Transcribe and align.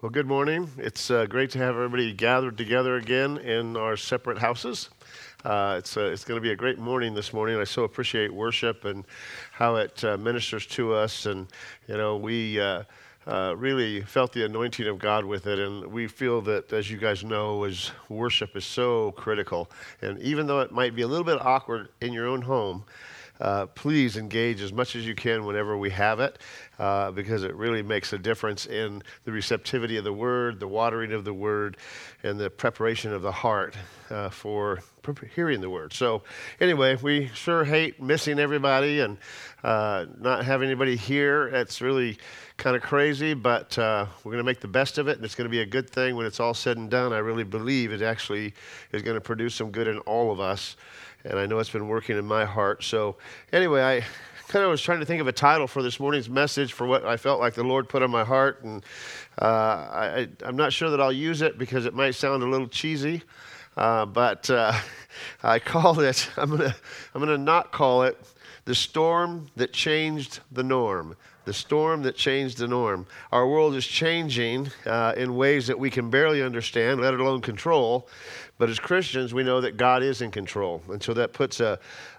Well, 0.00 0.10
good 0.10 0.28
morning. 0.28 0.70
It's 0.78 1.10
uh, 1.10 1.26
great 1.26 1.50
to 1.50 1.58
have 1.58 1.74
everybody 1.74 2.12
gathered 2.12 2.56
together 2.56 2.98
again 2.98 3.38
in 3.38 3.76
our 3.76 3.96
separate 3.96 4.38
houses. 4.38 4.90
Uh, 5.44 5.74
it's 5.78 5.96
uh, 5.96 6.02
it's 6.02 6.24
going 6.24 6.36
to 6.38 6.40
be 6.40 6.52
a 6.52 6.56
great 6.56 6.78
morning 6.78 7.14
this 7.14 7.32
morning. 7.32 7.58
I 7.58 7.64
so 7.64 7.82
appreciate 7.82 8.32
worship 8.32 8.84
and 8.84 9.04
how 9.50 9.74
it 9.74 10.04
uh, 10.04 10.16
ministers 10.16 10.66
to 10.66 10.94
us. 10.94 11.26
And, 11.26 11.48
you 11.88 11.96
know, 11.96 12.16
we 12.16 12.60
uh, 12.60 12.84
uh, 13.26 13.54
really 13.56 14.02
felt 14.02 14.32
the 14.32 14.44
anointing 14.44 14.86
of 14.86 15.00
God 15.00 15.24
with 15.24 15.48
it. 15.48 15.58
And 15.58 15.84
we 15.88 16.06
feel 16.06 16.42
that, 16.42 16.72
as 16.72 16.88
you 16.88 16.96
guys 16.96 17.24
know, 17.24 17.64
is 17.64 17.90
worship 18.08 18.56
is 18.56 18.64
so 18.64 19.10
critical. 19.16 19.68
And 20.00 20.20
even 20.20 20.46
though 20.46 20.60
it 20.60 20.70
might 20.70 20.94
be 20.94 21.02
a 21.02 21.08
little 21.08 21.26
bit 21.26 21.44
awkward 21.44 21.88
in 22.00 22.12
your 22.12 22.28
own 22.28 22.42
home, 22.42 22.84
uh, 23.40 23.66
please 23.66 24.16
engage 24.16 24.60
as 24.60 24.72
much 24.72 24.96
as 24.96 25.06
you 25.06 25.14
can 25.14 25.44
whenever 25.44 25.76
we 25.76 25.90
have 25.90 26.20
it 26.20 26.38
uh, 26.78 27.10
because 27.10 27.42
it 27.42 27.54
really 27.54 27.82
makes 27.82 28.12
a 28.12 28.18
difference 28.18 28.66
in 28.66 29.02
the 29.24 29.32
receptivity 29.32 29.96
of 29.96 30.04
the 30.04 30.12
word, 30.12 30.60
the 30.60 30.68
watering 30.68 31.12
of 31.12 31.24
the 31.24 31.34
word, 31.34 31.76
and 32.22 32.38
the 32.38 32.50
preparation 32.50 33.12
of 33.12 33.22
the 33.22 33.32
heart 33.32 33.76
uh, 34.10 34.28
for 34.28 34.80
hearing 35.34 35.60
the 35.60 35.70
word. 35.70 35.92
So, 35.92 36.22
anyway, 36.60 36.96
we 36.96 37.28
sure 37.28 37.64
hate 37.64 38.00
missing 38.00 38.38
everybody 38.38 39.00
and 39.00 39.16
uh, 39.64 40.06
not 40.20 40.44
having 40.44 40.68
anybody 40.68 40.96
here. 40.96 41.48
It's 41.48 41.80
really 41.80 42.18
kind 42.58 42.76
of 42.76 42.82
crazy, 42.82 43.34
but 43.34 43.78
uh, 43.78 44.06
we're 44.22 44.32
going 44.32 44.44
to 44.44 44.46
make 44.46 44.60
the 44.60 44.68
best 44.68 44.98
of 44.98 45.08
it, 45.08 45.16
and 45.16 45.24
it's 45.24 45.34
going 45.34 45.46
to 45.46 45.50
be 45.50 45.60
a 45.60 45.66
good 45.66 45.88
thing 45.88 46.16
when 46.16 46.26
it's 46.26 46.40
all 46.40 46.54
said 46.54 46.76
and 46.76 46.90
done. 46.90 47.12
I 47.12 47.18
really 47.18 47.44
believe 47.44 47.92
it 47.92 48.02
actually 48.02 48.54
is 48.92 49.02
going 49.02 49.14
to 49.14 49.20
produce 49.20 49.54
some 49.54 49.70
good 49.70 49.88
in 49.88 49.98
all 50.00 50.30
of 50.30 50.40
us 50.40 50.76
and 51.24 51.38
I 51.38 51.46
know 51.46 51.58
it's 51.58 51.70
been 51.70 51.88
working 51.88 52.16
in 52.18 52.26
my 52.26 52.44
heart. 52.44 52.82
So, 52.84 53.16
anyway, 53.52 53.82
I 53.82 54.04
kind 54.48 54.64
of 54.64 54.70
was 54.70 54.80
trying 54.80 55.00
to 55.00 55.06
think 55.06 55.20
of 55.20 55.26
a 55.26 55.32
title 55.32 55.66
for 55.66 55.82
this 55.82 56.00
morning's 56.00 56.28
message 56.28 56.72
for 56.72 56.86
what 56.86 57.04
I 57.04 57.16
felt 57.16 57.40
like 57.40 57.54
the 57.54 57.64
Lord 57.64 57.88
put 57.88 58.02
on 58.02 58.10
my 58.10 58.24
heart, 58.24 58.62
and 58.62 58.84
uh, 59.40 59.44
I, 59.44 60.28
am 60.42 60.56
not 60.56 60.72
sure 60.72 60.90
that 60.90 61.00
I'll 61.00 61.12
use 61.12 61.42
it 61.42 61.58
because 61.58 61.86
it 61.86 61.94
might 61.94 62.14
sound 62.14 62.42
a 62.42 62.46
little 62.46 62.68
cheesy. 62.68 63.22
Uh, 63.76 64.06
but 64.06 64.50
uh, 64.50 64.72
I 65.42 65.58
call 65.58 66.00
it. 66.00 66.28
I'm 66.36 66.50
gonna. 66.50 66.74
I'm 67.14 67.20
gonna 67.20 67.38
not 67.38 67.72
call 67.72 68.02
it 68.02 68.18
the 68.68 68.74
storm 68.74 69.46
that 69.56 69.72
changed 69.72 70.40
the 70.52 70.62
norm. 70.62 71.16
The 71.46 71.54
storm 71.54 72.02
that 72.02 72.16
changed 72.16 72.58
the 72.58 72.68
norm. 72.68 73.06
Our 73.32 73.48
world 73.48 73.74
is 73.74 73.86
changing 73.86 74.70
uh, 74.84 75.14
in 75.16 75.36
ways 75.36 75.68
that 75.68 75.78
we 75.78 75.88
can 75.88 76.10
barely 76.10 76.42
understand, 76.42 77.00
let 77.00 77.14
alone 77.14 77.40
control. 77.40 78.10
But 78.58 78.68
as 78.68 78.78
Christians, 78.78 79.32
we 79.32 79.42
know 79.42 79.62
that 79.62 79.78
God 79.78 80.02
is 80.02 80.20
in 80.20 80.30
control. 80.30 80.82
And 80.90 81.02
so 81.02 81.14
that 81.14 81.32
puts 81.32 81.60
a, 81.60 81.78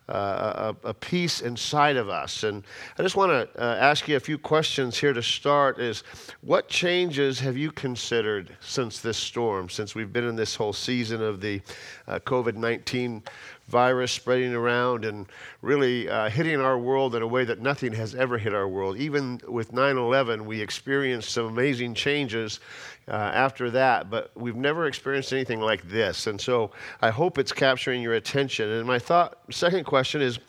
a, 0.10 0.76
a 0.84 0.94
peace 0.94 1.42
inside 1.42 1.98
of 1.98 2.10
us. 2.10 2.44
And 2.44 2.64
I 2.98 3.04
just 3.04 3.16
want 3.16 3.32
to 3.32 3.62
uh, 3.62 3.76
ask 3.76 4.08
you 4.08 4.16
a 4.16 4.20
few 4.20 4.38
questions 4.38 4.98
here 4.98 5.14
to 5.14 5.22
start 5.22 5.80
is 5.80 6.04
what 6.42 6.68
changes 6.68 7.40
have 7.40 7.58
you 7.58 7.72
considered 7.72 8.56
since 8.60 9.00
this 9.00 9.18
storm, 9.18 9.70
since 9.70 9.96
we've 9.96 10.12
been 10.12 10.28
in 10.28 10.36
this 10.36 10.56
whole 10.56 10.74
season 10.74 11.22
of 11.22 11.42
the 11.42 11.62
uh, 12.08 12.20
COVID-19 12.20 13.24
virus 13.70 14.12
spreading 14.12 14.54
around 14.54 15.06
and 15.06 15.28
really 15.62 16.10
uh, 16.10 16.30
hitting 16.30 16.60
our 16.60 16.78
world 16.78 17.16
in 17.16 17.22
a 17.22 17.28
way 17.28 17.46
that 17.46 17.62
nothing 17.62 17.94
has 17.94 18.16
ever 18.16 18.38
hit 18.38 18.54
our 18.54 18.68
world. 18.68 18.98
Even 18.98 19.40
with 19.48 19.72
9 19.72 19.98
11, 19.98 20.46
we 20.46 20.60
experienced 20.60 21.30
some 21.30 21.46
amazing 21.46 21.94
changes 21.94 22.60
uh, 23.10 23.14
after 23.14 23.72
that, 23.72 24.10
but 24.10 24.32
we've 24.36 24.56
never 24.56 24.86
experienced 24.86 25.34
anything 25.34 25.60
like 25.60 25.88
this. 25.90 26.28
And 26.28 26.40
so 26.40 26.72
I 27.02 27.10
hope 27.10 27.38
it's 27.38 27.52
capturing 27.52 28.02
your 28.02 28.14
attention. 28.14 28.70
And 28.70 28.86
my 28.86 29.00
thought, 29.00 29.40
second 29.52 29.86
question 29.86 30.22
is 30.22 30.40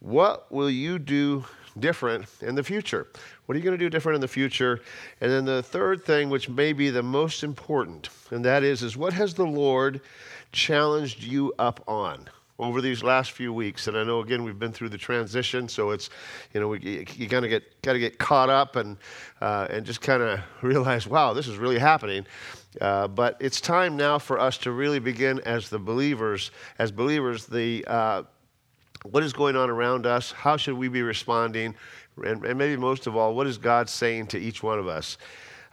what 0.00 0.50
will 0.50 0.70
you 0.70 0.98
do 0.98 1.44
different 1.78 2.26
in 2.40 2.54
the 2.54 2.62
future? 2.62 3.06
What 3.44 3.54
are 3.54 3.58
you 3.58 3.64
going 3.64 3.78
to 3.78 3.84
do 3.84 3.90
different 3.90 4.14
in 4.14 4.20
the 4.20 4.28
future? 4.28 4.80
And 5.20 5.30
then 5.30 5.44
the 5.44 5.62
third 5.62 6.04
thing, 6.04 6.30
which 6.30 6.48
may 6.48 6.72
be 6.72 6.90
the 6.90 7.02
most 7.02 7.44
important, 7.44 8.08
and 8.30 8.44
that 8.44 8.64
is, 8.64 8.82
is 8.82 8.96
what 8.96 9.12
has 9.12 9.34
the 9.34 9.46
Lord 9.46 10.00
challenged 10.52 11.22
you 11.22 11.52
up 11.58 11.82
on? 11.86 12.28
Over 12.58 12.80
these 12.80 13.02
last 13.02 13.32
few 13.32 13.52
weeks. 13.52 13.86
And 13.86 13.96
I 13.96 14.04
know 14.04 14.20
again 14.20 14.42
we've 14.44 14.58
been 14.58 14.72
through 14.72 14.88
the 14.90 14.98
transition, 14.98 15.68
so 15.68 15.90
it's 15.90 16.10
you 16.54 16.60
know 16.60 16.68
we, 16.68 17.06
you 17.14 17.28
kind 17.28 17.44
of 17.44 17.50
get 17.50 17.82
got 17.82 17.94
to 17.94 17.98
get 17.98 18.18
caught 18.18 18.50
up 18.50 18.76
and 18.76 18.96
uh, 19.40 19.66
and 19.70 19.84
just 19.84 20.00
kind 20.00 20.22
of 20.22 20.40
realize, 20.62 21.06
wow, 21.06 21.32
this 21.32 21.48
is 21.48 21.56
really 21.56 21.78
happening. 21.78 22.26
Uh, 22.80 23.08
but 23.08 23.36
it's 23.40 23.60
time 23.60 23.96
now 23.96 24.18
for 24.18 24.38
us 24.38 24.58
to 24.58 24.70
really 24.70 24.98
begin 24.98 25.40
as 25.40 25.70
the 25.70 25.78
believers, 25.78 26.50
as 26.78 26.92
believers, 26.92 27.46
the 27.46 27.84
uh, 27.86 28.22
what 29.10 29.22
is 29.22 29.32
going 29.32 29.56
on 29.56 29.70
around 29.70 30.06
us? 30.06 30.32
How 30.32 30.56
should 30.56 30.74
we 30.74 30.88
be 30.88 31.02
responding? 31.02 31.74
And, 32.22 32.44
and, 32.44 32.58
maybe 32.58 32.76
most 32.76 33.06
of 33.06 33.16
all, 33.16 33.34
what 33.34 33.46
is 33.46 33.58
God 33.58 33.88
saying 33.88 34.28
to 34.28 34.38
each 34.38 34.62
one 34.62 34.78
of 34.78 34.88
us? 34.88 35.18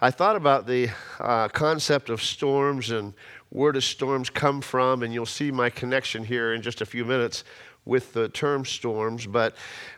I 0.02 0.12
thought 0.12 0.36
about 0.36 0.68
the 0.68 0.90
uh, 1.20 1.48
concept 1.48 2.10
of 2.10 2.22
storms 2.22 2.92
and 2.92 3.14
where 3.53 3.72
do 3.72 3.80
storms 3.80 4.31
come 4.31 4.62
from? 4.62 5.03
And 5.03 5.14
you'll 5.14 5.28
see 5.28 5.52
my 5.52 5.69
connection 5.69 6.24
here 6.24 6.53
in 6.53 6.62
just 6.64 6.81
a 6.81 6.86
few 6.88 7.06
minutes 7.06 7.44
with 7.86 8.12
the 8.14 8.28
term 8.30 8.66
storms. 8.66 9.28
But 9.28 9.56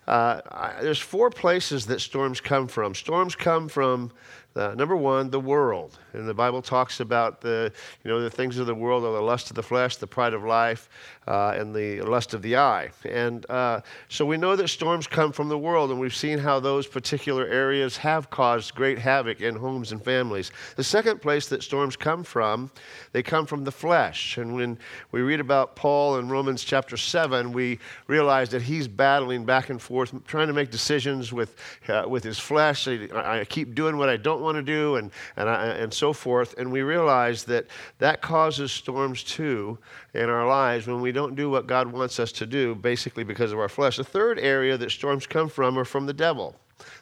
uh, 0.08 0.42
I, 0.52 0.74
there's 0.82 1.00
four 1.00 1.30
places 1.30 1.86
that 1.86 2.02
storms 2.02 2.42
come 2.42 2.68
from. 2.68 2.94
Storms 2.94 3.34
come 3.34 3.70
from 3.70 4.12
uh, 4.58 4.74
number 4.76 4.96
one, 4.96 5.30
the 5.30 5.40
world. 5.40 5.98
And 6.14 6.28
the 6.28 6.34
Bible 6.34 6.62
talks 6.62 7.00
about 7.00 7.40
the, 7.40 7.72
you 8.04 8.12
know, 8.12 8.22
the 8.22 8.30
things 8.30 8.58
of 8.58 8.68
the 8.68 8.76
world 8.76 9.06
are 9.06 9.14
the 9.14 9.22
lust 9.22 9.50
of 9.50 9.56
the 9.56 9.64
flesh, 9.64 9.98
the 9.98 10.08
pride 10.08 10.34
of 10.34 10.44
life, 10.44 10.90
uh, 11.28 11.56
and 11.58 11.74
the 11.74 12.02
lust 12.02 12.34
of 12.34 12.42
the 12.42 12.56
eye. 12.56 12.90
And 13.04 13.50
uh, 13.50 13.82
so 14.10 14.26
we 14.26 14.38
know 14.38 14.56
that 14.56 14.68
storms 14.68 15.08
come 15.08 15.32
from 15.32 15.50
the 15.50 15.58
world, 15.58 15.92
and 15.92 16.00
we've 16.00 16.16
seen 16.16 16.38
how 16.38 16.60
those 16.60 16.86
particular 16.86 17.46
areas 17.48 17.98
have 17.98 18.30
caused 18.30 18.76
great 18.76 19.00
havoc 19.00 19.42
in 19.42 19.56
homes 19.56 19.92
and 19.92 20.04
families. 20.04 20.52
The 20.76 20.84
second 20.84 21.22
place 21.22 21.48
that 21.48 21.64
storms 21.64 21.96
come 21.96 22.24
from, 22.24 22.70
they 23.12 23.24
come 23.24 23.46
from 23.46 23.64
the 23.64 23.72
flesh. 23.72 24.38
And 24.38 24.56
when 24.56 24.78
we 25.12 25.22
read 25.22 25.40
about 25.40 25.76
Paul 25.76 26.18
in 26.18 26.30
Romans 26.30 26.64
chapter 26.64 26.98
7, 26.98 27.52
we 27.52 27.80
realize 28.08 28.50
that 28.50 28.62
he's 28.62 28.88
battling 28.88 29.46
back 29.46 29.70
and 29.70 29.82
forth, 29.82 30.14
trying 30.26 30.48
to 30.48 30.54
make 30.54 30.70
decisions 30.70 31.34
with, 31.34 31.56
uh, 31.88 32.04
with 32.08 32.24
his 32.24 32.38
flesh. 32.38 32.88
I, 32.88 33.40
I 33.40 33.46
keep 33.46 33.74
doing 33.74 33.98
what 33.98 34.10
I 34.10 34.18
don't 34.18 34.42
want 34.42 34.58
to 34.58 34.64
do, 34.64 34.98
and, 34.98 35.12
and, 35.38 35.50
I, 35.50 35.66
and 35.68 35.94
so 35.94 36.14
forth. 36.14 36.54
And 36.58 36.72
we 36.72 36.82
realize 36.82 37.44
that 37.46 37.66
that 37.98 38.22
causes 38.22 38.72
storms 38.72 39.24
too 39.24 39.78
in 40.14 40.30
our 40.30 40.48
lives 40.48 40.88
when 40.88 41.02
we 41.02 41.12
don't 41.16 41.36
do 41.36 41.50
what 41.50 41.66
God 41.66 41.92
wants 41.92 42.20
us 42.20 42.32
to 42.34 42.46
do, 42.46 42.76
basically 42.76 43.24
because 43.24 43.52
of 43.52 43.60
our 43.60 43.70
flesh. 43.70 43.98
The 43.98 44.04
third 44.04 44.38
area 44.38 44.78
that 44.78 44.92
storms 44.92 45.26
come 45.26 45.50
from 45.50 45.80
are 45.80 45.86
from 45.86 46.06
the 46.06 46.14
devil 46.14 46.56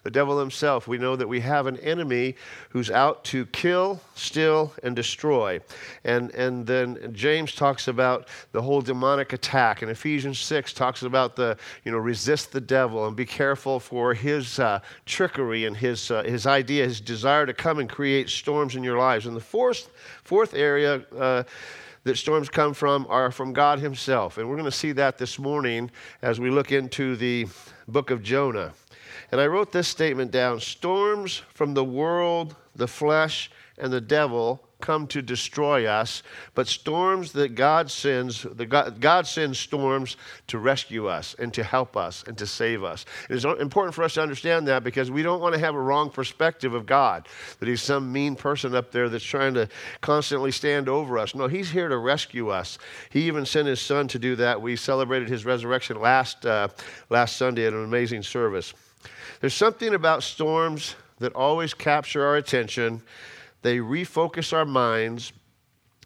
the 0.03 0.11
devil 0.11 0.39
himself. 0.39 0.87
We 0.87 0.97
know 0.97 1.15
that 1.15 1.27
we 1.27 1.39
have 1.39 1.67
an 1.67 1.77
enemy 1.77 2.35
who's 2.69 2.91
out 2.91 3.23
to 3.25 3.45
kill, 3.47 4.01
steal, 4.15 4.73
and 4.83 4.95
destroy. 4.95 5.59
And, 6.03 6.31
and 6.31 6.67
then 6.67 7.13
James 7.13 7.55
talks 7.55 7.87
about 7.87 8.27
the 8.51 8.61
whole 8.61 8.81
demonic 8.81 9.33
attack. 9.33 9.81
And 9.81 9.89
Ephesians 9.89 10.39
6 10.39 10.73
talks 10.73 11.03
about 11.03 11.35
the, 11.35 11.57
you 11.83 11.91
know, 11.91 11.97
resist 11.97 12.51
the 12.51 12.61
devil 12.61 13.07
and 13.07 13.15
be 13.15 13.25
careful 13.25 13.79
for 13.79 14.13
his 14.13 14.59
uh, 14.59 14.79
trickery 15.05 15.65
and 15.65 15.75
his, 15.75 16.11
uh, 16.11 16.23
his 16.23 16.45
idea, 16.45 16.83
his 16.83 17.01
desire 17.01 17.45
to 17.45 17.53
come 17.53 17.79
and 17.79 17.89
create 17.89 18.29
storms 18.29 18.75
in 18.75 18.83
your 18.83 18.97
lives. 18.97 19.25
And 19.25 19.35
the 19.35 19.41
fourth, 19.41 19.89
fourth 20.23 20.53
area, 20.53 21.03
uh, 21.17 21.43
that 22.03 22.17
storms 22.17 22.49
come 22.49 22.73
from 22.73 23.05
are 23.09 23.31
from 23.31 23.53
God 23.53 23.79
Himself. 23.79 24.37
And 24.37 24.49
we're 24.49 24.55
going 24.55 24.65
to 24.65 24.71
see 24.71 24.91
that 24.93 25.17
this 25.17 25.39
morning 25.39 25.89
as 26.21 26.39
we 26.39 26.49
look 26.49 26.71
into 26.71 27.15
the 27.15 27.47
book 27.87 28.11
of 28.11 28.21
Jonah. 28.21 28.73
And 29.31 29.39
I 29.39 29.47
wrote 29.47 29.71
this 29.71 29.87
statement 29.87 30.31
down 30.31 30.59
Storms 30.59 31.43
from 31.53 31.73
the 31.73 31.83
world, 31.83 32.55
the 32.75 32.87
flesh, 32.87 33.49
and 33.77 33.91
the 33.91 34.01
devil 34.01 34.61
come 34.83 35.07
to 35.07 35.21
destroy 35.21 35.85
us, 35.85 36.23
but 36.55 36.67
storms 36.67 37.31
that 37.31 37.55
God 37.55 37.89
sends, 37.89 38.43
the 38.43 38.65
God, 38.65 38.99
God, 38.99 39.25
sends 39.25 39.57
storms 39.57 40.17
to 40.47 40.59
rescue 40.59 41.07
us 41.07 41.37
and 41.39 41.53
to 41.53 41.63
help 41.63 41.95
us 41.95 42.25
and 42.27 42.37
to 42.37 42.45
save 42.45 42.83
us. 42.83 43.05
It 43.29 43.35
is 43.37 43.45
important 43.45 43.95
for 43.95 44.03
us 44.03 44.15
to 44.15 44.21
understand 44.21 44.67
that 44.67 44.83
because 44.83 45.09
we 45.09 45.23
don't 45.23 45.39
want 45.39 45.55
to 45.55 45.59
have 45.59 45.73
a 45.73 45.79
wrong 45.79 46.09
perspective 46.09 46.73
of 46.73 46.85
God, 46.85 47.29
that 47.59 47.69
He's 47.69 47.81
some 47.81 48.11
mean 48.11 48.35
person 48.35 48.75
up 48.75 48.91
there 48.91 49.07
that's 49.07 49.23
trying 49.23 49.53
to 49.53 49.69
constantly 50.01 50.51
stand 50.51 50.89
over 50.89 51.17
us. 51.17 51.33
No, 51.33 51.47
He's 51.47 51.71
here 51.71 51.87
to 51.87 51.97
rescue 51.97 52.49
us. 52.49 52.77
He 53.09 53.21
even 53.23 53.45
sent 53.45 53.69
His 53.69 53.79
Son 53.79 54.09
to 54.09 54.19
do 54.19 54.35
that. 54.35 54.61
We 54.61 54.75
celebrated 54.75 55.29
His 55.29 55.45
resurrection 55.45 56.01
last, 56.01 56.45
uh, 56.45 56.67
last 57.09 57.37
Sunday 57.37 57.65
at 57.65 57.71
an 57.71 57.85
amazing 57.85 58.23
service. 58.23 58.73
There's 59.39 59.53
something 59.53 59.93
about 59.93 60.23
storms 60.23 60.95
that 61.19 61.33
always 61.35 61.73
capture 61.73 62.25
our 62.25 62.35
attention. 62.35 63.01
They 63.63 63.77
refocus 63.77 64.53
our 64.53 64.65
minds, 64.65 65.33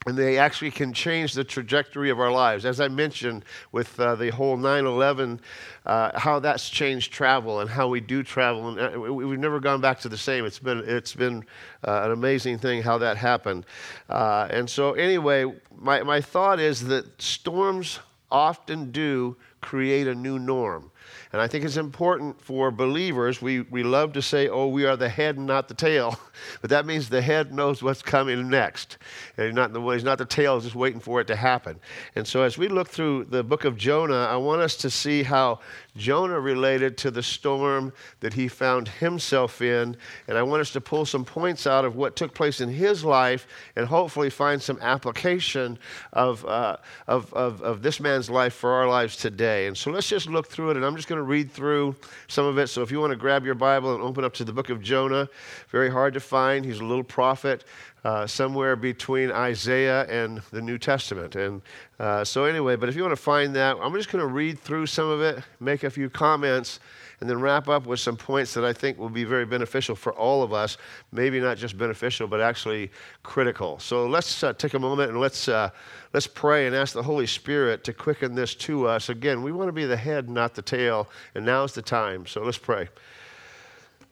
and 0.06 0.18
they 0.18 0.38
actually 0.38 0.72
can 0.72 0.94
change 0.94 1.34
the 1.34 1.44
trajectory 1.44 2.10
of 2.10 2.20
our 2.20 2.32
lives. 2.32 2.66
As 2.66 2.80
I 2.80 2.88
mentioned 2.88 3.44
with 3.74 4.00
uh, 4.00 4.16
the 4.16 4.30
whole 4.30 4.56
9 4.56 4.86
11, 4.86 5.42
uh, 5.86 6.18
how 6.18 6.40
that's 6.40 6.70
changed 6.70 7.12
travel 7.12 7.60
and 7.60 7.70
how 7.70 7.90
we 7.90 8.00
do 8.00 8.24
travel. 8.24 8.70
And 8.70 8.96
uh, 8.96 9.00
we've 9.12 9.40
never 9.40 9.60
gone 9.60 9.82
back 9.82 10.00
to 10.02 10.10
the 10.10 10.18
same. 10.18 10.46
It's 10.46 10.60
been, 10.60 10.84
it's 10.88 11.14
been 11.14 11.44
uh, 11.86 12.04
an 12.06 12.12
amazing 12.12 12.60
thing 12.60 12.84
how 12.84 13.00
that 13.00 13.18
happened. 13.18 13.66
Uh, 14.08 14.48
and 14.50 14.70
so, 14.70 14.94
anyway, 14.94 15.52
my, 15.76 16.04
my 16.04 16.22
thought 16.22 16.60
is 16.60 16.86
that 16.86 17.22
storms 17.22 18.00
often 18.32 18.92
do 18.92 19.36
create 19.62 20.08
a 20.08 20.16
new 20.16 20.40
norm. 20.40 20.92
And 21.34 21.42
I 21.42 21.48
think 21.48 21.66
it's 21.66 21.78
important 21.78 22.42
for 22.42 22.72
believers. 22.72 23.42
We, 23.42 23.62
we 23.62 23.84
love 23.84 24.14
to 24.14 24.22
say, 24.22 24.48
oh, 24.48 24.68
we 24.68 24.86
are 24.86 24.96
the 24.96 25.10
head 25.10 25.38
and 25.38 25.46
not 25.46 25.68
the 25.68 25.74
tail. 25.74 26.20
But 26.62 26.70
that 26.70 26.86
means 26.86 27.10
the 27.10 27.22
head 27.22 27.52
knows 27.52 27.82
what's 27.82 28.04
coming 28.04 28.48
next. 28.48 29.00
And 29.38 29.48
he's 29.48 29.56
not, 29.56 29.74
the, 29.74 29.82
he's 29.82 30.04
not 30.04 30.20
the 30.20 30.26
tail, 30.26 30.60
just 30.60 30.76
waiting 30.76 31.00
for 31.00 31.20
it 31.20 31.26
to 31.28 31.36
happen. 31.36 31.80
And 32.16 32.28
so 32.28 32.44
as 32.44 32.60
we 32.60 32.68
look 32.68 32.90
through 32.90 33.26
the 33.26 33.44
book 33.44 33.66
of 33.66 33.76
Jonah, 33.76 34.28
I 34.30 34.38
want 34.38 34.62
us 34.62 34.76
to 34.78 34.90
see 34.92 35.24
how 35.24 35.60
Jonah 35.96 36.40
related 36.40 36.98
to 37.00 37.12
the 37.12 37.24
storm 37.24 37.92
that 38.20 38.34
he 38.34 38.48
found 38.48 38.88
himself 38.88 39.62
in. 39.62 39.98
And 40.28 40.38
I 40.38 40.44
want 40.44 40.62
us 40.62 40.72
to 40.74 40.82
pull 40.82 41.06
some 41.06 41.26
points 41.26 41.66
out 41.66 41.86
of 41.86 41.96
what 41.96 42.16
took 42.16 42.34
place 42.34 42.62
in 42.62 42.70
his 42.70 43.04
life 43.04 43.48
and 43.76 43.88
hopefully 43.88 44.30
find 44.30 44.62
some 44.62 44.78
application 44.82 45.80
of, 46.14 46.46
uh, 46.46 46.78
of, 47.08 47.34
of, 47.34 47.62
of 47.62 47.82
this 47.82 48.00
man's 48.00 48.30
life 48.30 48.54
for 48.54 48.72
our 48.72 48.88
lives 48.88 49.18
today. 49.18 49.68
And 49.68 49.78
so 49.78 49.92
let's 49.92 50.08
just 50.08 50.28
look 50.30 50.48
through 50.48 50.72
it. 50.72 50.78
And 50.78 50.86
I'm 50.86 50.96
just 50.98 51.08
going 51.08 51.18
to 51.18 51.24
read 51.24 51.52
through 51.52 51.96
some 52.28 52.46
of 52.46 52.58
it. 52.58 52.68
So 52.68 52.82
if 52.82 52.92
you 52.92 53.00
want 53.00 53.12
to 53.12 53.18
grab 53.18 53.46
your 53.46 53.56
Bible 53.56 53.96
and 53.96 54.04
open 54.04 54.26
up 54.26 54.34
to 54.36 54.44
the 54.44 54.52
book 54.52 54.70
of 54.70 54.82
Jonah, 54.82 55.30
very 55.70 55.90
hard 55.90 56.14
to 56.16 56.20
find. 56.20 56.66
He's 56.66 56.80
a 56.80 56.86
little 56.86 57.04
prophet. 57.04 57.64
Uh, 58.04 58.26
somewhere 58.26 58.78
between 58.78 59.32
Isaiah 59.32 60.06
and 60.06 60.42
the 60.52 60.62
New 60.62 60.78
Testament. 60.78 61.36
And 61.36 61.62
uh, 62.00 62.24
so, 62.24 62.46
anyway, 62.46 62.78
but 62.78 62.88
if 62.88 62.96
you 62.96 63.02
want 63.02 63.12
to 63.12 63.22
find 63.22 63.54
that, 63.56 63.76
I'm 63.82 63.94
just 63.96 64.10
going 64.10 64.22
to 64.22 64.32
read 64.32 64.60
through 64.60 64.86
some 64.86 65.10
of 65.10 65.22
it, 65.22 65.44
make 65.60 65.84
a 65.84 65.90
few 65.90 66.10
comments, 66.10 66.80
and 67.20 67.30
then 67.30 67.40
wrap 67.40 67.68
up 67.68 67.88
with 67.88 68.00
some 68.00 68.16
points 68.16 68.54
that 68.54 68.64
I 68.64 68.74
think 68.74 69.00
will 69.00 69.10
be 69.10 69.24
very 69.24 69.46
beneficial 69.46 69.96
for 69.96 70.14
all 70.14 70.44
of 70.44 70.54
us. 70.54 70.78
Maybe 71.12 71.40
not 71.40 71.58
just 71.58 71.78
beneficial, 71.78 72.28
but 72.28 72.42
actually 72.42 72.92
critical. 73.24 73.80
So 73.80 74.06
let's 74.06 74.44
uh, 74.44 74.54
take 74.54 74.76
a 74.76 74.80
moment 74.80 75.12
and 75.12 75.20
let's 75.20 75.48
uh, 75.48 75.72
let's 76.14 76.28
pray 76.28 76.68
and 76.68 76.76
ask 76.76 76.94
the 76.94 77.04
Holy 77.04 77.28
Spirit 77.28 77.84
to 77.86 77.94
quicken 77.94 78.36
this 78.36 78.54
to 78.56 78.88
us. 78.88 79.10
Again, 79.10 79.42
we 79.42 79.52
want 79.52 79.68
to 79.68 79.74
be 79.74 79.86
the 79.86 79.98
head, 79.98 80.30
not 80.30 80.54
the 80.54 80.62
tail, 80.62 81.10
and 81.34 81.46
now's 81.46 81.74
the 81.74 81.82
time. 81.82 82.28
So 82.28 82.44
let's 82.44 82.58
pray. 82.58 82.90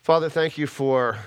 Father, 0.01 0.29
thank 0.29 0.57
you 0.57 0.67
for 0.67 1.19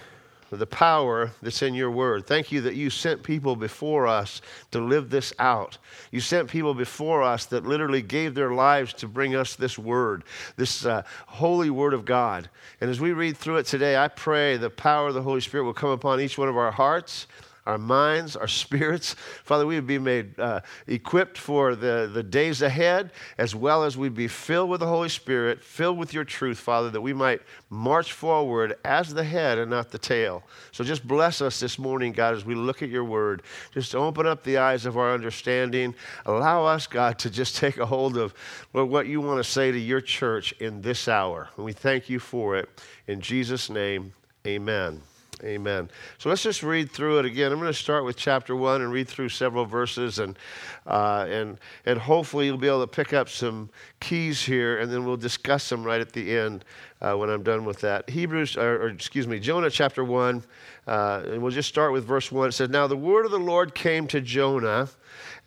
the 0.56 0.66
power 0.66 1.30
that's 1.42 1.62
in 1.62 1.74
your 1.74 1.90
word. 1.90 2.26
Thank 2.26 2.50
you 2.50 2.60
that 2.62 2.74
you 2.74 2.90
sent 2.90 3.22
people 3.22 3.56
before 3.56 4.06
us 4.06 4.40
to 4.70 4.80
live 4.80 5.10
this 5.10 5.32
out. 5.38 5.78
You 6.10 6.20
sent 6.20 6.48
people 6.48 6.74
before 6.74 7.22
us 7.22 7.46
that 7.46 7.66
literally 7.66 8.02
gave 8.02 8.34
their 8.34 8.52
lives 8.52 8.92
to 8.94 9.08
bring 9.08 9.34
us 9.34 9.56
this 9.56 9.78
word, 9.78 10.24
this 10.56 10.86
uh, 10.86 11.02
holy 11.26 11.70
word 11.70 11.94
of 11.94 12.04
God. 12.04 12.48
And 12.80 12.88
as 12.88 13.00
we 13.00 13.12
read 13.12 13.36
through 13.36 13.58
it 13.58 13.66
today, 13.66 13.96
I 13.96 14.08
pray 14.08 14.56
the 14.56 14.70
power 14.70 15.08
of 15.08 15.14
the 15.14 15.22
Holy 15.22 15.40
Spirit 15.40 15.64
will 15.64 15.74
come 15.74 15.90
upon 15.90 16.20
each 16.20 16.38
one 16.38 16.48
of 16.48 16.56
our 16.56 16.72
hearts 16.72 17.26
our 17.68 17.78
minds, 17.78 18.34
our 18.34 18.48
spirits. 18.64 19.14
Father, 19.44 19.66
we 19.66 19.76
would 19.76 19.86
be 19.86 19.98
made 19.98 20.38
uh, 20.40 20.60
equipped 20.86 21.38
for 21.38 21.76
the, 21.76 22.10
the 22.12 22.22
days 22.22 22.62
ahead, 22.62 23.12
as 23.36 23.54
well 23.54 23.84
as 23.84 23.96
we'd 23.96 24.14
be 24.14 24.26
filled 24.26 24.70
with 24.70 24.80
the 24.80 24.86
Holy 24.86 25.08
Spirit, 25.10 25.62
filled 25.62 25.98
with 25.98 26.12
your 26.12 26.24
truth, 26.24 26.58
Father, 26.58 26.90
that 26.90 27.00
we 27.00 27.12
might 27.12 27.42
march 27.70 28.12
forward 28.12 28.76
as 28.84 29.12
the 29.14 29.22
head 29.22 29.58
and 29.58 29.70
not 29.70 29.90
the 29.90 29.98
tail. 29.98 30.42
So 30.72 30.82
just 30.82 31.06
bless 31.06 31.40
us 31.40 31.60
this 31.60 31.78
morning, 31.78 32.12
God, 32.12 32.34
as 32.34 32.44
we 32.44 32.54
look 32.54 32.82
at 32.82 32.88
your 32.88 33.04
word. 33.04 33.42
Just 33.72 33.94
open 33.94 34.26
up 34.26 34.42
the 34.42 34.58
eyes 34.58 34.86
of 34.86 34.96
our 34.96 35.12
understanding. 35.12 35.94
Allow 36.24 36.64
us, 36.64 36.86
God, 36.86 37.18
to 37.20 37.30
just 37.30 37.56
take 37.56 37.76
a 37.76 37.86
hold 37.86 38.16
of 38.16 38.34
Lord, 38.72 38.88
what 38.88 39.06
you 39.06 39.20
want 39.20 39.44
to 39.44 39.50
say 39.50 39.70
to 39.70 39.78
your 39.78 40.00
church 40.00 40.52
in 40.52 40.80
this 40.80 41.08
hour. 41.08 41.48
And 41.56 41.64
we 41.64 41.72
thank 41.72 42.08
you 42.08 42.18
for 42.18 42.56
it. 42.56 42.68
In 43.06 43.20
Jesus' 43.20 43.68
name, 43.68 44.14
amen. 44.46 45.02
Amen. 45.44 45.88
So 46.18 46.28
let's 46.28 46.42
just 46.42 46.64
read 46.64 46.90
through 46.90 47.20
it 47.20 47.24
again. 47.24 47.52
I'm 47.52 47.60
going 47.60 47.70
to 47.70 47.78
start 47.78 48.04
with 48.04 48.16
chapter 48.16 48.56
one 48.56 48.82
and 48.82 48.90
read 48.90 49.06
through 49.06 49.28
several 49.28 49.66
verses, 49.66 50.18
and 50.18 50.36
uh, 50.84 51.26
and 51.28 51.58
and 51.86 51.98
hopefully 51.98 52.46
you'll 52.46 52.58
be 52.58 52.66
able 52.66 52.80
to 52.80 52.88
pick 52.88 53.12
up 53.12 53.28
some 53.28 53.70
keys 54.00 54.42
here, 54.42 54.78
and 54.78 54.90
then 54.90 55.04
we'll 55.04 55.16
discuss 55.16 55.68
them 55.68 55.84
right 55.84 56.00
at 56.00 56.12
the 56.12 56.36
end 56.36 56.64
uh, 57.00 57.14
when 57.14 57.30
I'm 57.30 57.44
done 57.44 57.64
with 57.64 57.80
that. 57.82 58.10
Hebrews, 58.10 58.56
or, 58.56 58.82
or 58.82 58.88
excuse 58.88 59.28
me, 59.28 59.38
Jonah 59.38 59.70
chapter 59.70 60.02
one, 60.02 60.42
uh, 60.88 61.22
and 61.26 61.40
we'll 61.40 61.52
just 61.52 61.68
start 61.68 61.92
with 61.92 62.04
verse 62.04 62.32
one. 62.32 62.48
It 62.48 62.52
says, 62.52 62.70
"Now 62.70 62.88
the 62.88 62.96
word 62.96 63.24
of 63.24 63.30
the 63.30 63.38
Lord 63.38 63.74
came 63.74 64.08
to 64.08 64.20
Jonah." 64.20 64.88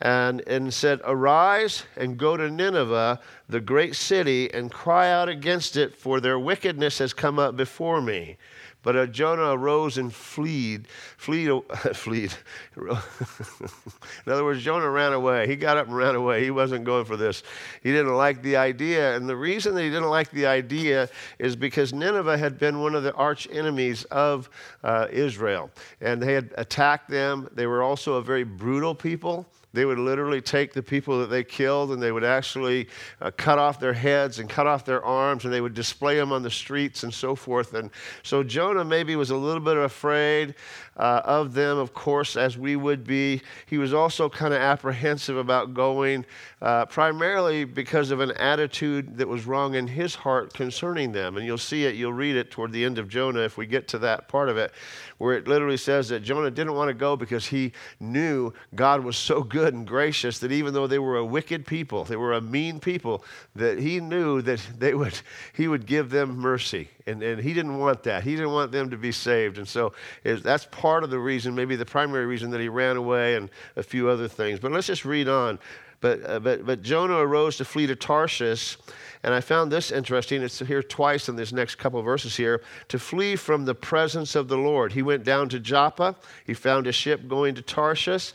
And, 0.03 0.41
and 0.47 0.73
said, 0.73 0.99
Arise 1.03 1.83
and 1.95 2.17
go 2.17 2.35
to 2.35 2.49
Nineveh, 2.49 3.19
the 3.47 3.61
great 3.61 3.95
city, 3.95 4.51
and 4.51 4.71
cry 4.71 5.11
out 5.11 5.29
against 5.29 5.77
it, 5.77 5.95
for 5.95 6.19
their 6.19 6.39
wickedness 6.39 6.97
has 6.97 7.13
come 7.13 7.37
up 7.37 7.55
before 7.55 8.01
me. 8.01 8.37
But 8.83 8.95
uh, 8.95 9.05
Jonah 9.05 9.55
arose 9.55 9.97
and 9.97 10.13
fled. 10.13 10.87
Fleed, 11.17 11.51
fleed. 11.93 12.33
In 12.77 14.31
other 14.31 14.43
words, 14.43 14.63
Jonah 14.63 14.89
ran 14.89 15.13
away. 15.13 15.47
He 15.47 15.55
got 15.55 15.77
up 15.77 15.87
and 15.87 15.95
ran 15.95 16.15
away. 16.15 16.43
He 16.43 16.51
wasn't 16.51 16.83
going 16.83 17.05
for 17.05 17.15
this. 17.15 17.43
He 17.83 17.91
didn't 17.91 18.15
like 18.15 18.41
the 18.41 18.55
idea. 18.55 19.15
And 19.15 19.29
the 19.29 19.35
reason 19.35 19.75
that 19.75 19.83
he 19.83 19.89
didn't 19.89 20.09
like 20.09 20.31
the 20.31 20.47
idea 20.47 21.09
is 21.37 21.55
because 21.55 21.93
Nineveh 21.93 22.37
had 22.37 22.57
been 22.57 22.79
one 22.79 22.95
of 22.95 23.03
the 23.03 23.13
arch 23.13 23.47
enemies 23.51 24.03
of 24.05 24.49
uh, 24.83 25.07
Israel. 25.11 25.69
And 25.99 26.21
they 26.21 26.33
had 26.33 26.53
attacked 26.57 27.09
them. 27.09 27.47
They 27.53 27.67
were 27.67 27.83
also 27.83 28.15
a 28.15 28.21
very 28.21 28.43
brutal 28.43 28.95
people. 28.95 29.45
They 29.73 29.85
would 29.85 29.99
literally 29.99 30.41
take 30.41 30.73
the 30.73 30.83
people 30.83 31.19
that 31.19 31.29
they 31.29 31.43
killed 31.43 31.91
and 31.91 32.01
they 32.01 32.11
would 32.11 32.23
actually 32.23 32.89
uh, 33.21 33.31
cut 33.37 33.57
off 33.57 33.79
their 33.79 33.93
heads 33.93 34.39
and 34.39 34.49
cut 34.49 34.67
off 34.67 34.83
their 34.83 35.03
arms 35.03 35.45
and 35.45 35.53
they 35.53 35.61
would 35.61 35.73
display 35.73 36.17
them 36.17 36.31
on 36.31 36.43
the 36.43 36.49
streets 36.49 37.03
and 37.03 37.13
so 37.13 37.35
forth. 37.35 37.73
And 37.73 37.89
so 38.23 38.43
Jonah 38.43 38.83
maybe 38.83 39.15
was 39.15 39.29
a 39.29 39.35
little 39.35 39.61
bit 39.61 39.77
afraid 39.77 40.55
uh, 40.97 41.21
of 41.23 41.53
them, 41.53 41.77
of 41.77 41.93
course, 41.93 42.35
as 42.35 42.57
we 42.57 42.75
would 42.75 43.05
be. 43.05 43.41
He 43.65 43.77
was 43.77 43.93
also 43.93 44.29
kind 44.29 44.53
of 44.53 44.61
apprehensive 44.61 45.37
about 45.37 45.73
going, 45.73 46.25
uh, 46.61 46.85
primarily 46.85 47.63
because 47.63 48.11
of 48.11 48.19
an 48.19 48.31
attitude 48.31 49.17
that 49.17 49.27
was 49.27 49.45
wrong 49.45 49.75
in 49.75 49.87
his 49.87 50.15
heart 50.15 50.53
concerning 50.53 51.11
them. 51.11 51.37
And 51.37 51.45
you'll 51.45 51.57
see 51.57 51.85
it, 51.85 51.95
you'll 51.95 52.13
read 52.13 52.35
it 52.35 52.51
toward 52.51 52.71
the 52.71 52.83
end 52.83 52.99
of 52.99 53.07
Jonah 53.07 53.41
if 53.41 53.57
we 53.57 53.65
get 53.65 53.87
to 53.89 53.99
that 53.99 54.27
part 54.27 54.49
of 54.49 54.57
it, 54.57 54.73
where 55.17 55.35
it 55.35 55.47
literally 55.47 55.77
says 55.77 56.09
that 56.09 56.21
Jonah 56.21 56.51
didn't 56.51 56.75
want 56.75 56.89
to 56.89 56.93
go 56.93 57.15
because 57.15 57.45
he 57.45 57.71
knew 57.99 58.53
God 58.75 59.03
was 59.03 59.17
so 59.17 59.43
good 59.43 59.73
and 59.73 59.87
gracious 59.87 60.39
that 60.39 60.51
even 60.51 60.73
though 60.73 60.87
they 60.87 60.99
were 60.99 61.17
a 61.17 61.25
wicked 61.25 61.65
people, 61.65 62.03
they 62.03 62.17
were 62.17 62.33
a 62.33 62.41
mean 62.41 62.79
people, 62.79 63.23
that 63.55 63.79
he 63.79 63.99
knew 63.99 64.41
that 64.41 64.59
they 64.77 64.93
would, 64.93 65.19
he 65.53 65.67
would 65.67 65.85
give 65.85 66.09
them 66.09 66.37
mercy. 66.37 66.89
And, 67.11 67.21
and 67.21 67.41
he 67.41 67.53
didn't 67.53 67.77
want 67.77 68.03
that. 68.03 68.23
He 68.23 68.35
didn't 68.35 68.51
want 68.51 68.71
them 68.71 68.89
to 68.89 68.97
be 68.97 69.11
saved. 69.11 69.57
And 69.57 69.67
so 69.67 69.93
that's 70.23 70.65
part 70.71 71.03
of 71.03 71.09
the 71.09 71.19
reason, 71.19 71.53
maybe 71.53 71.75
the 71.75 71.85
primary 71.85 72.25
reason 72.25 72.49
that 72.51 72.61
he 72.61 72.69
ran 72.69 72.97
away 72.97 73.35
and 73.35 73.49
a 73.75 73.83
few 73.83 74.09
other 74.09 74.27
things. 74.27 74.59
But 74.59 74.71
let's 74.71 74.87
just 74.87 75.05
read 75.05 75.27
on. 75.27 75.59
But, 76.01 76.19
uh, 76.27 76.39
but, 76.39 76.65
but 76.65 76.81
Jonah 76.81 77.17
arose 77.17 77.57
to 77.57 77.65
flee 77.65 77.87
to 77.87 77.95
Tarshish. 77.95 78.77
And 79.23 79.33
I 79.35 79.39
found 79.39 79.71
this 79.71 79.91
interesting. 79.91 80.41
It's 80.41 80.59
here 80.59 80.81
twice 80.81 81.29
in 81.29 81.35
this 81.35 81.53
next 81.53 81.75
couple 81.75 82.01
verses 82.01 82.35
here. 82.35 82.63
To 82.87 82.97
flee 82.97 83.35
from 83.35 83.65
the 83.65 83.75
presence 83.75 84.35
of 84.35 84.47
the 84.47 84.57
Lord. 84.57 84.91
He 84.93 85.03
went 85.03 85.23
down 85.23 85.47
to 85.49 85.59
Joppa. 85.59 86.15
He 86.45 86.55
found 86.55 86.87
a 86.87 86.91
ship 86.91 87.27
going 87.27 87.53
to 87.55 87.61
Tarshish. 87.61 88.33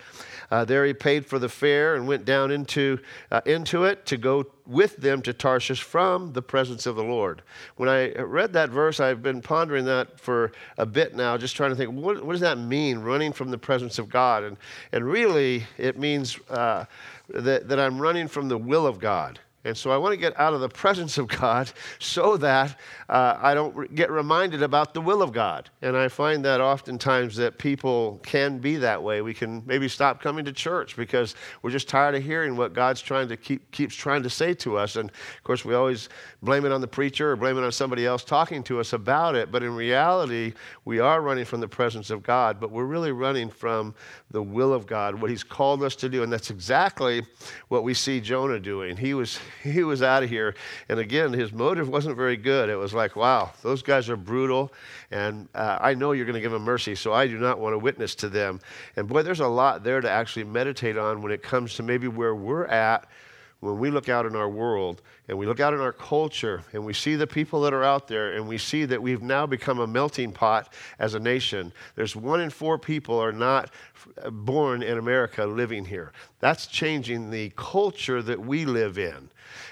Uh, 0.50 0.64
there 0.64 0.85
he 0.87 0.94
paid 0.94 1.26
for 1.26 1.38
the 1.40 1.49
fare 1.49 1.96
and 1.96 2.06
went 2.06 2.25
down 2.25 2.52
into, 2.52 3.00
uh, 3.32 3.40
into 3.46 3.85
it 3.85 4.06
to 4.06 4.16
go 4.16 4.46
with 4.64 4.96
them 4.96 5.23
to 5.23 5.32
Tarshish 5.32 5.82
from 5.82 6.32
the 6.32 6.42
presence 6.42 6.87
of 6.87 6.96
the 6.96 7.02
Lord. 7.02 7.42
When 7.76 7.88
I 7.88 8.12
read 8.12 8.52
that 8.52 8.70
verse, 8.70 9.00
I've 9.00 9.23
been 9.23 9.42
pondering 9.42 9.85
that 9.87 10.20
for 10.20 10.52
a 10.78 10.87
bit 10.87 11.14
now, 11.14 11.37
just 11.37 11.56
trying 11.56 11.70
to 11.70 11.76
think, 11.76 11.90
what, 11.92 12.25
what 12.25 12.32
does 12.32 12.40
that 12.40 12.58
mean, 12.58 12.99
running 12.99 13.32
from 13.32 13.50
the 13.50 13.58
presence 13.58 13.99
of 13.99 14.08
God? 14.08 14.44
And, 14.44 14.56
and 14.92 15.04
really, 15.04 15.64
it 15.78 15.99
means 15.99 16.38
uh, 16.49 16.85
that, 17.28 17.68
that 17.68 17.80
I'm 17.80 18.00
running 18.00 18.28
from 18.28 18.49
the 18.49 18.59
will 18.59 18.87
of 18.87 18.99
God. 18.99 19.40
And 19.66 19.76
so 19.76 19.90
I 19.90 19.96
want 19.96 20.12
to 20.12 20.16
get 20.16 20.38
out 20.38 20.54
of 20.54 20.61
the 20.61 20.68
presence 20.68 21.18
of 21.18 21.26
God 21.26 21.70
so 21.99 22.37
that 22.37 22.78
uh, 23.08 23.37
I 23.40 23.54
don't 23.54 23.75
re- 23.75 23.88
get 23.88 24.11
reminded 24.11 24.62
about 24.62 24.94
the 24.94 25.00
will 25.00 25.23
of 25.23 25.32
God. 25.32 25.70
And 25.82 25.96
I 25.96 26.08
find 26.08 26.44
that 26.44 26.61
oftentimes 26.61 27.37
that 27.37 27.58
people 27.58 28.20
can 28.23 28.58
be 28.58 28.76
that 28.76 29.02
way. 29.02 29.23
We 29.23 29.35
can 29.35 29.62
maybe 29.66 29.88
stop 29.88 30.23
coming 30.23 30.44
to 30.44 30.52
church 30.52 30.96
because 30.96 31.35
we're 31.62 31.70
just 31.70 31.88
tired 31.88 32.14
of 32.14 32.23
hearing 32.23 32.56
what 32.56 32.75
God's 32.75 33.00
trying 33.00 33.28
to 33.28 33.37
keep 33.37 33.70
keeps 33.73 33.94
trying 33.94 34.23
to 34.23 34.30
say 34.30 34.54
to 34.54 34.76
us. 34.76 34.96
And 34.96 35.11
of 35.11 35.44
course, 35.44 35.64
we 35.64 35.75
always 35.75 36.08
blame 36.42 36.64
it 36.64 36.73
on 36.73 36.80
the 36.80 36.88
preacher 36.88 37.32
or 37.32 37.37
blame 37.37 37.58
it 37.58 37.64
on 37.64 37.73
somebody 37.73 38.06
else 38.06 38.25
talking 38.25 38.62
to 38.64 38.78
us 38.78 38.92
about 38.92 39.35
it. 39.35 39.50
But 39.50 39.62
in 39.62 39.75
reality, 39.75 40.54
we 40.85 41.00
are 41.00 41.20
running 41.20 41.44
from 41.44 41.61
the 41.61 41.68
presence 41.68 42.11
of 42.11 42.23
God, 42.23 42.61
but 42.61 42.70
we're 42.70 42.85
really 42.85 43.12
running 43.12 43.50
from 43.50 43.94
the 44.30 44.42
will 44.42 44.73
of 44.73 44.87
God, 44.87 45.20
what 45.20 45.30
He's 45.30 45.42
called 45.42 45.82
us 45.82 45.96
to 45.96 46.08
do. 46.08 46.23
And 46.23 46.32
that's 46.32 46.50
exactly 46.50 47.23
what 47.68 47.82
we 47.82 47.94
see 47.94 48.20
Jonah 48.20 48.61
doing. 48.61 48.96
He 48.96 49.14
was 49.14 49.38
he 49.62 49.82
was 49.82 50.02
out 50.02 50.22
of 50.22 50.30
here. 50.30 50.54
And 50.88 50.98
again, 50.98 51.32
his 51.32 51.52
motive 51.52 51.88
wasn't 51.88 52.16
very 52.16 52.36
good. 52.36 52.68
It 52.68 52.76
was 52.76 52.94
like, 52.94 53.16
wow, 53.16 53.52
those 53.62 53.82
guys 53.82 54.08
are 54.08 54.16
brutal, 54.16 54.72
and 55.10 55.48
uh, 55.54 55.78
I 55.80 55.94
know 55.94 56.12
you're 56.12 56.26
going 56.26 56.34
to 56.34 56.40
give 56.40 56.52
them 56.52 56.62
mercy, 56.62 56.94
so 56.94 57.12
I 57.12 57.26
do 57.26 57.38
not 57.38 57.58
want 57.58 57.75
to 57.75 57.78
witness 57.78 58.14
to 58.16 58.28
them. 58.28 58.60
And 58.96 59.08
boy, 59.08 59.22
there's 59.22 59.40
a 59.40 59.48
lot 59.48 59.84
there 59.84 60.00
to 60.00 60.10
actually 60.10 60.44
meditate 60.44 60.96
on 60.96 61.22
when 61.22 61.32
it 61.32 61.42
comes 61.42 61.75
to 61.76 61.82
maybe 61.82 62.08
where 62.08 62.34
we're 62.34 62.66
at 62.66 63.06
when 63.66 63.78
we 63.78 63.90
look 63.90 64.08
out 64.08 64.25
in 64.25 64.37
our 64.37 64.49
world 64.49 65.02
and 65.28 65.37
we 65.37 65.44
look 65.44 65.61
out 65.61 65.75
in 65.75 65.80
our 65.80 65.92
culture 65.92 66.62
and 66.73 66.85
we 66.85 66.92
see 66.92 67.16
the 67.16 67.26
people 67.26 67.61
that 67.62 67.75
are 67.75 67.82
out 67.82 68.06
there 68.08 68.32
and 68.35 68.46
we 68.46 68.56
see 68.56 68.85
that 68.85 69.02
we've 69.02 69.23
now 69.23 69.44
become 69.44 69.80
a 69.80 69.87
melting 69.87 70.32
pot 70.32 70.73
as 70.99 71.14
a 71.14 71.18
nation. 71.18 71.73
There's 71.96 72.14
one 72.14 72.40
in 72.40 72.50
four 72.50 72.78
people 72.78 73.18
are 73.18 73.32
not 73.32 73.70
born 74.30 74.82
in 74.82 74.99
America 74.99 75.44
living 75.44 75.85
here. 75.85 76.12
That's 76.38 76.66
changing 76.66 77.30
the 77.30 77.52
culture 77.56 78.23
that 78.23 78.40
we 78.40 78.64
live 78.64 78.99
in. 78.99 79.28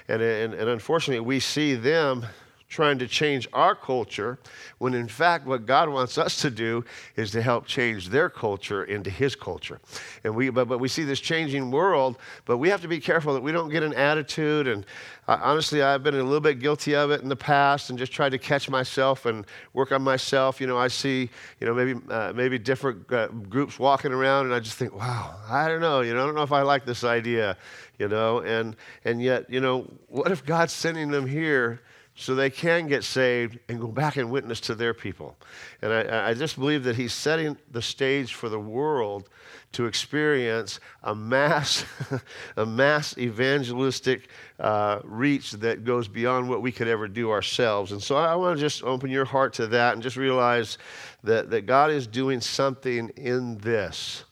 And, 0.07 0.21
and, 0.21 0.53
and 0.53 0.69
unfortunately, 0.69 1.25
we 1.25 1.39
see 1.39 1.75
them 1.75 2.25
trying 2.67 2.97
to 2.99 3.07
change 3.07 3.47
our 3.53 3.75
culture 3.75 4.39
when 4.79 4.93
in 4.93 5.07
fact 5.07 5.45
what 5.45 5.65
God 5.65 5.89
wants 5.89 6.17
us 6.17 6.41
to 6.41 6.49
do 6.49 6.83
is 7.15 7.31
to 7.31 7.41
help 7.41 7.65
change 7.65 8.09
their 8.09 8.29
culture 8.29 8.83
into 8.83 9.09
his 9.09 9.35
culture. 9.35 9.79
And 10.23 10.35
we 10.35 10.49
but, 10.49 10.67
but 10.67 10.79
we 10.79 10.87
see 10.87 11.03
this 11.03 11.19
changing 11.19 11.69
world, 11.69 12.17
but 12.45 12.57
we 12.57 12.69
have 12.69 12.81
to 12.81 12.87
be 12.87 12.99
careful 12.99 13.33
that 13.33 13.43
we 13.43 13.51
don't 13.51 13.69
get 13.69 13.83
an 13.83 13.93
attitude 13.93 14.67
and 14.67 14.85
uh, 15.27 15.37
honestly 15.41 15.83
I've 15.83 16.03
been 16.03 16.15
a 16.15 16.23
little 16.23 16.39
bit 16.39 16.59
guilty 16.59 16.95
of 16.95 17.11
it 17.11 17.21
in 17.21 17.29
the 17.29 17.35
past 17.35 17.89
and 17.89 17.99
just 17.99 18.11
tried 18.11 18.29
to 18.29 18.39
catch 18.39 18.69
myself 18.69 19.25
and 19.25 19.45
work 19.73 19.91
on 19.91 20.01
myself. 20.01 20.59
You 20.59 20.67
know, 20.67 20.77
I 20.77 20.87
see, 20.87 21.29
you 21.59 21.67
know, 21.67 21.73
maybe 21.73 21.99
uh, 22.09 22.33
maybe 22.35 22.57
different 22.57 23.11
uh, 23.11 23.27
groups 23.27 23.77
walking 23.77 24.11
around 24.11 24.45
and 24.47 24.55
I 24.55 24.59
just 24.59 24.77
think, 24.77 24.95
"Wow, 24.95 25.35
I 25.49 25.67
don't 25.67 25.81
know, 25.81 26.01
you 26.01 26.13
know, 26.13 26.23
I 26.23 26.25
don't 26.25 26.35
know 26.35 26.43
if 26.43 26.51
I 26.51 26.63
like 26.63 26.85
this 26.85 27.03
idea." 27.03 27.57
You 27.99 28.09
know, 28.09 28.39
and 28.41 28.75
and 29.05 29.21
yet, 29.21 29.49
you 29.49 29.61
know, 29.61 29.87
what 30.07 30.31
if 30.31 30.45
God's 30.45 30.73
sending 30.73 31.11
them 31.11 31.25
here 31.25 31.81
so 32.17 32.33
they 32.33 32.49
can 32.49 32.87
get 32.87 33.03
saved 33.03 33.59
and 33.67 33.79
go 33.79 33.87
back 33.87 34.15
and 34.15 34.31
witness 34.31 34.61
to 34.61 34.75
their 34.75 34.93
people. 34.93 35.35
And 35.81 35.91
I, 35.91 36.29
I, 36.29 36.33
just 36.33 36.57
believe 36.57 36.85
that 36.85 36.95
he's 36.95 37.11
setting 37.11 37.57
the 37.71 37.81
stage 37.81 38.33
for 38.33 38.47
the 38.47 38.59
world 38.59 39.29
to 39.73 39.85
experience 39.85 40.79
a 41.03 41.13
mass, 41.13 41.83
a 42.57 42.65
mass 42.65 43.17
evangelistic 43.17 44.29
uh, 44.61 44.99
reach 45.03 45.51
that 45.51 45.83
goes 45.83 46.07
beyond 46.07 46.47
what 46.47 46.61
we 46.61 46.71
could 46.71 46.87
ever 46.87 47.09
do 47.09 47.31
ourselves. 47.31 47.91
And 47.91 48.01
so 48.01 48.15
I, 48.15 48.31
I 48.31 48.35
want 48.35 48.55
to 48.55 48.61
just 48.61 48.81
open 48.83 49.09
your 49.09 49.25
heart 49.25 49.53
to 49.55 49.67
that 49.67 49.93
and 49.93 50.01
just 50.01 50.15
realize 50.15 50.77
that, 51.25 51.49
that 51.49 51.65
God 51.65 51.91
is 51.91 52.07
doing 52.07 52.39
something 52.39 53.09
in 53.17 53.57
this. 53.57 54.23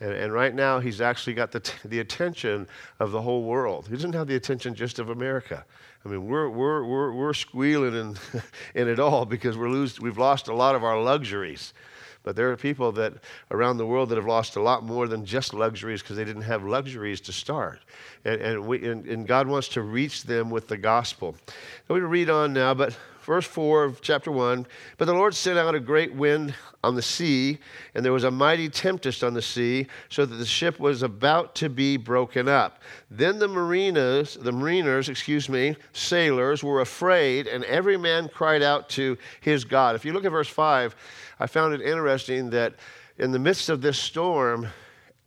And, 0.00 0.12
and, 0.12 0.32
right 0.32 0.54
now, 0.54 0.78
he's 0.78 1.00
actually 1.00 1.34
got 1.34 1.50
the, 1.50 1.58
t- 1.58 1.72
the 1.84 1.98
attention 1.98 2.68
of 3.00 3.10
the 3.10 3.20
whole 3.20 3.42
world. 3.42 3.88
He 3.88 3.94
doesn't 3.94 4.12
have 4.12 4.28
the 4.28 4.36
attention 4.36 4.72
just 4.76 5.00
of 5.00 5.10
America. 5.10 5.64
I 6.04 6.08
mean, 6.08 6.26
we're, 6.26 6.48
we're, 6.48 6.84
we're, 6.84 7.12
we're 7.12 7.34
squealing 7.34 7.94
in, 7.94 8.16
in 8.74 8.88
it 8.88 9.00
all 9.00 9.24
because 9.24 9.56
we're 9.56 9.68
lose, 9.68 10.00
we've 10.00 10.18
lost 10.18 10.48
a 10.48 10.54
lot 10.54 10.74
of 10.74 10.84
our 10.84 11.00
luxuries. 11.00 11.72
But 12.22 12.36
there 12.36 12.50
are 12.50 12.56
people 12.56 12.92
that 12.92 13.14
around 13.50 13.78
the 13.78 13.86
world 13.86 14.10
that 14.10 14.16
have 14.16 14.26
lost 14.26 14.56
a 14.56 14.60
lot 14.60 14.84
more 14.84 15.06
than 15.08 15.24
just 15.24 15.54
luxuries 15.54 16.02
because 16.02 16.16
they 16.16 16.24
didn't 16.24 16.42
have 16.42 16.64
luxuries 16.64 17.20
to 17.22 17.32
start. 17.32 17.80
And, 18.24 18.40
and, 18.40 18.66
we, 18.66 18.86
and, 18.86 19.06
and 19.06 19.26
God 19.26 19.46
wants 19.46 19.68
to 19.68 19.82
reach 19.82 20.24
them 20.24 20.50
with 20.50 20.68
the 20.68 20.76
gospel. 20.76 21.36
we 21.88 22.00
read 22.00 22.28
on 22.28 22.52
now, 22.52 22.74
but 22.74 22.96
verse 23.28 23.46
4 23.46 23.84
of 23.84 24.00
chapter 24.00 24.32
1 24.32 24.66
But 24.96 25.04
the 25.04 25.12
Lord 25.12 25.34
sent 25.34 25.58
out 25.58 25.74
a 25.74 25.80
great 25.80 26.14
wind 26.14 26.54
on 26.82 26.96
the 26.96 27.02
sea, 27.02 27.58
and 27.94 28.02
there 28.02 28.12
was 28.12 28.24
a 28.24 28.30
mighty 28.30 28.70
tempest 28.70 29.22
on 29.22 29.34
the 29.34 29.42
sea, 29.42 29.86
so 30.08 30.24
that 30.24 30.36
the 30.36 30.46
ship 30.46 30.80
was 30.80 31.02
about 31.02 31.54
to 31.56 31.68
be 31.68 31.98
broken 31.98 32.48
up. 32.48 32.80
Then 33.10 33.38
the 33.38 33.46
mariners, 33.46 34.34
the 34.34 34.50
mariners, 34.50 35.10
excuse 35.10 35.46
me, 35.46 35.76
sailors 35.92 36.64
were 36.64 36.80
afraid, 36.80 37.46
and 37.46 37.64
every 37.64 37.98
man 37.98 38.30
cried 38.32 38.62
out 38.62 38.88
to 38.90 39.18
his 39.42 39.62
God. 39.62 39.94
If 39.94 40.06
you 40.06 40.14
look 40.14 40.24
at 40.24 40.32
verse 40.32 40.48
5, 40.48 40.96
I 41.38 41.46
found 41.46 41.74
it 41.74 41.82
interesting 41.82 42.48
that 42.50 42.76
in 43.18 43.30
the 43.30 43.38
midst 43.38 43.68
of 43.68 43.82
this 43.82 43.98
storm, 43.98 44.68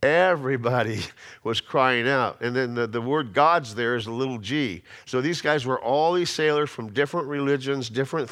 everybody 0.02 1.00
was 1.44 1.60
crying 1.60 2.08
out. 2.08 2.40
And 2.40 2.54
then 2.54 2.74
the, 2.74 2.86
the 2.86 3.00
word 3.00 3.32
God's 3.32 3.74
there 3.74 3.96
is 3.96 4.06
a 4.06 4.12
little 4.12 4.38
g. 4.38 4.82
So 5.04 5.20
these 5.20 5.40
guys 5.40 5.64
were 5.64 5.80
all 5.80 6.12
these 6.12 6.30
sailors 6.30 6.70
from 6.70 6.92
different 6.92 7.28
religions, 7.28 7.88
different, 7.88 8.30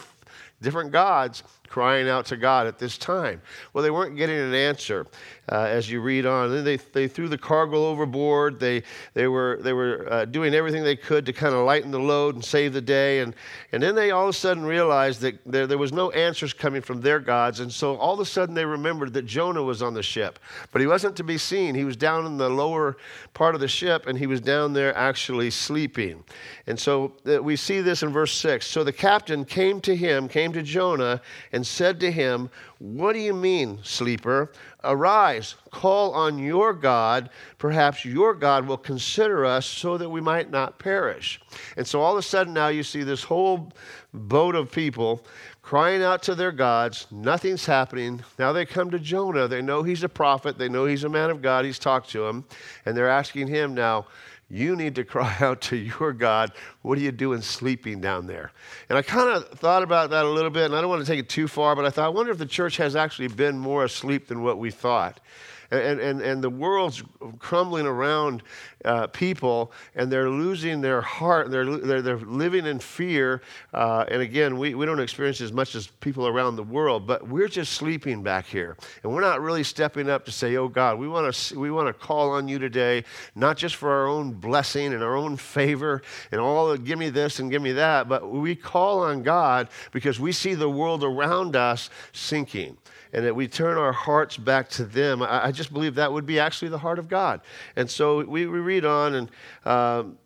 different 0.61 0.91
gods, 0.91 1.43
crying 1.71 2.09
out 2.09 2.27
to 2.27 2.37
God 2.37 2.67
at 2.67 2.79
this 2.79 2.99
time. 2.99 3.41
Well, 3.73 3.85
they 3.85 3.93
weren't 3.93 4.17
getting 4.17 4.37
an 4.37 4.55
answer 4.55 5.07
uh, 5.51 5.63
as 5.63 5.89
you 5.89 6.01
read 6.01 6.27
on. 6.27 6.51
Then 6.51 6.65
they, 6.65 6.77
they 6.77 7.07
threw 7.07 7.29
the 7.29 7.39
cargo 7.39 7.87
overboard. 7.87 8.59
They, 8.59 8.83
they 9.15 9.29
were, 9.29 9.59
they 9.63 9.73
were 9.73 10.07
uh, 10.11 10.25
doing 10.25 10.53
everything 10.53 10.83
they 10.83 10.97
could 10.97 11.25
to 11.27 11.33
kind 11.33 11.55
of 11.55 11.65
lighten 11.65 11.93
the 11.93 12.01
load 12.01 12.35
and 12.35 12.45
save 12.45 12.73
the 12.73 12.81
day. 12.81 13.21
And, 13.21 13.37
and 13.71 13.81
then 13.81 13.95
they 13.95 14.11
all 14.11 14.25
of 14.25 14.31
a 14.31 14.33
sudden 14.33 14.65
realized 14.65 15.21
that 15.21 15.39
there, 15.47 15.69
there 15.69 15.79
was 15.79 15.93
no 15.93 16.11
answers 16.11 16.53
coming 16.53 16.83
from 16.83 17.01
their 17.01 17.21
gods. 17.21 17.61
And 17.61 17.73
so 17.73 17.97
all 17.97 18.15
of 18.15 18.21
a 18.21 18.25
sudden 18.25 18.53
they 18.53 18.65
remembered 18.65 19.13
that 19.13 19.27
Jonah 19.27 19.63
was 19.63 19.81
on 19.81 19.95
the 19.95 20.03
ship. 20.03 20.41
But 20.73 20.81
he 20.81 20.89
wasn't 20.89 21.15
to 21.17 21.25
be 21.25 21.39
seen. 21.39 21.77
He 21.77 21.85
was 21.85 21.97
down 21.97 22.27
in 22.27 22.37
the 22.37 22.51
lower 22.51 22.97
part 23.33 23.55
of 23.55 23.61
the 23.61 23.69
ship 23.69 24.09
and 24.09 24.19
he 24.19 24.27
was 24.27 24.41
down 24.41 24.73
there 24.73 24.97
actually 24.97 25.51
sleeping. 25.51 26.25
And 26.67 26.79
so 26.79 27.13
uh, 27.27 27.41
we 27.41 27.55
see 27.55 27.81
this 27.81 28.03
in 28.03 28.11
verse 28.11 28.33
6. 28.33 28.67
So 28.67 28.83
the 28.83 28.93
captain 28.93 29.45
came 29.45 29.81
to 29.83 29.95
him, 29.95 30.29
came 30.29 30.53
to 30.53 30.63
Jonah, 30.63 31.21
and 31.53 31.60
and 31.61 31.67
said 31.67 32.01
to 32.01 32.11
him, 32.11 32.49
What 32.79 33.13
do 33.13 33.19
you 33.19 33.35
mean, 33.35 33.81
sleeper? 33.83 34.51
Arise, 34.83 35.57
call 35.71 36.15
on 36.15 36.39
your 36.39 36.73
God. 36.73 37.29
Perhaps 37.59 38.07
your 38.07 38.33
God 38.33 38.67
will 38.67 38.79
consider 38.79 39.45
us 39.45 39.67
so 39.67 39.99
that 39.99 40.09
we 40.09 40.23
might 40.23 40.51
not 40.51 40.79
perish. 40.79 41.39
And 41.77 41.87
so 41.87 42.01
all 42.01 42.13
of 42.13 42.19
a 42.19 42.23
sudden 42.23 42.55
now 42.55 42.69
you 42.69 42.83
see 42.83 43.03
this 43.03 43.23
whole 43.23 43.75
boat 44.15 44.55
of 44.55 44.73
people 44.73 45.23
crying 45.61 46.03
out 46.03 46.23
to 46.23 46.35
their 46.35 46.51
gods. 46.51 47.07
Nothing's 47.11 47.67
happening. 47.67 48.25
Now 48.39 48.55
they 48.55 48.65
come 48.65 48.91
to 48.93 48.99
Jonah. 48.99 49.47
They 49.47 49.61
know 49.61 49.83
he's 49.83 50.03
a 50.03 50.09
prophet, 50.09 50.57
they 50.57 50.71
know 50.71 50.87
he's 50.87 51.05
a 51.05 51.11
man 51.11 51.29
of 51.29 51.43
God. 51.43 51.67
He's 51.67 51.79
talked 51.79 52.09
to 52.13 52.25
him. 52.25 52.47
And 52.87 52.97
they're 52.97 53.11
asking 53.11 53.49
him 53.49 53.75
now, 53.75 54.07
you 54.51 54.77
need 54.77 54.95
to 54.97 55.05
cry 55.05 55.37
out 55.41 55.61
to 55.63 55.77
your 55.77 56.13
God. 56.13 56.53
What 56.83 56.99
are 56.99 57.01
you 57.01 57.13
doing 57.13 57.41
sleeping 57.41 58.01
down 58.01 58.27
there? 58.27 58.53
And 58.89 58.99
I 58.99 59.03
kind 59.03 59.31
of 59.31 59.49
thought 59.59 59.83
about 59.83 60.11
that 60.11 60.25
a 60.25 60.29
little 60.29 60.51
bit, 60.51 60.67
and 60.67 60.75
I 60.75 60.81
don't 60.81 60.91
want 60.91 61.05
to 61.05 61.11
take 61.11 61.21
it 61.21 61.29
too 61.29 61.49
far, 61.49 61.77
but 61.77 61.85
I 61.85 61.91
thought, 61.91 62.07
I 62.07 62.09
wonder 62.09 62.33
if 62.33 62.39
the 62.39 62.47
church 62.47 62.77
has 62.79 62.97
actually 62.97 63.29
been 63.29 63.59
more 63.59 63.85
asleep 63.85 64.27
than 64.29 64.43
what 64.43 64.59
we 64.59 64.71
thought 64.71 65.21
and, 65.71 66.01
and, 66.01 66.21
and 66.21 66.43
the 66.43 66.51
world's 66.51 67.03
crumbling 67.39 67.87
around 67.87 68.43
uh, 68.85 69.07
people, 69.09 69.73
and 69.95 70.11
they're 70.11 70.31
losing 70.31 70.81
their 70.81 71.01
heart. 71.01 71.51
They're, 71.51 71.77
they're, 71.77 72.03
they're 72.03 72.17
living 72.19 72.67
in 72.67 72.79
fear. 72.79 73.43
Uh, 73.73 74.05
and 74.09 74.23
again, 74.23 74.59
we, 74.59 74.75
we 74.75 74.87
don't 74.87 75.01
experience 75.01 75.41
as 75.41 75.53
much 75.53 75.75
as 75.75 75.87
people 75.87 76.27
around 76.27 76.57
the 76.57 76.63
world, 76.63 77.07
but 77.07 77.29
we're 77.29 77.49
just 77.49 77.75
sleeping 77.75 78.23
back 78.23 78.47
here. 78.47 78.77
And 79.03 79.13
we're 79.13 79.21
not 79.21 79.41
really 79.41 79.63
stepping 79.63 80.09
up 80.09 80.25
to 80.25 80.33
say, 80.33 80.57
oh 80.57 80.69
God, 80.69 80.99
we 80.99 81.09
want 81.09 81.33
to 81.33 81.59
we 81.59 81.71
want 81.71 81.89
to 81.89 81.93
call 81.93 82.31
on 82.31 82.49
you 82.49 82.59
today, 82.59 83.05
not 83.35 83.57
just 83.57 83.77
for 83.77 83.91
our 83.91 84.07
own 84.07 84.33
blessing 84.33 84.93
and 84.93 85.03
our 85.03 85.17
own 85.17 85.37
favor 85.37 86.03
and 86.33 86.41
all 86.41 86.77
give 86.77 86.99
me 86.99 87.11
this 87.11 87.39
and 87.39 87.51
give 87.51 87.63
me 87.63 87.73
that, 87.73 88.09
but 88.09 88.31
we 88.31 88.55
call 88.55 89.01
on 89.01 89.23
God 89.23 89.69
because 89.93 90.19
we 90.19 90.33
see 90.33 90.55
the 90.55 90.71
world 90.71 91.05
around 91.05 91.57
us 91.57 91.91
sinking 92.13 92.77
and 93.13 93.25
that 93.25 93.35
we 93.35 93.49
turn 93.49 93.77
our 93.77 93.93
hearts 93.93 94.37
back 94.37 94.69
to 94.71 94.85
them. 94.85 95.23
I, 95.23 95.47
I, 95.47 95.53
just 95.53 95.60
believe 95.69 95.97
that 95.97 96.13
would 96.13 96.27
be 96.27 96.39
actually 96.39 96.69
the 96.69 96.79
heart 96.79 96.99
of 96.99 97.09
God. 97.09 97.41
And 97.77 97.91
so 97.91 98.25
we, 98.25 98.47
we 98.47 98.59
read 98.59 98.85
on 98.85 99.15
and. 99.15 99.31
Um, 99.65 100.17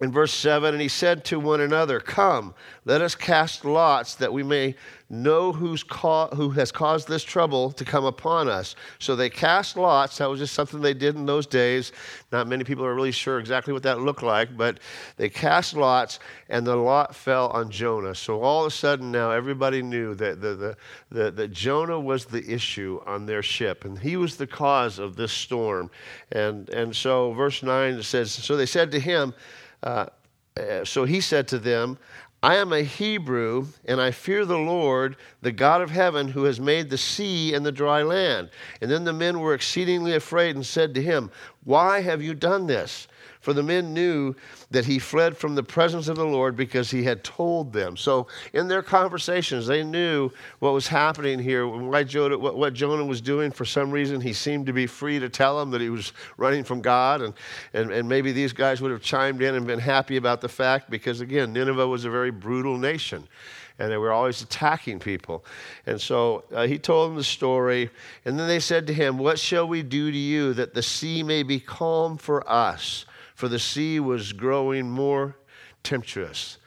in 0.00 0.12
verse 0.12 0.32
7, 0.32 0.74
and 0.74 0.80
he 0.80 0.88
said 0.88 1.24
to 1.24 1.40
one 1.40 1.60
another, 1.60 1.98
Come, 1.98 2.54
let 2.84 3.00
us 3.00 3.16
cast 3.16 3.64
lots 3.64 4.14
that 4.16 4.32
we 4.32 4.44
may 4.44 4.76
know 5.10 5.52
who's 5.52 5.82
ca- 5.82 6.28
who 6.28 6.50
has 6.50 6.70
caused 6.70 7.08
this 7.08 7.24
trouble 7.24 7.72
to 7.72 7.84
come 7.84 8.04
upon 8.04 8.48
us. 8.48 8.76
So 9.00 9.16
they 9.16 9.28
cast 9.28 9.76
lots. 9.76 10.18
That 10.18 10.28
was 10.28 10.38
just 10.38 10.54
something 10.54 10.80
they 10.80 10.94
did 10.94 11.16
in 11.16 11.26
those 11.26 11.46
days. 11.46 11.90
Not 12.30 12.46
many 12.46 12.62
people 12.62 12.84
are 12.84 12.94
really 12.94 13.10
sure 13.10 13.40
exactly 13.40 13.72
what 13.72 13.82
that 13.82 14.00
looked 14.00 14.22
like, 14.22 14.56
but 14.56 14.78
they 15.16 15.28
cast 15.28 15.74
lots, 15.74 16.20
and 16.48 16.64
the 16.64 16.76
lot 16.76 17.16
fell 17.16 17.48
on 17.48 17.68
Jonah. 17.68 18.14
So 18.14 18.40
all 18.40 18.64
of 18.64 18.68
a 18.68 18.74
sudden 18.74 19.10
now 19.10 19.32
everybody 19.32 19.82
knew 19.82 20.14
that, 20.14 20.40
the, 20.40 20.76
the, 21.10 21.30
the, 21.32 21.48
Jonah 21.48 21.98
was 21.98 22.24
the 22.24 22.48
issue 22.48 23.00
on 23.04 23.26
their 23.26 23.42
ship, 23.42 23.84
and 23.84 23.98
he 23.98 24.16
was 24.16 24.36
the 24.36 24.46
cause 24.46 25.00
of 25.00 25.16
this 25.16 25.32
storm. 25.32 25.90
And, 26.30 26.68
and 26.68 26.94
so 26.94 27.32
verse 27.32 27.64
9 27.64 28.00
says, 28.02 28.30
So 28.30 28.56
they 28.56 28.66
said 28.66 28.92
to 28.92 29.00
him, 29.00 29.34
uh, 29.82 30.06
uh 30.56 30.84
so 30.84 31.04
he 31.04 31.20
said 31.20 31.48
to 31.48 31.58
them, 31.58 31.98
I 32.42 32.56
am 32.56 32.72
a 32.72 32.82
Hebrew, 32.82 33.66
and 33.84 34.00
I 34.00 34.12
fear 34.12 34.44
the 34.44 34.58
Lord, 34.58 35.16
the 35.42 35.50
God 35.50 35.82
of 35.82 35.90
heaven, 35.90 36.28
who 36.28 36.44
has 36.44 36.60
made 36.60 36.88
the 36.88 36.98
sea 36.98 37.52
and 37.52 37.66
the 37.66 37.72
dry 37.72 38.02
land. 38.02 38.50
And 38.80 38.88
then 38.88 39.02
the 39.02 39.12
men 39.12 39.40
were 39.40 39.54
exceedingly 39.54 40.14
afraid 40.14 40.54
and 40.54 40.64
said 40.64 40.94
to 40.94 41.02
him, 41.02 41.32
Why 41.64 42.00
have 42.00 42.22
you 42.22 42.34
done 42.34 42.68
this? 42.68 43.08
For 43.40 43.52
the 43.52 43.62
men 43.62 43.94
knew 43.94 44.34
that 44.70 44.84
he 44.84 44.98
fled 44.98 45.36
from 45.36 45.54
the 45.54 45.62
presence 45.62 46.08
of 46.08 46.16
the 46.16 46.26
Lord 46.26 46.56
because 46.56 46.90
he 46.90 47.04
had 47.04 47.22
told 47.22 47.72
them. 47.72 47.96
So 47.96 48.26
in 48.52 48.66
their 48.68 48.82
conversations, 48.82 49.66
they 49.66 49.84
knew 49.84 50.30
what 50.58 50.72
was 50.72 50.88
happening 50.88 51.38
here, 51.38 51.66
why 51.66 52.02
Jonah, 52.02 52.36
what, 52.36 52.74
Jonah 52.74 53.04
was 53.04 53.20
doing. 53.20 53.50
For 53.50 53.64
some 53.64 53.90
reason, 53.90 54.20
he 54.20 54.32
seemed 54.32 54.66
to 54.66 54.72
be 54.72 54.86
free 54.86 55.18
to 55.20 55.28
tell 55.28 55.58
them 55.58 55.70
that 55.70 55.80
he 55.80 55.90
was 55.90 56.12
running 56.36 56.64
from 56.64 56.80
God. 56.80 57.22
And, 57.22 57.34
and, 57.72 57.92
and 57.92 58.08
maybe 58.08 58.32
these 58.32 58.52
guys 58.52 58.80
would 58.80 58.90
have 58.90 59.02
chimed 59.02 59.40
in 59.40 59.54
and 59.54 59.66
been 59.66 59.78
happy 59.78 60.16
about 60.16 60.40
the 60.40 60.48
fact 60.48 60.90
because, 60.90 61.20
again, 61.20 61.52
Nineveh 61.52 61.86
was 61.86 62.04
a 62.04 62.10
very 62.10 62.30
brutal 62.30 62.76
nation 62.76 63.28
and 63.78 63.92
they 63.92 63.96
were 63.96 64.12
always 64.12 64.42
attacking 64.42 64.98
people. 64.98 65.44
And 65.86 66.00
so 66.00 66.44
uh, 66.52 66.66
he 66.66 66.78
told 66.78 67.10
them 67.10 67.16
the 67.16 67.24
story, 67.24 67.90
and 68.24 68.38
then 68.38 68.48
they 68.48 68.58
said 68.60 68.86
to 68.88 68.92
him, 68.92 69.18
What 69.18 69.38
shall 69.38 69.68
we 69.68 69.82
do 69.82 70.10
to 70.10 70.16
you 70.16 70.52
that 70.54 70.74
the 70.74 70.82
sea 70.82 71.22
may 71.22 71.44
be 71.44 71.60
calm 71.60 72.16
for 72.16 72.48
us? 72.50 73.06
For 73.38 73.46
the 73.46 73.58
sea 73.60 74.00
was 74.00 74.32
growing 74.32 74.90
more 74.90 75.36
tempestuous. 75.84 76.58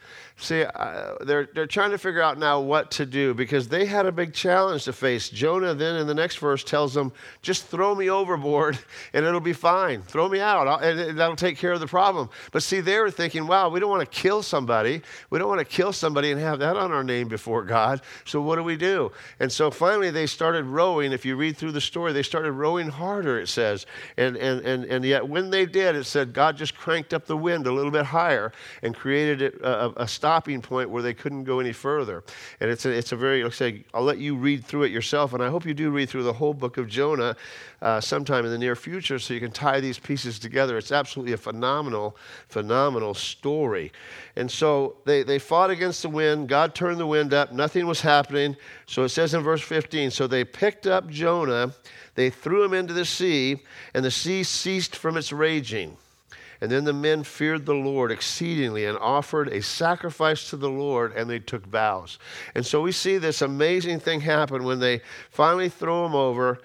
See, 0.41 0.63
uh, 0.63 1.13
they're, 1.21 1.48
they're 1.53 1.67
trying 1.67 1.91
to 1.91 2.00
figure 2.00 2.21
out 2.21 2.39
now 2.39 2.60
what 2.60 2.89
to 2.91 3.05
do 3.05 3.36
because 3.36 3.67
they 3.67 3.86
had 3.86 4.07
a 4.07 4.12
big 4.12 4.33
challenge 4.33 4.86
to 4.86 4.93
face. 4.93 5.29
Jonah 5.29 5.75
then 5.75 5.98
in 5.98 6.07
the 6.07 6.15
next 6.15 6.38
verse 6.38 6.63
tells 6.63 6.95
them, 6.95 7.13
just 7.43 7.67
throw 7.67 7.93
me 7.93 8.10
overboard 8.10 8.79
and 9.13 9.24
it'll 9.24 9.39
be 9.39 9.53
fine. 9.53 10.01
Throw 10.01 10.27
me 10.27 10.39
out 10.39 10.83
and 10.83 11.15
that'll 11.15 11.36
take 11.36 11.60
care 11.60 11.74
of 11.74 11.79
the 11.79 11.86
problem. 11.86 12.27
But 12.51 12.63
see, 12.63 12.79
they 12.79 12.98
were 12.98 13.12
thinking, 13.12 13.45
wow, 13.45 13.69
we 13.69 13.79
don't 13.79 13.91
want 13.91 14.01
to 14.01 14.19
kill 14.19 14.41
somebody. 14.41 15.03
We 15.29 15.38
don't 15.38 15.48
want 15.48 15.60
to 15.60 15.65
kill 15.65 15.93
somebody 15.93 16.31
and 16.31 16.41
have 16.41 16.57
that 16.57 16.75
on 16.75 16.91
our 16.91 17.03
name 17.03 17.27
before 17.27 17.63
God. 17.63 18.01
So 18.25 18.41
what 18.41 18.55
do 18.55 18.63
we 18.63 18.77
do? 18.77 19.12
And 19.39 19.51
so 19.51 19.69
finally 19.69 20.10
they 20.10 20.25
started 20.25 20.65
rowing. 20.65 21.12
If 21.12 21.24
you 21.24 21.36
read 21.36 21.55
through 21.55 21.74
the 21.74 21.81
story, 21.81 22.13
they 22.13 22.24
started 22.24 22.53
rowing 22.53 22.89
harder, 22.89 23.39
it 23.39 23.48
says. 23.48 23.86
And, 24.17 24.36
and, 24.38 24.65
and, 24.65 24.86
and 24.86 25.05
yet 25.05 25.27
when 25.27 25.51
they 25.51 25.67
did, 25.67 25.95
it 25.95 26.05
said 26.05 26.33
God 26.33 26.57
just 26.57 26.75
cranked 26.75 27.13
up 27.13 27.27
the 27.27 27.38
wind 27.38 27.67
a 27.67 27.71
little 27.71 27.91
bit 27.91 28.05
higher 28.05 28.51
and 28.81 28.95
created 28.95 29.43
a, 29.62 30.01
a 30.01 30.07
stop 30.07 30.30
stopping 30.31 30.61
point 30.61 30.89
where 30.89 31.03
they 31.03 31.13
couldn't 31.13 31.43
go 31.43 31.59
any 31.59 31.73
further. 31.73 32.23
And 32.61 32.71
it's 32.71 32.85
a, 32.85 32.89
it's 32.89 33.11
a 33.11 33.17
very, 33.17 33.43
like 33.43 33.51
say, 33.51 33.83
I'll 33.93 34.01
let 34.01 34.17
you 34.17 34.33
read 34.38 34.63
through 34.63 34.83
it 34.83 34.91
yourself, 34.91 35.33
and 35.33 35.43
I 35.43 35.50
hope 35.50 35.65
you 35.65 35.73
do 35.73 35.91
read 35.91 36.07
through 36.07 36.23
the 36.23 36.31
whole 36.31 36.53
book 36.53 36.77
of 36.77 36.88
Jonah 36.88 37.35
uh, 37.81 38.00
sometime 38.00 38.45
in 38.45 38.51
the 38.51 38.57
near 38.57 38.77
future 38.77 39.19
so 39.19 39.33
you 39.33 39.41
can 39.41 39.51
tie 39.51 39.81
these 39.81 40.00
pieces 40.00 40.39
together. 40.39 40.77
It's 40.77 40.93
absolutely 40.93 41.33
a 41.33 41.38
phenomenal, 41.38 42.15
phenomenal 42.47 43.13
story. 43.13 43.91
And 44.38 44.50
so 44.50 44.95
they, 45.03 45.23
they 45.23 45.38
fought 45.38 45.69
against 45.69 46.01
the 46.01 46.09
wind. 46.09 46.47
God 46.47 46.75
turned 46.75 47.01
the 47.01 47.07
wind 47.07 47.33
up. 47.33 47.51
Nothing 47.51 47.85
was 47.85 48.00
happening. 48.00 48.55
So 48.85 49.03
it 49.03 49.09
says 49.09 49.33
in 49.33 49.41
verse 49.43 49.61
15 49.61 50.11
so 50.11 50.27
they 50.27 50.45
picked 50.45 50.88
up 50.88 51.09
Jonah, 51.09 51.73
they 52.15 52.29
threw 52.29 52.63
him 52.63 52.73
into 52.73 52.93
the 52.93 53.05
sea, 53.05 53.63
and 53.93 54.05
the 54.05 54.11
sea 54.11 54.43
ceased 54.43 54.95
from 54.95 55.17
its 55.17 55.33
raging. 55.33 55.97
And 56.61 56.71
then 56.71 56.83
the 56.83 56.93
men 56.93 57.23
feared 57.23 57.65
the 57.65 57.73
Lord 57.73 58.11
exceedingly 58.11 58.85
and 58.85 58.95
offered 58.99 59.47
a 59.47 59.63
sacrifice 59.63 60.49
to 60.51 60.57
the 60.57 60.69
Lord, 60.69 61.11
and 61.13 61.27
they 61.27 61.39
took 61.39 61.65
vows. 61.65 62.19
And 62.53 62.63
so 62.63 62.81
we 62.81 62.91
see 62.91 63.17
this 63.17 63.41
amazing 63.41 63.99
thing 63.99 64.21
happen 64.21 64.63
when 64.63 64.79
they 64.79 65.01
finally 65.31 65.69
throw 65.69 66.05
him 66.05 66.13
over. 66.13 66.61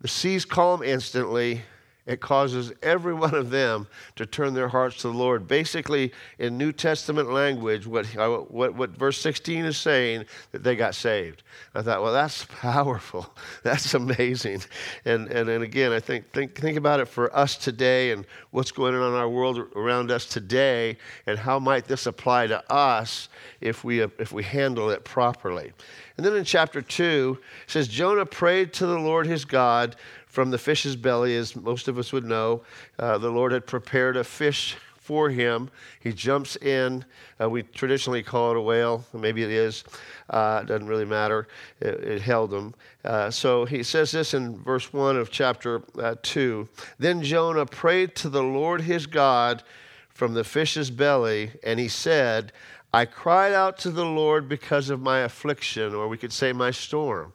The 0.00 0.08
seas 0.08 0.44
calm 0.44 0.82
instantly, 0.82 1.62
it 2.06 2.20
causes 2.20 2.72
every 2.82 3.14
one 3.24 3.34
of 3.34 3.50
them 3.50 3.86
to 4.16 4.26
turn 4.26 4.54
their 4.54 4.68
hearts 4.68 4.96
to 4.98 5.08
the 5.08 5.14
Lord. 5.14 5.48
Basically, 5.48 6.12
in 6.38 6.58
New 6.58 6.72
Testament 6.72 7.32
language, 7.32 7.86
what, 7.86 8.06
what, 8.50 8.74
what 8.74 8.90
verse 8.90 9.20
16 9.20 9.64
is 9.64 9.76
saying, 9.76 10.24
that 10.52 10.62
they 10.62 10.76
got 10.76 10.94
saved. 10.94 11.42
I 11.74 11.82
thought, 11.82 12.02
well, 12.02 12.12
that's 12.12 12.44
powerful. 12.60 13.34
That's 13.62 13.94
amazing. 13.94 14.62
And, 15.04 15.28
and, 15.28 15.48
and 15.48 15.64
again, 15.64 15.92
I 15.92 16.00
think, 16.00 16.30
think, 16.32 16.54
think 16.54 16.76
about 16.76 17.00
it 17.00 17.06
for 17.06 17.34
us 17.36 17.56
today 17.56 18.12
and 18.12 18.26
what's 18.50 18.70
going 18.70 18.94
on 18.94 19.12
in 19.12 19.18
our 19.18 19.28
world 19.28 19.58
around 19.74 20.10
us 20.10 20.26
today, 20.26 20.96
and 21.26 21.38
how 21.38 21.58
might 21.58 21.86
this 21.86 22.06
apply 22.06 22.46
to 22.48 22.72
us 22.72 23.28
if 23.60 23.84
we, 23.84 24.00
if 24.00 24.32
we 24.32 24.42
handle 24.42 24.90
it 24.90 25.04
properly. 25.04 25.72
And 26.16 26.24
then 26.24 26.36
in 26.36 26.44
chapter 26.44 26.80
2, 26.80 27.38
it 27.64 27.70
says, 27.70 27.88
Jonah 27.88 28.26
prayed 28.26 28.72
to 28.74 28.86
the 28.86 28.98
Lord 28.98 29.26
his 29.26 29.44
God 29.44 29.96
from 30.34 30.50
the 30.50 30.58
fish's 30.58 30.96
belly, 30.96 31.36
as 31.36 31.54
most 31.54 31.86
of 31.86 31.96
us 31.96 32.12
would 32.12 32.24
know. 32.24 32.60
Uh, 32.98 33.16
the 33.18 33.30
Lord 33.30 33.52
had 33.52 33.68
prepared 33.68 34.16
a 34.16 34.24
fish 34.24 34.76
for 34.96 35.30
him. 35.30 35.70
He 36.00 36.12
jumps 36.12 36.56
in. 36.56 37.04
Uh, 37.40 37.48
we 37.48 37.62
traditionally 37.62 38.24
call 38.24 38.50
it 38.50 38.56
a 38.56 38.60
whale. 38.60 39.04
Maybe 39.12 39.44
it 39.44 39.50
is. 39.50 39.84
Uh, 40.28 40.60
it 40.62 40.66
doesn't 40.66 40.88
really 40.88 41.04
matter. 41.04 41.46
It, 41.78 41.94
it 42.02 42.20
held 42.20 42.52
him. 42.52 42.74
Uh, 43.04 43.30
so 43.30 43.64
he 43.64 43.84
says 43.84 44.10
this 44.10 44.34
in 44.34 44.58
verse 44.58 44.92
1 44.92 45.16
of 45.16 45.30
chapter 45.30 45.82
uh, 46.02 46.16
2. 46.20 46.68
Then 46.98 47.22
Jonah 47.22 47.64
prayed 47.64 48.16
to 48.16 48.28
the 48.28 48.42
Lord 48.42 48.80
his 48.80 49.06
God 49.06 49.62
from 50.08 50.34
the 50.34 50.42
fish's 50.42 50.90
belly, 50.90 51.52
and 51.62 51.78
he 51.78 51.86
said, 51.86 52.52
I 52.92 53.04
cried 53.04 53.52
out 53.52 53.78
to 53.78 53.90
the 53.92 54.04
Lord 54.04 54.48
because 54.48 54.90
of 54.90 55.00
my 55.00 55.20
affliction, 55.20 55.94
or 55.94 56.08
we 56.08 56.18
could 56.18 56.32
say 56.32 56.52
my 56.52 56.72
storm, 56.72 57.34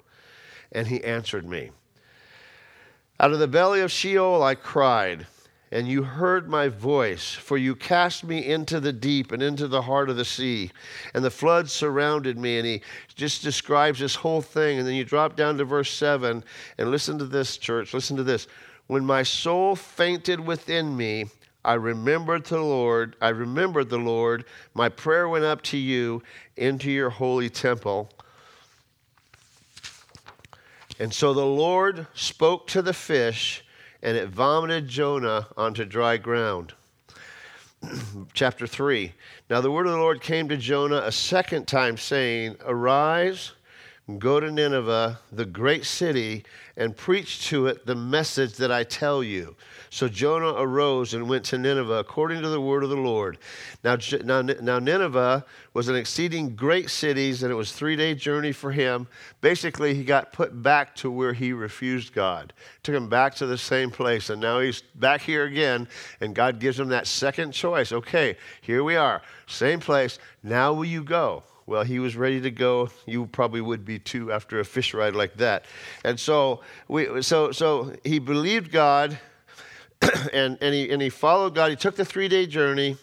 and 0.73 0.87
he 0.87 1.01
answered 1.01 1.45
me. 1.47 1.71
Out 3.21 3.33
of 3.33 3.39
the 3.39 3.49
belly 3.49 3.81
of 3.81 3.91
Sheol 3.91 4.41
I 4.41 4.55
cried, 4.55 5.27
and 5.73 5.89
you 5.89 6.03
heard 6.03 6.47
my 6.47 6.69
voice, 6.69 7.33
for 7.33 7.57
you 7.57 7.75
cast 7.75 8.23
me 8.23 8.45
into 8.45 8.79
the 8.79 8.93
deep 8.93 9.33
and 9.33 9.43
into 9.43 9.67
the 9.67 9.81
heart 9.81 10.09
of 10.09 10.15
the 10.15 10.23
sea, 10.23 10.71
and 11.13 11.21
the 11.21 11.29
flood 11.29 11.69
surrounded 11.69 12.37
me. 12.37 12.59
And 12.59 12.65
he 12.65 12.81
just 13.15 13.43
describes 13.43 13.99
this 13.99 14.15
whole 14.15 14.41
thing. 14.41 14.79
And 14.79 14.87
then 14.87 14.95
you 14.95 15.03
drop 15.03 15.35
down 15.35 15.57
to 15.57 15.65
verse 15.65 15.91
7, 15.91 16.45
and 16.77 16.91
listen 16.91 17.19
to 17.19 17.25
this, 17.25 17.57
church. 17.57 17.93
Listen 17.93 18.15
to 18.15 18.23
this. 18.23 18.47
When 18.87 19.05
my 19.05 19.23
soul 19.23 19.75
fainted 19.75 20.39
within 20.39 20.95
me, 20.95 21.25
I 21.65 21.73
remembered 21.73 22.45
the 22.45 22.61
Lord. 22.61 23.17
I 23.19 23.29
remembered 23.29 23.89
the 23.89 23.97
Lord. 23.97 24.45
My 24.73 24.87
prayer 24.87 25.27
went 25.27 25.43
up 25.43 25.61
to 25.63 25.77
you 25.77 26.23
into 26.55 26.89
your 26.89 27.09
holy 27.09 27.49
temple. 27.49 28.09
And 30.99 31.13
so 31.13 31.33
the 31.33 31.45
Lord 31.45 32.07
spoke 32.13 32.67
to 32.67 32.81
the 32.81 32.93
fish, 32.93 33.63
and 34.03 34.17
it 34.17 34.27
vomited 34.27 34.89
Jonah 34.89 35.47
onto 35.55 35.85
dry 35.85 36.17
ground. 36.17 36.73
Chapter 38.33 38.67
3. 38.67 39.13
Now 39.49 39.61
the 39.61 39.71
word 39.71 39.85
of 39.85 39.93
the 39.93 39.97
Lord 39.97 40.21
came 40.21 40.49
to 40.49 40.57
Jonah 40.57 41.03
a 41.05 41.11
second 41.13 41.69
time, 41.69 41.95
saying, 41.95 42.57
Arise, 42.65 43.53
go 44.17 44.41
to 44.41 44.51
Nineveh, 44.51 45.19
the 45.31 45.45
great 45.45 45.85
city, 45.85 46.43
and 46.79 46.95
preach 46.95 47.47
to 47.49 47.67
it 47.67 47.85
the 47.85 47.93
message 47.93 48.53
that 48.53 48.71
I 48.71 48.85
tell 48.85 49.21
you. 49.21 49.55
So 49.89 50.07
Jonah 50.07 50.53
arose 50.53 51.13
and 51.13 51.27
went 51.27 51.43
to 51.45 51.57
Nineveh 51.57 51.95
according 51.95 52.41
to 52.41 52.47
the 52.47 52.61
word 52.61 52.83
of 52.83 52.89
the 52.89 52.95
Lord. 52.95 53.37
Now, 53.83 53.97
now, 54.23 54.41
now 54.41 54.79
Nineveh 54.79 55.45
was 55.73 55.89
an 55.89 55.97
exceeding 55.97 56.55
great 56.55 56.89
city, 56.89 57.31
and 57.31 57.51
it 57.51 57.55
was 57.55 57.73
three 57.73 57.97
day 57.97 58.15
journey 58.15 58.53
for 58.53 58.71
him. 58.71 59.07
Basically, 59.41 59.93
he 59.93 60.05
got 60.05 60.31
put 60.31 60.63
back 60.63 60.95
to 60.97 61.11
where 61.11 61.33
he 61.33 61.51
refused 61.51 62.13
God. 62.13 62.53
Took 62.83 62.95
him 62.95 63.09
back 63.09 63.35
to 63.35 63.45
the 63.45 63.57
same 63.57 63.91
place, 63.91 64.29
and 64.29 64.41
now 64.41 64.61
he's 64.61 64.81
back 64.95 65.21
here 65.21 65.43
again, 65.43 65.87
and 66.21 66.33
God 66.33 66.59
gives 66.59 66.79
him 66.79 66.89
that 66.89 67.07
second 67.07 67.51
choice. 67.51 67.91
Okay, 67.91 68.37
here 68.61 68.85
we 68.85 68.95
are, 68.95 69.21
same 69.47 69.81
place. 69.81 70.17
Now 70.43 70.71
will 70.71 70.85
you 70.85 71.03
go? 71.03 71.43
Well, 71.69 71.83
he 71.83 71.99
was 71.99 72.15
ready 72.15 72.41
to 72.41 72.49
go. 72.49 72.89
You 73.05 73.27
probably 73.27 73.61
would 73.61 73.85
be 73.85 73.99
too 73.99 74.31
after 74.31 74.59
a 74.59 74.65
fish 74.65 74.95
ride 74.95 75.15
like 75.15 75.35
that. 75.35 75.65
And 76.03 76.19
so, 76.19 76.61
we, 76.87 77.21
so, 77.21 77.51
so 77.51 77.95
he 78.03 78.17
believed 78.17 78.71
God 78.71 79.19
and, 80.33 80.57
and, 80.61 80.73
he, 80.73 80.89
and 80.89 80.99
he 80.99 81.09
followed 81.09 81.53
God. 81.53 81.69
He 81.69 81.75
took 81.75 81.95
the 81.95 82.03
three 82.03 82.27
day 82.27 82.47
journey 82.47 82.97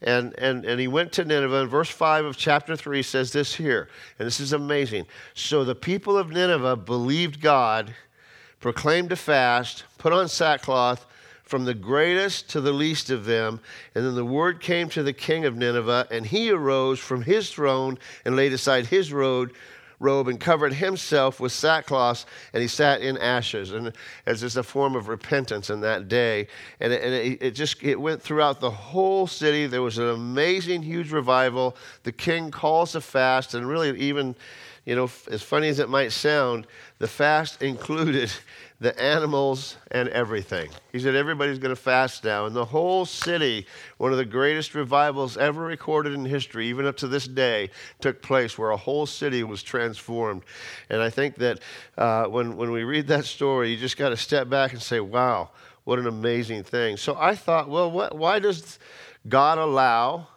and, 0.00 0.32
and, 0.38 0.64
and 0.64 0.80
he 0.80 0.86
went 0.86 1.10
to 1.14 1.24
Nineveh. 1.24 1.62
And 1.62 1.68
verse 1.68 1.90
5 1.90 2.24
of 2.24 2.36
chapter 2.36 2.76
3 2.76 3.02
says 3.02 3.32
this 3.32 3.56
here, 3.56 3.88
and 4.20 4.26
this 4.26 4.38
is 4.38 4.52
amazing. 4.52 5.06
So 5.34 5.64
the 5.64 5.74
people 5.74 6.16
of 6.16 6.30
Nineveh 6.30 6.76
believed 6.76 7.40
God, 7.40 7.96
proclaimed 8.60 9.10
a 9.10 9.16
fast, 9.16 9.82
put 9.98 10.12
on 10.12 10.28
sackcloth 10.28 11.04
from 11.54 11.66
the 11.66 11.72
greatest 11.72 12.50
to 12.50 12.60
the 12.60 12.72
least 12.72 13.10
of 13.10 13.26
them. 13.26 13.60
And 13.94 14.04
then 14.04 14.16
the 14.16 14.24
word 14.24 14.60
came 14.60 14.88
to 14.88 15.04
the 15.04 15.12
king 15.12 15.44
of 15.44 15.54
Nineveh, 15.54 16.08
and 16.10 16.26
he 16.26 16.50
arose 16.50 16.98
from 16.98 17.22
his 17.22 17.48
throne 17.48 17.96
and 18.24 18.34
laid 18.34 18.52
aside 18.52 18.86
his 18.86 19.12
robe 19.12 19.52
robe 20.00 20.26
and 20.26 20.40
covered 20.40 20.72
himself 20.72 21.38
with 21.38 21.52
sackcloth, 21.52 22.26
and 22.52 22.60
he 22.60 22.66
sat 22.66 23.02
in 23.02 23.16
ashes. 23.18 23.70
And 23.70 23.92
as 24.26 24.40
just 24.40 24.56
a 24.56 24.64
form 24.64 24.96
of 24.96 25.06
repentance 25.06 25.70
in 25.70 25.80
that 25.82 26.08
day. 26.08 26.48
And, 26.80 26.92
it, 26.92 27.04
and 27.04 27.14
it, 27.14 27.38
it 27.40 27.50
just 27.52 27.80
it 27.84 28.00
went 28.00 28.20
throughout 28.20 28.58
the 28.58 28.72
whole 28.72 29.28
city. 29.28 29.68
There 29.68 29.80
was 29.80 29.98
an 29.98 30.08
amazing, 30.08 30.82
huge 30.82 31.12
revival. 31.12 31.76
The 32.02 32.10
king 32.10 32.50
calls 32.50 32.96
a 32.96 33.00
fast, 33.00 33.54
and 33.54 33.68
really, 33.68 33.96
even, 34.00 34.34
you 34.84 34.96
know, 34.96 35.08
as 35.30 35.40
funny 35.40 35.68
as 35.68 35.78
it 35.78 35.88
might 35.88 36.10
sound, 36.10 36.66
the 36.98 37.06
fast 37.06 37.62
included 37.70 38.32
the 38.80 39.00
animals, 39.00 39.76
and 39.92 40.08
everything. 40.08 40.68
He 40.92 40.98
said, 40.98 41.14
Everybody's 41.14 41.58
going 41.58 41.74
to 41.74 41.80
fast 41.80 42.24
now. 42.24 42.46
And 42.46 42.56
the 42.56 42.64
whole 42.64 43.06
city, 43.06 43.66
one 43.98 44.10
of 44.10 44.18
the 44.18 44.24
greatest 44.24 44.74
revivals 44.74 45.36
ever 45.36 45.62
recorded 45.62 46.12
in 46.12 46.24
history, 46.24 46.66
even 46.68 46.84
up 46.84 46.96
to 46.98 47.08
this 47.08 47.28
day, 47.28 47.70
took 48.00 48.20
place 48.20 48.58
where 48.58 48.70
a 48.70 48.76
whole 48.76 49.06
city 49.06 49.44
was 49.44 49.62
transformed. 49.62 50.42
And 50.90 51.00
I 51.00 51.08
think 51.08 51.36
that 51.36 51.60
uh, 51.96 52.24
when, 52.24 52.56
when 52.56 52.72
we 52.72 52.82
read 52.82 53.06
that 53.08 53.24
story, 53.24 53.70
you 53.70 53.76
just 53.76 53.96
got 53.96 54.08
to 54.08 54.16
step 54.16 54.48
back 54.48 54.72
and 54.72 54.82
say, 54.82 54.98
Wow, 55.00 55.50
what 55.84 55.98
an 55.98 56.06
amazing 56.06 56.64
thing. 56.64 56.96
So 56.96 57.16
I 57.18 57.36
thought, 57.36 57.68
well, 57.68 57.90
what, 57.90 58.16
why 58.16 58.38
does 58.38 58.78
God 59.28 59.58
allow 59.58 60.28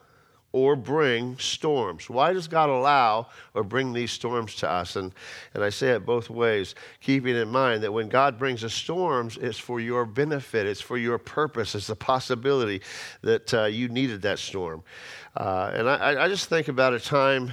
or 0.58 0.76
bring 0.76 1.38
storms. 1.38 2.10
Why 2.10 2.34
does 2.34 2.48
God 2.48 2.68
allow 2.68 3.28
or 3.54 3.64
bring 3.64 3.94
these 3.94 4.12
storms 4.12 4.56
to 4.56 4.68
us? 4.68 4.96
And, 4.96 5.14
and 5.54 5.64
I 5.64 5.70
say 5.70 5.90
it 5.90 6.04
both 6.04 6.32
ways, 6.32 6.74
keeping 7.00 7.36
in 7.36 7.48
mind 7.50 7.84
that 7.84 7.94
when 7.94 8.10
God 8.10 8.40
brings 8.40 8.64
us 8.64 8.74
storms, 8.74 9.38
it's 9.38 9.60
for 9.60 9.80
your 9.80 10.04
benefit, 10.04 10.66
it's 10.66 10.82
for 10.82 10.98
your 10.98 11.20
purpose, 11.20 11.76
it's 11.76 11.86
the 11.86 11.96
possibility 11.96 12.82
that 13.22 13.54
uh, 13.54 13.66
you 13.66 13.88
needed 13.88 14.24
that 14.24 14.40
storm. 14.40 14.82
Uh, 15.36 15.70
and 15.76 15.88
I, 15.88 16.24
I 16.24 16.28
just 16.28 16.50
think 16.50 16.70
about 16.70 16.96
a 16.96 17.00
time 17.00 17.52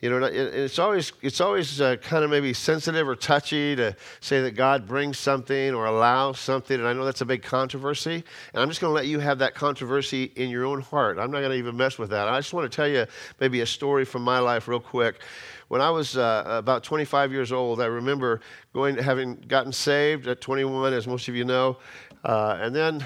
You 0.00 0.10
know, 0.10 0.26
it's 0.26 0.78
always 0.78 1.12
it's 1.22 1.40
always 1.40 1.80
uh, 1.80 1.96
kind 1.96 2.22
of 2.22 2.30
maybe 2.30 2.52
sensitive 2.52 3.08
or 3.08 3.16
touchy 3.16 3.74
to 3.74 3.96
say 4.20 4.40
that 4.42 4.52
God 4.52 4.86
brings 4.86 5.18
something 5.18 5.74
or 5.74 5.86
allows 5.86 6.38
something, 6.38 6.78
and 6.78 6.86
I 6.86 6.92
know 6.92 7.04
that's 7.04 7.20
a 7.20 7.26
big 7.26 7.42
controversy. 7.42 8.22
And 8.52 8.62
I'm 8.62 8.68
just 8.68 8.80
going 8.80 8.92
to 8.92 8.94
let 8.94 9.08
you 9.08 9.18
have 9.18 9.40
that 9.40 9.56
controversy 9.56 10.30
in 10.36 10.50
your 10.50 10.66
own 10.66 10.82
heart. 10.82 11.18
I'm 11.18 11.32
not 11.32 11.40
going 11.40 11.50
to 11.50 11.56
even 11.56 11.76
mess 11.76 11.98
with 11.98 12.10
that. 12.10 12.28
I 12.28 12.38
just 12.38 12.52
want 12.52 12.70
to 12.70 12.76
tell 12.76 12.86
you 12.86 13.06
maybe 13.40 13.60
a 13.62 13.66
story 13.66 14.04
from 14.04 14.22
my 14.22 14.38
life 14.38 14.68
real 14.68 14.78
quick. 14.78 15.20
When 15.66 15.80
I 15.80 15.90
was 15.90 16.16
uh, 16.16 16.44
about 16.46 16.84
25 16.84 17.32
years 17.32 17.50
old, 17.50 17.80
I 17.80 17.86
remember 17.86 18.40
going 18.72 18.96
having 18.96 19.34
gotten 19.48 19.72
saved 19.72 20.28
at 20.28 20.40
21, 20.40 20.92
as 20.92 21.08
most 21.08 21.26
of 21.26 21.34
you 21.34 21.44
know, 21.44 21.76
uh, 22.24 22.56
and 22.60 22.72
then. 22.72 23.04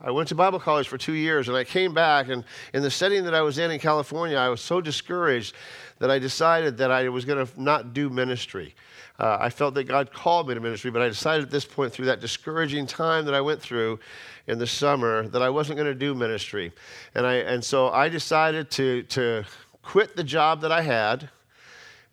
I 0.00 0.10
went 0.10 0.28
to 0.28 0.34
Bible 0.34 0.60
college 0.60 0.88
for 0.88 0.98
two 0.98 1.14
years 1.14 1.48
and 1.48 1.56
I 1.56 1.64
came 1.64 1.94
back, 1.94 2.28
and 2.28 2.44
in 2.74 2.82
the 2.82 2.90
setting 2.90 3.24
that 3.24 3.34
I 3.34 3.42
was 3.42 3.58
in 3.58 3.70
in 3.70 3.78
California, 3.78 4.36
I 4.36 4.48
was 4.48 4.60
so 4.60 4.80
discouraged 4.80 5.54
that 5.98 6.10
I 6.10 6.18
decided 6.18 6.76
that 6.78 6.90
I 6.90 7.08
was 7.08 7.24
going 7.24 7.46
to 7.46 7.62
not 7.62 7.94
do 7.94 8.10
ministry. 8.10 8.74
Uh, 9.18 9.38
I 9.40 9.48
felt 9.48 9.74
that 9.74 9.84
God 9.84 10.12
called 10.12 10.48
me 10.48 10.54
to 10.54 10.60
ministry, 10.60 10.90
but 10.90 11.00
I 11.00 11.08
decided 11.08 11.44
at 11.44 11.50
this 11.50 11.64
point, 11.64 11.92
through 11.92 12.06
that 12.06 12.20
discouraging 12.20 12.86
time 12.86 13.24
that 13.24 13.34
I 13.34 13.40
went 13.40 13.62
through 13.62 13.98
in 14.46 14.58
the 14.58 14.66
summer, 14.66 15.26
that 15.28 15.40
I 15.40 15.48
wasn't 15.48 15.78
going 15.78 15.90
to 15.90 15.94
do 15.94 16.14
ministry. 16.14 16.72
And, 17.14 17.26
I, 17.26 17.36
and 17.36 17.64
so 17.64 17.88
I 17.88 18.10
decided 18.10 18.70
to, 18.72 19.04
to 19.04 19.44
quit 19.82 20.16
the 20.16 20.24
job 20.24 20.60
that 20.60 20.72
I 20.72 20.82
had 20.82 21.30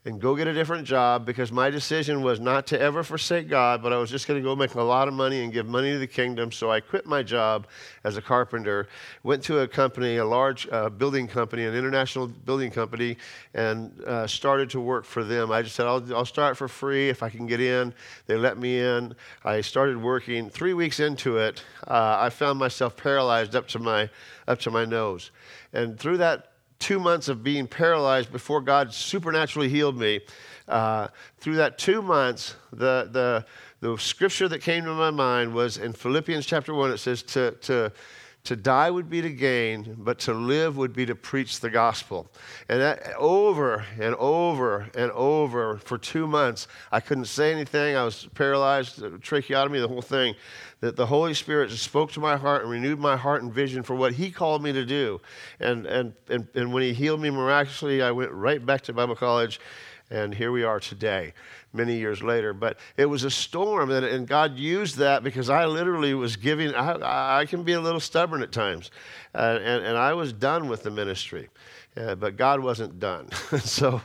and 0.06 0.20
go 0.20 0.36
get 0.36 0.48
a 0.48 0.54
different 0.54 0.86
job 0.86 1.26
because 1.26 1.50
my 1.50 1.70
decision 1.70 2.22
was 2.22 2.40
not 2.40 2.68
to 2.68 2.80
ever 2.80 3.04
forsake 3.04 3.48
God, 3.48 3.82
but 3.82 3.94
I 3.94 3.98
was 3.98 4.10
just 4.10 4.28
going 4.28 4.38
to 4.38 4.44
go 4.44 4.54
make 4.54 4.76
a 4.76 4.82
lot 4.82 5.08
of 5.08 5.14
money 5.14 5.44
and 5.44 5.54
give 5.54 5.66
money 5.66 5.94
to 5.94 5.98
the 5.98 6.08
kingdom. 6.08 6.52
So 6.52 6.70
I 6.70 6.82
quit 6.82 7.06
my 7.06 7.24
job 7.24 7.68
as 8.04 8.18
a 8.18 8.22
carpenter, 8.22 8.90
went 9.24 9.44
to 9.44 9.60
a 9.60 9.68
company, 9.68 10.18
a 10.18 10.26
large 10.26 10.68
uh, 10.70 10.90
building 10.90 11.26
company, 11.26 11.64
an 11.64 11.74
international 11.74 12.28
building 12.28 12.70
company, 12.70 13.16
and 13.54 13.98
uh, 14.04 14.28
started 14.28 14.70
to 14.72 14.82
work 14.82 15.06
for 15.06 15.24
them. 15.24 15.52
I 15.52 15.62
just 15.62 15.76
said, 15.76 15.86
I'll, 15.86 16.04
I'll 16.14 16.26
start 16.26 16.58
for 16.58 16.68
free 16.68 17.08
if 17.08 17.24
I 17.24 17.30
can 17.30 17.48
get 17.48 17.62
in. 17.62 17.94
They 18.28 18.36
let 18.36 18.58
me 18.58 18.80
in. 18.80 19.16
I 19.46 19.62
started 19.62 20.02
working. 20.02 20.50
Three 20.50 20.74
weeks 20.74 21.00
into 21.00 21.38
it, 21.38 21.64
uh, 21.88 22.18
I 22.20 22.30
found 22.30 22.60
myself 22.60 22.98
paralyzed 22.98 23.56
up 23.56 23.70
to 23.70 23.80
my, 23.80 24.10
up 24.50 24.60
to 24.60 24.72
my 24.72 24.84
nose. 24.84 25.32
And 25.72 25.98
through 25.98 26.18
that 26.18 26.53
two 26.80 27.00
months 27.00 27.28
of 27.28 27.44
being 27.44 27.68
paralyzed 27.68 28.32
before 28.32 28.62
God 28.62 28.94
supernaturally 28.94 29.70
healed 29.70 29.98
me. 29.98 30.22
Uh, 30.68 31.08
through 31.40 31.56
that 31.56 31.78
two 31.78 32.02
months, 32.02 32.56
the, 32.72 33.10
the, 33.12 33.46
the 33.82 33.98
scripture 33.98 34.48
that 34.48 34.60
came 34.60 34.86
to 34.86 34.94
my 34.94 35.12
mind 35.12 35.54
was 35.54 35.78
in 35.78 35.94
Philippians 35.94 36.46
chapter 36.46 36.74
1. 36.74 36.92
It 36.92 36.98
says, 36.98 37.24
to, 37.24 37.52
to, 37.52 37.92
to 38.44 38.58
die 38.58 38.92
would 38.92 39.10
be 39.10 39.22
to 39.22 39.30
gain, 39.30 39.96
but 39.98 40.20
to 40.20 40.34
live 40.34 40.76
would 40.76 40.92
be 40.92 41.06
to 41.06 41.16
preach 41.16 41.62
the 41.62 41.70
gospel. 41.70 42.30
And 42.68 42.82
that, 42.82 43.16
over 43.16 43.86
and 43.98 44.16
over 44.16 44.90
and 44.96 45.12
over 45.12 45.78
for 45.78 45.98
two 45.98 46.28
months, 46.28 46.68
I 46.92 47.00
couldn't 47.00 47.26
say 47.26 47.54
anything. 47.54 47.96
I 47.96 48.04
was 48.04 48.28
paralyzed, 48.36 49.02
uh, 49.02 49.12
tracheotomy, 49.22 49.80
the 49.80 49.88
whole 49.88 50.02
thing 50.02 50.36
that 50.82 50.98
the 50.98 51.06
Holy 51.06 51.34
Spirit 51.34 51.72
spoke 51.72 52.12
to 52.12 52.20
my 52.20 52.36
heart 52.36 52.64
and 52.64 52.72
renewed 52.72 53.00
my 53.00 53.16
heart 53.16 53.44
and 53.44 53.54
vision 53.54 53.82
for 53.82 53.96
what 53.96 54.12
He 54.12 54.30
called 54.30 54.62
me 54.62 54.74
to 54.74 54.86
do. 54.86 55.22
And, 55.62 55.86
and, 55.86 56.14
and, 56.28 56.46
and 56.54 56.74
when 56.74 56.84
He 56.84 56.92
healed 56.92 57.22
me 57.22 57.30
miraculously, 57.30 58.02
I 58.02 58.12
went 58.12 58.32
right 58.32 58.64
back 58.66 58.82
to 58.82 58.94
Bible 58.94 59.16
college, 59.16 59.62
and 60.10 60.34
here 60.34 60.52
we 60.52 60.64
are 60.64 60.82
today, 60.82 61.34
many 61.74 61.98
years 61.98 62.24
later. 62.24 62.54
But 62.54 62.78
it 62.98 63.06
was 63.06 63.24
a 63.24 63.32
storm, 63.32 63.92
and, 63.92 64.06
and 64.06 64.28
God 64.28 64.58
used 64.58 64.98
that 64.98 65.24
because 65.24 65.50
I 65.50 65.66
literally 65.66 66.14
was 66.14 66.36
giving, 66.36 66.74
I, 66.74 67.40
I 67.40 67.46
can 67.46 67.64
be 67.64 67.74
a 67.74 67.82
little 67.82 68.00
stubborn 68.00 68.42
at 68.42 68.52
times, 68.52 68.92
uh, 69.36 69.60
and, 69.62 69.86
and 69.86 69.98
I 69.98 70.14
was 70.14 70.32
done 70.32 70.68
with 70.68 70.84
the 70.84 70.92
ministry. 70.92 71.50
Uh, 71.96 72.16
but 72.16 72.38
God 72.38 72.60
wasn't 72.60 73.00
done. 73.00 73.32
so, 73.60 74.02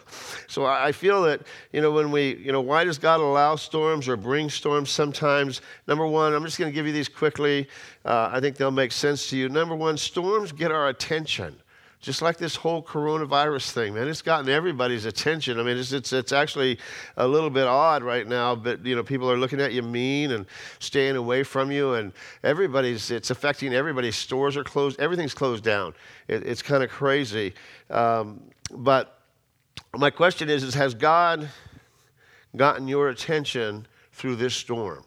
so 0.46 0.66
I 0.66 0.92
feel 0.92 1.22
that 1.22 1.40
you 1.72 1.80
know 1.80 1.90
when 1.90 2.10
we 2.10 2.36
you 2.36 2.52
know 2.52 2.60
why 2.60 2.84
does 2.84 2.98
God 2.98 3.18
allow 3.18 3.56
storms 3.56 4.08
or 4.08 4.16
bring 4.16 4.50
storms 4.50 4.90
sometimes? 4.90 5.62
Number 5.86 6.06
one, 6.06 6.34
I'm 6.34 6.44
just 6.44 6.58
going 6.58 6.70
to 6.70 6.74
give 6.74 6.86
you 6.86 6.92
these 6.92 7.08
quickly. 7.08 7.66
Uh, 8.04 8.28
I 8.30 8.40
think 8.40 8.56
they'll 8.56 8.70
make 8.70 8.92
sense 8.92 9.30
to 9.30 9.38
you. 9.38 9.48
Number 9.48 9.74
one, 9.74 9.96
storms 9.96 10.52
get 10.52 10.70
our 10.70 10.88
attention. 10.88 11.56
Just 12.00 12.22
like 12.22 12.36
this 12.36 12.54
whole 12.54 12.80
coronavirus 12.80 13.72
thing, 13.72 13.94
man, 13.94 14.06
it's 14.06 14.22
gotten 14.22 14.48
everybody's 14.48 15.04
attention. 15.04 15.58
I 15.58 15.64
mean, 15.64 15.76
it's, 15.76 15.90
it's, 15.90 16.12
it's 16.12 16.30
actually 16.30 16.78
a 17.16 17.26
little 17.26 17.50
bit 17.50 17.66
odd 17.66 18.04
right 18.04 18.24
now, 18.24 18.54
but 18.54 18.86
you 18.86 18.94
know, 18.94 19.02
people 19.02 19.28
are 19.28 19.36
looking 19.36 19.60
at 19.60 19.72
you 19.72 19.82
mean 19.82 20.30
and 20.30 20.46
staying 20.78 21.16
away 21.16 21.42
from 21.42 21.72
you, 21.72 21.94
and 21.94 22.12
everybody's 22.44 23.10
it's 23.10 23.30
affecting 23.30 23.74
everybody. 23.74 24.12
Stores 24.12 24.56
are 24.56 24.62
closed, 24.62 25.00
everything's 25.00 25.34
closed 25.34 25.64
down. 25.64 25.92
It, 26.28 26.46
it's 26.46 26.62
kind 26.62 26.84
of 26.84 26.90
crazy. 26.90 27.54
Um, 27.90 28.42
but 28.70 29.18
my 29.96 30.10
question 30.10 30.48
is, 30.48 30.62
is 30.62 30.74
has 30.74 30.94
God 30.94 31.48
gotten 32.54 32.86
your 32.86 33.08
attention 33.08 33.88
through 34.12 34.36
this 34.36 34.54
storm? 34.54 35.04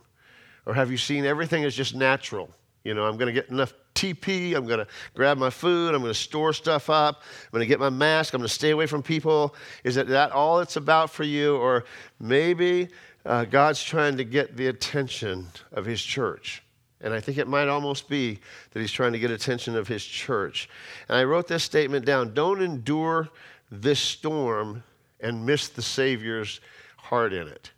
Or 0.66 0.74
have 0.74 0.92
you 0.92 0.98
seen 0.98 1.26
everything 1.26 1.64
as 1.64 1.76
just 1.76 1.96
natural? 1.96 2.50
You 2.84 2.94
know, 2.94 3.06
I'm 3.06 3.18
going 3.18 3.34
to 3.34 3.40
get 3.40 3.50
enough 3.50 3.74
TP. 4.02 4.56
I'm 4.56 4.66
going 4.66 4.80
to 4.80 4.88
grab 5.14 5.38
my 5.38 5.50
food. 5.50 5.94
I'm 5.94 6.02
going 6.02 6.14
to 6.14 6.20
store 6.20 6.54
stuff 6.54 6.90
up. 6.90 7.22
I'm 7.46 7.52
going 7.52 7.62
to 7.62 7.68
get 7.68 7.80
my 7.80 7.90
mask. 7.90 8.34
I'm 8.34 8.40
going 8.40 8.48
to 8.48 8.54
stay 8.54 8.72
away 8.72 8.88
from 8.88 9.04
people. 9.04 9.56
Is 9.84 9.98
it 9.98 10.08
that 10.08 10.32
all 10.32 10.60
it's 10.60 10.76
about 10.76 11.12
for 11.12 11.24
you? 11.24 11.56
Or 11.58 11.86
maybe 12.20 12.90
uh, 13.26 13.46
God's 13.46 13.84
trying 13.84 14.18
to 14.18 14.24
get 14.24 14.58
the 14.58 14.68
attention 14.68 15.48
of 15.72 15.86
His 15.86 16.02
church. 16.02 16.64
And 17.02 17.14
I 17.14 17.20
think 17.20 17.38
it 17.38 17.48
might 17.48 17.68
almost 17.68 18.10
be 18.10 18.40
that 18.72 18.80
He's 18.80 18.92
trying 18.92 19.14
to 19.14 19.20
get 19.20 19.32
attention 19.32 19.76
of 19.76 19.88
His 19.88 20.04
church. 20.04 20.70
And 21.08 21.18
I 21.18 21.24
wrote 21.24 21.48
this 21.48 21.64
statement 21.64 22.06
down 22.06 22.34
Don't 22.34 22.62
endure 22.62 23.30
this 23.72 24.00
storm 24.00 24.84
and 25.20 25.46
miss 25.46 25.68
the 25.68 25.82
Savior's 25.82 26.60
heart 26.98 27.34
in 27.34 27.48
it. 27.48 27.72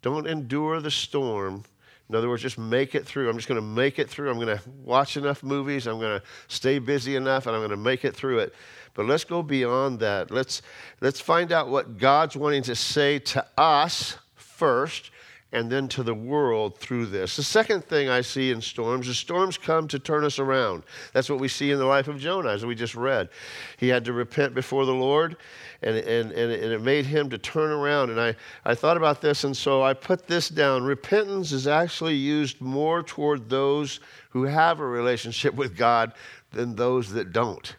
Don't 0.00 0.26
endure 0.26 0.80
the 0.80 0.90
storm 0.90 1.64
in 2.08 2.14
other 2.14 2.28
words, 2.28 2.42
just 2.42 2.58
make 2.58 2.94
it 2.94 3.04
through. 3.04 3.28
I'm 3.28 3.36
just 3.36 3.48
going 3.48 3.60
to 3.60 3.66
make 3.66 3.98
it 3.98 4.08
through. 4.08 4.30
I'm 4.30 4.38
going 4.38 4.56
to 4.56 4.62
watch 4.84 5.16
enough 5.16 5.42
movies. 5.42 5.86
I'm 5.86 5.98
going 5.98 6.20
to 6.20 6.26
stay 6.46 6.78
busy 6.78 7.16
enough, 7.16 7.46
and 7.46 7.56
I'm 7.56 7.60
going 7.60 7.70
to 7.70 7.76
make 7.76 8.04
it 8.04 8.14
through 8.14 8.38
it. 8.38 8.54
But 8.94 9.06
let's 9.06 9.24
go 9.24 9.42
beyond 9.42 9.98
that. 10.00 10.30
Let's, 10.30 10.62
let's 11.00 11.20
find 11.20 11.50
out 11.50 11.68
what 11.68 11.98
God's 11.98 12.36
wanting 12.36 12.62
to 12.64 12.76
say 12.76 13.18
to 13.18 13.44
us 13.58 14.18
first 14.34 15.10
and 15.56 15.72
then 15.72 15.88
to 15.88 16.02
the 16.02 16.14
world 16.14 16.76
through 16.76 17.06
this. 17.06 17.36
The 17.36 17.42
second 17.42 17.82
thing 17.86 18.10
I 18.10 18.20
see 18.20 18.50
in 18.50 18.60
storms 18.60 19.08
is 19.08 19.16
storms 19.16 19.56
come 19.56 19.88
to 19.88 19.98
turn 19.98 20.22
us 20.22 20.38
around. 20.38 20.82
That's 21.14 21.30
what 21.30 21.40
we 21.40 21.48
see 21.48 21.70
in 21.70 21.78
the 21.78 21.86
life 21.86 22.08
of 22.08 22.20
Jonah, 22.20 22.50
as 22.50 22.66
we 22.66 22.74
just 22.74 22.94
read. 22.94 23.30
He 23.78 23.88
had 23.88 24.04
to 24.04 24.12
repent 24.12 24.54
before 24.54 24.84
the 24.84 24.92
Lord, 24.92 25.38
and, 25.80 25.96
and, 25.96 26.30
and, 26.30 26.52
it 26.52 26.82
made 26.82 27.06
him 27.06 27.30
to 27.30 27.38
turn 27.38 27.70
around. 27.70 28.10
And 28.10 28.20
I, 28.20 28.36
I 28.66 28.74
thought 28.74 28.98
about 28.98 29.22
this, 29.22 29.44
and 29.44 29.56
so 29.56 29.82
I 29.82 29.94
put 29.94 30.26
this 30.26 30.50
down. 30.50 30.84
Repentance 30.84 31.52
is 31.52 31.66
actually 31.66 32.16
used 32.16 32.60
more 32.60 33.02
toward 33.02 33.48
those 33.48 34.00
who 34.28 34.42
have 34.42 34.80
a 34.80 34.86
relationship 34.86 35.54
with 35.54 35.74
God 35.74 36.12
than 36.52 36.76
those 36.76 37.10
that 37.14 37.32
don't. 37.32 37.76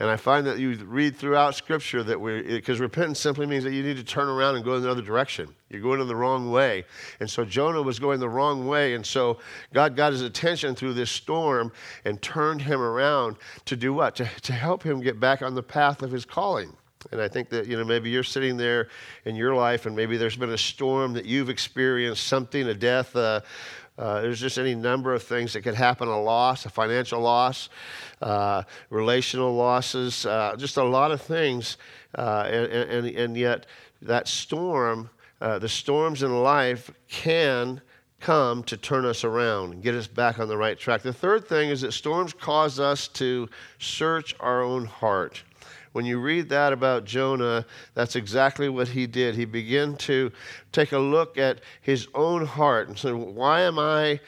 And 0.00 0.08
I 0.08 0.16
find 0.16 0.46
that 0.46 0.58
you 0.58 0.74
read 0.84 1.16
throughout 1.16 1.56
Scripture 1.56 2.04
that 2.04 2.20
we, 2.20 2.42
because 2.42 2.78
repentance 2.78 3.18
simply 3.18 3.46
means 3.46 3.64
that 3.64 3.72
you 3.72 3.82
need 3.82 3.96
to 3.96 4.04
turn 4.04 4.28
around 4.28 4.54
and 4.54 4.64
go 4.64 4.74
in 4.76 4.84
another 4.84 5.02
direction. 5.02 5.52
You're 5.70 5.82
going 5.82 6.00
in 6.00 6.06
the 6.06 6.14
wrong 6.14 6.50
way. 6.50 6.84
And 7.18 7.28
so 7.28 7.44
Jonah 7.44 7.82
was 7.82 7.98
going 7.98 8.20
the 8.20 8.28
wrong 8.28 8.68
way. 8.68 8.94
And 8.94 9.04
so 9.04 9.38
God 9.74 9.96
got 9.96 10.12
his 10.12 10.22
attention 10.22 10.76
through 10.76 10.94
this 10.94 11.10
storm 11.10 11.72
and 12.04 12.22
turned 12.22 12.62
him 12.62 12.80
around 12.80 13.36
to 13.64 13.76
do 13.76 13.92
what? 13.92 14.14
To, 14.16 14.24
to 14.42 14.52
help 14.52 14.84
him 14.84 15.00
get 15.00 15.18
back 15.18 15.42
on 15.42 15.54
the 15.54 15.62
path 15.64 16.02
of 16.02 16.12
his 16.12 16.24
calling. 16.24 16.72
And 17.10 17.20
I 17.20 17.28
think 17.28 17.48
that, 17.50 17.66
you 17.66 17.76
know, 17.76 17.84
maybe 17.84 18.10
you're 18.10 18.24
sitting 18.24 18.56
there 18.56 18.88
in 19.24 19.36
your 19.36 19.54
life 19.54 19.86
and 19.86 19.94
maybe 19.94 20.16
there's 20.16 20.36
been 20.36 20.50
a 20.50 20.58
storm 20.58 21.12
that 21.14 21.24
you've 21.24 21.48
experienced, 21.48 22.26
something, 22.26 22.68
a 22.68 22.74
death, 22.74 23.14
uh, 23.14 23.40
uh, 23.98 24.20
there's 24.20 24.40
just 24.40 24.58
any 24.58 24.74
number 24.74 25.12
of 25.12 25.22
things 25.22 25.52
that 25.52 25.62
could 25.62 25.74
happen 25.74 26.06
a 26.06 26.20
loss, 26.20 26.64
a 26.64 26.70
financial 26.70 27.20
loss, 27.20 27.68
uh, 28.22 28.62
relational 28.90 29.52
losses, 29.54 30.24
uh, 30.24 30.54
just 30.56 30.76
a 30.76 30.84
lot 30.84 31.10
of 31.10 31.20
things. 31.20 31.76
Uh, 32.16 32.44
and, 32.46 32.72
and, 32.72 33.06
and, 33.06 33.36
yet, 33.36 33.66
that 34.00 34.28
storm, 34.28 35.10
uh, 35.40 35.58
the 35.58 35.68
storms 35.68 36.22
in 36.22 36.42
life 36.42 36.90
can 37.08 37.80
come 38.20 38.62
to 38.64 38.76
turn 38.76 39.04
us 39.04 39.24
around 39.24 39.72
and 39.72 39.82
get 39.82 39.94
us 39.94 40.06
back 40.06 40.38
on 40.38 40.48
the 40.48 40.56
right 40.56 40.78
track. 40.78 41.02
The 41.02 41.12
third 41.12 41.46
thing 41.46 41.70
is 41.70 41.80
that 41.80 41.92
storms 41.92 42.32
cause 42.32 42.80
us 42.80 43.08
to 43.08 43.48
search 43.78 44.34
our 44.40 44.62
own 44.62 44.86
heart. 44.86 45.42
When 45.98 46.06
you 46.06 46.20
read 46.20 46.48
that 46.50 46.72
about 46.72 47.06
Jonah, 47.06 47.66
that's 47.94 48.14
exactly 48.14 48.68
what 48.68 48.86
he 48.86 49.08
did. 49.08 49.34
He 49.34 49.44
began 49.44 49.96
to 49.96 50.30
take 50.70 50.92
a 50.92 50.98
look 50.98 51.36
at 51.36 51.60
his 51.80 52.06
own 52.14 52.46
heart 52.46 52.86
and 52.86 52.96
said, 52.96 53.14
Why 53.14 53.62
am 53.62 53.80
I 53.80 54.20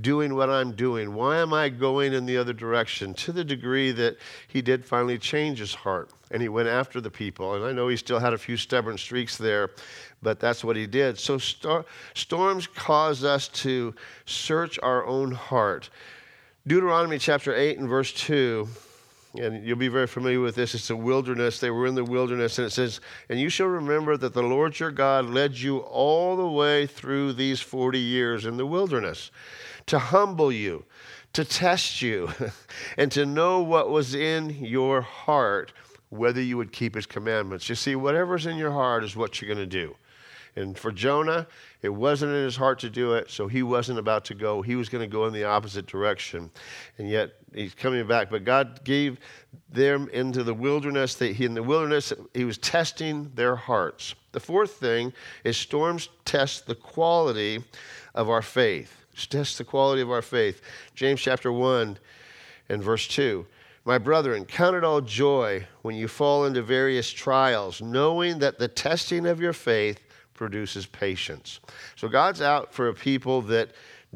doing 0.00 0.36
what 0.36 0.50
I'm 0.50 0.70
doing? 0.70 1.14
Why 1.14 1.38
am 1.38 1.52
I 1.52 1.68
going 1.68 2.12
in 2.12 2.26
the 2.26 2.36
other 2.36 2.52
direction? 2.52 3.12
To 3.14 3.32
the 3.32 3.42
degree 3.42 3.90
that 3.90 4.18
he 4.46 4.62
did 4.62 4.84
finally 4.84 5.18
change 5.18 5.58
his 5.58 5.74
heart 5.74 6.10
and 6.30 6.40
he 6.40 6.48
went 6.48 6.68
after 6.68 7.00
the 7.00 7.10
people. 7.10 7.56
And 7.56 7.64
I 7.64 7.72
know 7.72 7.88
he 7.88 7.96
still 7.96 8.20
had 8.20 8.32
a 8.32 8.38
few 8.38 8.56
stubborn 8.56 8.96
streaks 8.96 9.36
there, 9.36 9.70
but 10.22 10.38
that's 10.38 10.62
what 10.62 10.76
he 10.76 10.86
did. 10.86 11.18
So 11.18 11.38
star- 11.38 11.86
storms 12.14 12.68
cause 12.68 13.24
us 13.24 13.48
to 13.48 13.96
search 14.26 14.78
our 14.80 15.04
own 15.04 15.32
heart. 15.32 15.90
Deuteronomy 16.68 17.18
chapter 17.18 17.52
8 17.52 17.80
and 17.80 17.88
verse 17.88 18.12
2 18.12 18.68
and 19.38 19.64
you'll 19.64 19.76
be 19.76 19.88
very 19.88 20.06
familiar 20.06 20.40
with 20.40 20.54
this. 20.54 20.74
It's 20.74 20.90
a 20.90 20.96
wilderness. 20.96 21.60
They 21.60 21.70
were 21.70 21.86
in 21.86 21.94
the 21.94 22.04
wilderness, 22.04 22.58
and 22.58 22.66
it 22.66 22.70
says, 22.70 23.00
And 23.28 23.40
you 23.40 23.48
shall 23.48 23.66
remember 23.66 24.16
that 24.16 24.34
the 24.34 24.42
Lord 24.42 24.78
your 24.78 24.90
God 24.90 25.26
led 25.26 25.58
you 25.58 25.78
all 25.78 26.36
the 26.36 26.48
way 26.48 26.86
through 26.86 27.32
these 27.32 27.60
40 27.60 27.98
years 27.98 28.46
in 28.46 28.56
the 28.56 28.66
wilderness 28.66 29.30
to 29.86 29.98
humble 29.98 30.50
you, 30.50 30.84
to 31.32 31.44
test 31.44 32.02
you, 32.02 32.30
and 32.96 33.10
to 33.12 33.24
know 33.26 33.60
what 33.60 33.90
was 33.90 34.14
in 34.14 34.50
your 34.50 35.00
heart, 35.00 35.72
whether 36.10 36.40
you 36.40 36.56
would 36.56 36.72
keep 36.72 36.94
his 36.94 37.06
commandments. 37.06 37.68
You 37.68 37.74
see, 37.74 37.96
whatever's 37.96 38.46
in 38.46 38.56
your 38.56 38.72
heart 38.72 39.04
is 39.04 39.16
what 39.16 39.40
you're 39.40 39.52
going 39.52 39.58
to 39.58 39.66
do. 39.66 39.96
And 40.56 40.76
for 40.76 40.90
Jonah, 40.90 41.46
it 41.82 41.90
wasn't 41.90 42.32
in 42.32 42.42
his 42.42 42.56
heart 42.56 42.78
to 42.80 42.88
do 42.88 43.12
it, 43.12 43.30
so 43.30 43.46
he 43.46 43.62
wasn't 43.62 43.98
about 43.98 44.24
to 44.26 44.34
go. 44.34 44.62
He 44.62 44.74
was 44.74 44.88
going 44.88 45.02
to 45.02 45.12
go 45.12 45.26
in 45.26 45.34
the 45.34 45.44
opposite 45.44 45.86
direction. 45.86 46.50
And 46.96 47.10
yet 47.10 47.34
he's 47.54 47.74
coming 47.74 48.06
back. 48.06 48.30
But 48.30 48.44
God 48.44 48.82
gave 48.82 49.20
them 49.70 50.08
into 50.14 50.42
the 50.42 50.54
wilderness. 50.54 51.20
In 51.20 51.52
the 51.52 51.62
wilderness, 51.62 52.12
he 52.32 52.44
was 52.44 52.56
testing 52.56 53.30
their 53.34 53.54
hearts. 53.54 54.14
The 54.32 54.40
fourth 54.40 54.72
thing 54.72 55.12
is 55.44 55.58
storms 55.58 56.08
test 56.24 56.66
the 56.66 56.74
quality 56.74 57.62
of 58.14 58.30
our 58.30 58.42
faith. 58.42 59.04
Test 59.28 59.58
the 59.58 59.64
quality 59.64 60.00
of 60.00 60.10
our 60.10 60.22
faith. 60.22 60.62
James 60.94 61.20
chapter 61.20 61.52
1 61.52 61.98
and 62.70 62.82
verse 62.82 63.06
2. 63.08 63.46
My 63.84 63.98
brethren, 63.98 64.46
count 64.46 64.74
it 64.74 64.84
all 64.84 65.00
joy 65.00 65.66
when 65.82 65.94
you 65.94 66.08
fall 66.08 66.44
into 66.44 66.60
various 66.60 67.10
trials, 67.10 67.80
knowing 67.80 68.40
that 68.40 68.58
the 68.58 68.68
testing 68.68 69.26
of 69.26 69.40
your 69.40 69.52
faith 69.52 70.00
produces 70.36 70.86
patience. 70.86 71.60
So 71.96 72.08
God's 72.08 72.40
out 72.40 72.72
for 72.72 72.88
a 72.88 72.94
people 72.94 73.42
that 73.42 73.70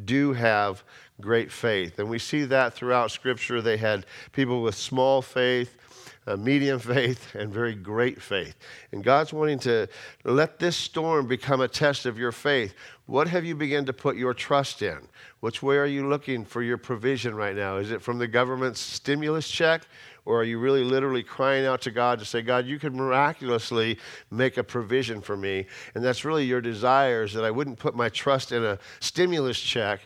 do 0.05 0.33
have 0.33 0.83
great 1.21 1.53
faith. 1.53 1.99
And 1.99 2.09
we 2.09 2.19
see 2.19 2.45
that 2.45 2.75
throughout 2.75 3.11
Scripture. 3.11 3.61
They 3.61 3.77
had 3.77 4.07
people 4.33 4.63
with 4.63 4.75
small 4.75 5.23
faith, 5.23 5.77
uh, 6.27 6.37
medium 6.37 6.79
faith, 6.79 7.35
and 7.35 7.53
very 7.53 7.75
great 7.75 8.21
faith. 8.21 8.57
And 8.93 9.05
God's 9.05 9.33
wanting 9.33 9.59
to 9.61 9.89
let 10.25 10.59
this 10.59 10.77
storm 10.77 11.27
become 11.27 11.61
a 11.61 11.69
test 11.69 12.07
of 12.07 12.19
your 12.19 12.33
faith. 12.33 12.75
What 13.07 13.29
have 13.29 13.45
you 13.45 13.55
begun 13.55 13.85
to 13.87 13.93
put 13.93 14.17
your 14.17 14.35
trust 14.35 14.83
in? 14.83 14.99
Which 15.41 15.63
way 15.63 15.77
are 15.77 15.87
you 15.87 16.09
looking 16.09 16.45
for 16.45 16.63
your 16.63 16.79
provision 16.79 17.35
right 17.35 17.57
now? 17.57 17.77
Is 17.77 17.91
it 17.91 18.03
from 18.03 18.19
the 18.19 18.29
government's 18.29 18.81
stimulus 18.81 19.49
check? 19.49 19.83
Or 20.31 20.43
are 20.43 20.45
you 20.45 20.61
really 20.61 20.85
literally 20.85 21.25
crying 21.25 21.67
out 21.67 21.81
to 21.81 21.91
God 21.91 22.21
to 22.21 22.25
say, 22.25 22.41
God, 22.41 22.65
you 22.65 22.79
could 22.79 22.95
miraculously 22.95 23.99
make 24.31 24.59
a 24.59 24.63
provision 24.63 25.21
for 25.21 25.37
me? 25.37 25.67
And 25.97 26.05
that's 26.05 26.25
really 26.25 26.45
your 26.45 26.61
desires 26.61 27.33
that 27.35 27.45
I 27.45 27.51
wouldn't 27.51 27.81
put 27.81 27.97
my 27.97 28.09
trust 28.11 28.53
in 28.53 28.63
a 28.65 28.79
stimulus 29.01 29.59
check, 29.59 30.03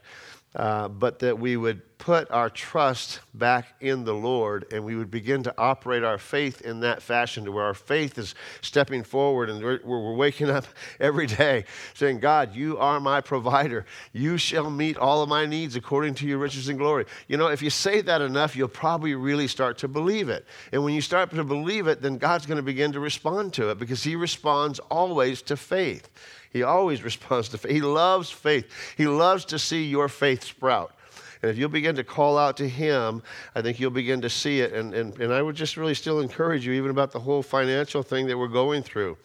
uh, 0.54 0.88
but 0.88 1.18
that 1.18 1.38
we 1.38 1.56
would 1.56 1.82
put 1.98 2.30
our 2.30 2.50
trust 2.50 3.20
back 3.32 3.74
in 3.80 4.04
the 4.04 4.12
Lord 4.12 4.66
and 4.70 4.84
we 4.84 4.94
would 4.94 5.10
begin 5.10 5.42
to 5.44 5.54
operate 5.56 6.04
our 6.04 6.18
faith 6.18 6.60
in 6.60 6.80
that 6.80 7.02
fashion 7.02 7.46
to 7.46 7.52
where 7.52 7.64
our 7.64 7.72
faith 7.72 8.18
is 8.18 8.34
stepping 8.60 9.02
forward 9.02 9.48
and 9.48 9.62
we're, 9.62 9.80
we're, 9.82 10.14
waking 10.14 10.50
up 10.50 10.66
every 11.00 11.26
day 11.26 11.64
saying, 11.94 12.20
God, 12.20 12.54
you 12.54 12.76
are 12.78 13.00
my 13.00 13.20
provider. 13.20 13.86
You 14.12 14.36
shall 14.36 14.70
meet 14.70 14.98
all 14.98 15.22
of 15.22 15.28
my 15.28 15.46
needs 15.46 15.76
according 15.76 16.14
to 16.16 16.26
your 16.26 16.38
riches 16.38 16.68
and 16.68 16.78
glory. 16.78 17.06
You 17.26 17.36
know, 17.36 17.46
if 17.46 17.62
you 17.62 17.70
say 17.70 18.02
that 18.02 18.20
enough, 18.20 18.54
you'll 18.54 18.68
probably 18.68 19.14
really 19.14 19.48
start 19.48 19.78
to 19.78 19.88
believe 19.88 20.28
it. 20.28 20.44
And 20.72 20.84
when 20.84 20.94
you 20.94 21.00
start 21.00 21.30
to 21.30 21.42
believe 21.42 21.86
it, 21.86 22.02
then 22.02 22.18
God's 22.18 22.44
going 22.44 22.58
to 22.58 22.62
begin 22.62 22.92
to 22.92 23.00
respond 23.00 23.54
to 23.54 23.70
it 23.70 23.78
because 23.78 24.04
He 24.04 24.14
responds 24.14 24.78
always 24.90 25.40
to 25.42 25.56
faith. 25.56 26.10
He 26.54 26.62
always 26.62 27.02
responds 27.10 27.50
to 27.50 27.58
faith. 27.58 27.70
He 27.72 27.82
loves 27.82 28.30
faith. 28.30 28.70
He 28.96 29.06
loves 29.06 29.44
to 29.46 29.58
see 29.58 29.84
your 29.84 30.08
faith 30.08 30.42
sprout. 30.44 30.94
And 31.42 31.50
if 31.50 31.58
you'll 31.58 31.68
begin 31.68 31.96
to 31.96 32.04
call 32.04 32.38
out 32.38 32.56
to 32.56 32.66
Him, 32.66 33.22
I 33.54 33.60
think 33.60 33.78
you'll 33.78 33.90
begin 33.90 34.22
to 34.22 34.30
see 34.30 34.60
it. 34.60 34.72
And, 34.72 34.94
and, 34.94 35.20
and 35.20 35.30
I 35.30 35.42
would 35.42 35.56
just 35.56 35.76
really 35.76 35.92
still 35.92 36.20
encourage 36.20 36.66
you, 36.66 36.72
even 36.72 36.90
about 36.90 37.12
the 37.12 37.20
whole 37.20 37.42
financial 37.42 38.02
thing 38.02 38.26
that 38.28 38.38
we're 38.38 38.48
going 38.48 38.82
through. 38.82 39.18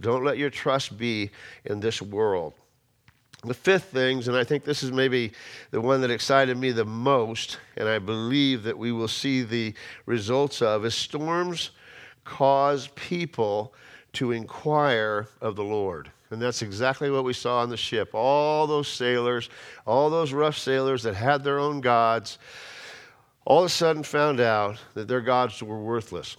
Don't 0.00 0.22
let 0.22 0.38
your 0.38 0.50
trust 0.50 0.96
be 0.96 1.30
in 1.64 1.80
this 1.80 2.00
world. 2.00 2.52
The 3.42 3.54
fifth 3.54 3.84
things, 3.84 4.28
and 4.28 4.36
I 4.36 4.44
think 4.44 4.64
this 4.64 4.82
is 4.82 4.92
maybe 4.92 5.32
the 5.70 5.80
one 5.80 6.00
that 6.02 6.10
excited 6.10 6.56
me 6.56 6.70
the 6.70 6.84
most, 6.84 7.58
and 7.76 7.88
I 7.88 7.98
believe 7.98 8.62
that 8.64 8.78
we 8.78 8.92
will 8.92 9.08
see 9.08 9.42
the 9.42 9.74
results 10.04 10.62
of, 10.62 10.84
is 10.84 10.94
storms 10.94 11.70
cause 12.24 12.88
people 12.94 13.74
to 14.14 14.32
inquire 14.32 15.28
of 15.40 15.56
the 15.56 15.64
Lord. 15.64 16.10
And 16.30 16.42
that's 16.42 16.62
exactly 16.62 17.10
what 17.10 17.24
we 17.24 17.32
saw 17.32 17.60
on 17.60 17.70
the 17.70 17.76
ship. 17.76 18.10
All 18.12 18.66
those 18.66 18.88
sailors, 18.88 19.48
all 19.86 20.10
those 20.10 20.32
rough 20.32 20.58
sailors 20.58 21.02
that 21.04 21.14
had 21.14 21.44
their 21.44 21.58
own 21.58 21.80
gods, 21.80 22.38
all 23.44 23.60
of 23.60 23.66
a 23.66 23.68
sudden 23.68 24.02
found 24.02 24.40
out 24.40 24.78
that 24.94 25.06
their 25.06 25.20
gods 25.20 25.62
were 25.62 25.80
worthless. 25.80 26.36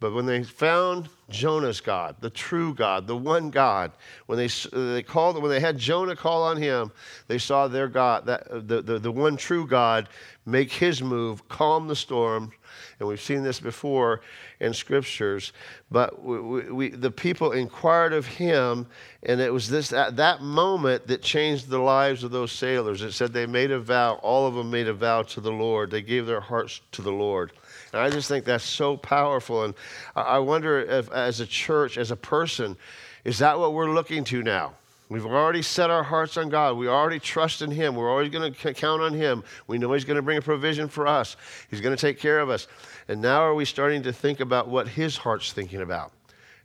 But 0.00 0.14
when 0.14 0.26
they 0.26 0.44
found 0.44 1.08
Jonah's 1.28 1.80
God, 1.80 2.16
the 2.20 2.30
true 2.30 2.72
God, 2.72 3.06
the 3.06 3.16
one 3.16 3.50
God, 3.50 3.90
when 4.26 4.38
they, 4.38 4.46
uh, 4.46 4.92
they 4.94 5.02
called, 5.02 5.40
when 5.42 5.50
they 5.50 5.60
had 5.60 5.76
Jonah 5.76 6.14
call 6.14 6.44
on 6.44 6.56
him, 6.56 6.92
they 7.26 7.38
saw 7.38 7.66
their 7.66 7.88
God, 7.88 8.26
that, 8.26 8.68
the, 8.68 8.80
the, 8.80 8.98
the 8.98 9.10
one 9.10 9.36
true 9.36 9.66
God, 9.66 10.08
make 10.46 10.72
his 10.72 11.02
move, 11.02 11.48
calm 11.48 11.88
the 11.88 11.96
storm. 11.96 12.52
And 12.98 13.08
we've 13.08 13.20
seen 13.20 13.42
this 13.42 13.60
before 13.60 14.20
in 14.60 14.72
scriptures. 14.74 15.52
But 15.90 16.22
we, 16.22 16.70
we, 16.70 16.88
the 16.90 17.10
people 17.10 17.52
inquired 17.52 18.12
of 18.12 18.26
him, 18.26 18.86
and 19.22 19.40
it 19.40 19.52
was 19.52 19.68
this 19.68 19.88
that, 19.88 20.16
that 20.16 20.42
moment 20.42 21.06
that 21.06 21.22
changed 21.22 21.68
the 21.68 21.78
lives 21.78 22.24
of 22.24 22.30
those 22.30 22.52
sailors. 22.52 23.02
It 23.02 23.12
said 23.12 23.32
they 23.32 23.46
made 23.46 23.70
a 23.70 23.80
vow, 23.80 24.14
all 24.22 24.46
of 24.46 24.54
them 24.54 24.70
made 24.70 24.88
a 24.88 24.94
vow 24.94 25.22
to 25.22 25.40
the 25.40 25.52
Lord. 25.52 25.90
They 25.90 26.02
gave 26.02 26.26
their 26.26 26.40
hearts 26.40 26.80
to 26.92 27.02
the 27.02 27.12
Lord. 27.12 27.52
And 27.92 28.02
I 28.02 28.10
just 28.10 28.28
think 28.28 28.44
that's 28.44 28.64
so 28.64 28.96
powerful. 28.96 29.64
And 29.64 29.74
I 30.14 30.38
wonder 30.38 30.80
if, 30.80 31.10
as 31.10 31.40
a 31.40 31.46
church, 31.46 31.96
as 31.98 32.10
a 32.10 32.16
person, 32.16 32.76
is 33.24 33.38
that 33.38 33.58
what 33.58 33.72
we're 33.72 33.90
looking 33.90 34.24
to 34.24 34.42
now? 34.42 34.74
We've 35.08 35.24
already 35.24 35.62
set 35.62 35.88
our 35.88 36.02
hearts 36.02 36.36
on 36.36 36.50
God. 36.50 36.76
We 36.76 36.86
already 36.86 37.18
trust 37.18 37.62
in 37.62 37.70
Him. 37.70 37.94
We're 37.94 38.10
always 38.10 38.30
going 38.30 38.52
to 38.52 38.74
count 38.74 39.00
on 39.00 39.14
Him. 39.14 39.42
We 39.66 39.78
know 39.78 39.92
He's 39.92 40.04
going 40.04 40.16
to 40.16 40.22
bring 40.22 40.38
a 40.38 40.42
provision 40.42 40.88
for 40.88 41.06
us, 41.06 41.36
He's 41.70 41.80
going 41.80 41.96
to 41.96 42.00
take 42.00 42.18
care 42.18 42.40
of 42.40 42.50
us. 42.50 42.66
And 43.08 43.22
now 43.22 43.40
are 43.40 43.54
we 43.54 43.64
starting 43.64 44.02
to 44.02 44.12
think 44.12 44.40
about 44.40 44.68
what 44.68 44.88
His 44.88 45.16
heart's 45.16 45.52
thinking 45.52 45.80
about? 45.80 46.12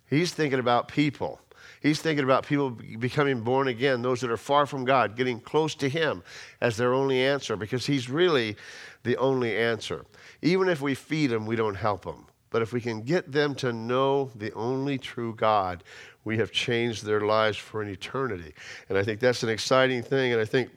He's 0.09 0.33
thinking 0.33 0.59
about 0.59 0.87
people. 0.87 1.39
He's 1.81 2.01
thinking 2.01 2.23
about 2.23 2.45
people 2.45 2.69
becoming 2.69 3.41
born 3.41 3.67
again, 3.67 4.01
those 4.01 4.21
that 4.21 4.31
are 4.31 4.37
far 4.37 4.65
from 4.65 4.85
God, 4.85 5.17
getting 5.17 5.39
close 5.39 5.75
to 5.75 5.89
Him 5.89 6.23
as 6.61 6.77
their 6.77 6.93
only 6.93 7.21
answer, 7.21 7.55
because 7.55 7.85
He's 7.85 8.09
really 8.09 8.55
the 9.03 9.17
only 9.17 9.55
answer. 9.57 10.05
Even 10.41 10.69
if 10.69 10.81
we 10.81 10.95
feed 10.95 11.27
them, 11.27 11.45
we 11.45 11.55
don't 11.55 11.75
help 11.75 12.05
them. 12.05 12.25
But 12.51 12.61
if 12.61 12.71
we 12.71 12.79
can 12.79 13.01
get 13.01 13.31
them 13.31 13.55
to 13.55 13.73
know 13.73 14.29
the 14.35 14.53
only 14.53 14.97
true 14.97 15.33
God, 15.33 15.83
we 16.25 16.37
have 16.37 16.51
changed 16.51 17.05
their 17.05 17.21
lives 17.21 17.57
for 17.57 17.81
an 17.81 17.89
eternity. 17.89 18.53
And 18.89 18.97
I 18.97 19.03
think 19.03 19.19
that's 19.19 19.43
an 19.43 19.49
exciting 19.49 20.01
thing. 20.01 20.31
And 20.31 20.41
I 20.41 20.45
think, 20.45 20.69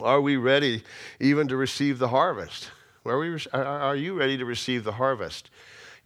are 0.00 0.20
we 0.20 0.36
ready 0.36 0.82
even 1.20 1.48
to 1.48 1.56
receive 1.56 1.98
the 1.98 2.08
harvest? 2.08 2.70
Are, 3.04 3.18
we, 3.18 3.38
are 3.52 3.96
you 3.96 4.14
ready 4.14 4.36
to 4.36 4.44
receive 4.44 4.84
the 4.84 4.92
harvest? 4.92 5.50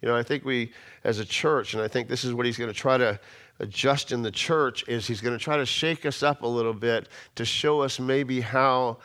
You 0.03 0.09
know, 0.09 0.17
I 0.17 0.23
think 0.23 0.45
we, 0.45 0.73
as 1.05 1.19
a 1.19 1.25
church, 1.25 1.75
and 1.75 1.83
I 1.83 1.89
think 1.89 2.09
this 2.09 2.25
is 2.25 2.35
what 2.35 2.47
he's 2.47 2.59
going 2.59 2.73
to 2.73 2.79
try 2.79 2.99
to 2.99 3.19
adjust 3.59 4.13
in 4.13 4.23
the 4.23 4.31
church, 4.31 4.87
is 4.89 5.07
he's 5.07 5.21
going 5.21 5.37
to 5.37 5.43
try 5.43 5.57
to 5.57 5.67
shake 5.67 6.07
us 6.07 6.23
up 6.23 6.43
a 6.43 6.47
little 6.47 6.73
bit 6.73 7.09
to 7.37 7.45
show 7.45 7.81
us 7.81 7.99
maybe 7.99 8.41
how, 8.41 8.99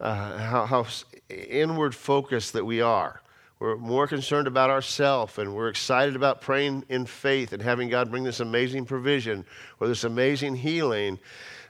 uh, 0.00 0.38
how, 0.38 0.66
how 0.66 0.86
inward 1.28 1.94
focused 1.94 2.52
that 2.52 2.64
we 2.64 2.80
are. 2.80 3.21
We're 3.62 3.76
more 3.76 4.08
concerned 4.08 4.48
about 4.48 4.70
ourselves 4.70 5.38
and 5.38 5.54
we're 5.54 5.68
excited 5.68 6.16
about 6.16 6.40
praying 6.40 6.84
in 6.88 7.06
faith 7.06 7.52
and 7.52 7.62
having 7.62 7.88
God 7.88 8.10
bring 8.10 8.24
this 8.24 8.40
amazing 8.40 8.86
provision 8.86 9.44
or 9.78 9.86
this 9.86 10.02
amazing 10.02 10.56
healing, 10.56 11.20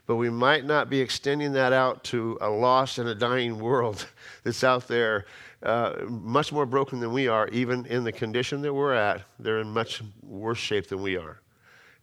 but 0.06 0.16
we 0.16 0.30
might 0.30 0.64
not 0.64 0.88
be 0.88 1.02
extending 1.02 1.52
that 1.52 1.74
out 1.74 2.02
to 2.04 2.38
a 2.40 2.48
lost 2.48 2.96
and 2.96 3.10
a 3.10 3.14
dying 3.14 3.58
world 3.58 4.06
that's 4.42 4.64
out 4.64 4.88
there 4.88 5.26
uh, 5.62 5.96
much 6.08 6.50
more 6.50 6.64
broken 6.64 6.98
than 6.98 7.12
we 7.12 7.28
are, 7.28 7.46
even 7.48 7.84
in 7.84 8.04
the 8.04 8.12
condition 8.12 8.62
that 8.62 8.72
we're 8.72 8.94
at. 8.94 9.20
They're 9.38 9.60
in 9.60 9.68
much 9.68 10.00
worse 10.22 10.56
shape 10.56 10.88
than 10.88 11.02
we 11.02 11.18
are. 11.18 11.42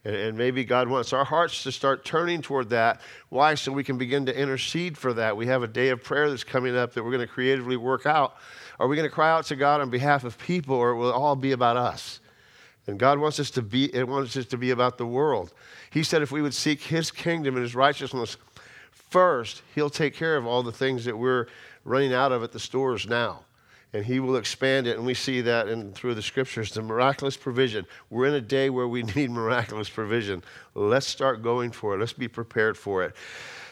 And, 0.06 0.16
and 0.16 0.38
maybe 0.38 0.66
God 0.66 0.88
wants 0.88 1.14
our 1.14 1.26
hearts 1.26 1.64
to 1.64 1.72
start 1.72 2.06
turning 2.06 2.44
toward 2.44 2.70
that. 2.70 3.02
Why? 3.30 3.56
So 3.56 3.72
we 3.72 3.84
can 3.84 3.98
begin 3.98 4.28
to 4.28 4.40
intercede 4.40 5.00
for 5.00 5.14
that. 5.14 5.36
We 5.36 5.48
have 5.48 5.64
a 5.64 5.68
day 5.68 5.90
of 5.90 6.04
prayer 6.04 6.30
that's 6.30 6.44
coming 6.44 6.78
up 6.78 6.94
that 6.94 7.04
we're 7.04 7.12
going 7.12 7.28
to 7.28 7.34
creatively 7.34 7.76
work 7.76 8.06
out 8.06 8.36
are 8.80 8.88
we 8.88 8.96
going 8.96 9.08
to 9.08 9.14
cry 9.14 9.30
out 9.30 9.46
to 9.46 9.56
God 9.56 9.82
on 9.82 9.90
behalf 9.90 10.24
of 10.24 10.38
people, 10.38 10.76
or 10.76 10.96
will 10.96 11.10
it 11.10 11.16
all 11.16 11.36
be 11.36 11.52
about 11.52 11.76
us? 11.76 12.20
And 12.88 12.98
God 12.98 13.20
wants 13.20 13.40
us 13.40 13.52
to 13.52 13.62
be, 13.62 13.94
it 13.94 14.08
wants 14.08 14.36
us 14.36 14.46
to 14.48 14.58
be 14.58 14.72
about 14.72 14.98
the 14.98 15.06
world. 15.06 15.54
He 15.92 16.02
said 16.02 16.22
if 16.22 16.32
we 16.32 16.42
would 16.42 16.54
seek 16.54 16.82
His 16.82 17.12
kingdom 17.12 17.56
and 17.56 17.64
His 17.64 17.76
righteousness 17.76 18.38
first, 18.92 19.62
He'll 19.76 19.90
take 19.90 20.16
care 20.16 20.38
of 20.38 20.48
all 20.48 20.64
the 20.64 20.72
things 20.72 21.06
that 21.06 21.18
we're 21.18 21.48
running 21.84 22.14
out 22.14 22.32
of 22.32 22.42
at 22.42 22.52
the 22.52 22.60
stores 22.60 23.06
now. 23.06 23.42
And 23.92 24.06
He 24.06 24.20
will 24.20 24.38
expand 24.38 24.88
it. 24.88 24.98
And 24.98 25.06
we 25.06 25.14
see 25.14 25.42
that 25.42 25.68
in, 25.68 25.94
through 25.94 26.16
the 26.16 26.22
scriptures, 26.22 26.72
the 26.72 26.82
miraculous 26.82 27.36
provision. 27.36 27.86
We're 28.10 28.28
in 28.28 28.34
a 28.36 28.42
day 28.42 28.70
where 28.70 28.88
we 28.88 29.04
need 29.16 29.30
miraculous 29.30 29.90
provision. 29.90 30.44
Let's 30.74 31.08
start 31.08 31.44
going 31.44 31.72
for 31.72 31.96
it. 31.96 32.00
Let's 32.00 32.14
be 32.14 32.28
prepared 32.28 32.78
for 32.78 33.04
it. 33.04 33.16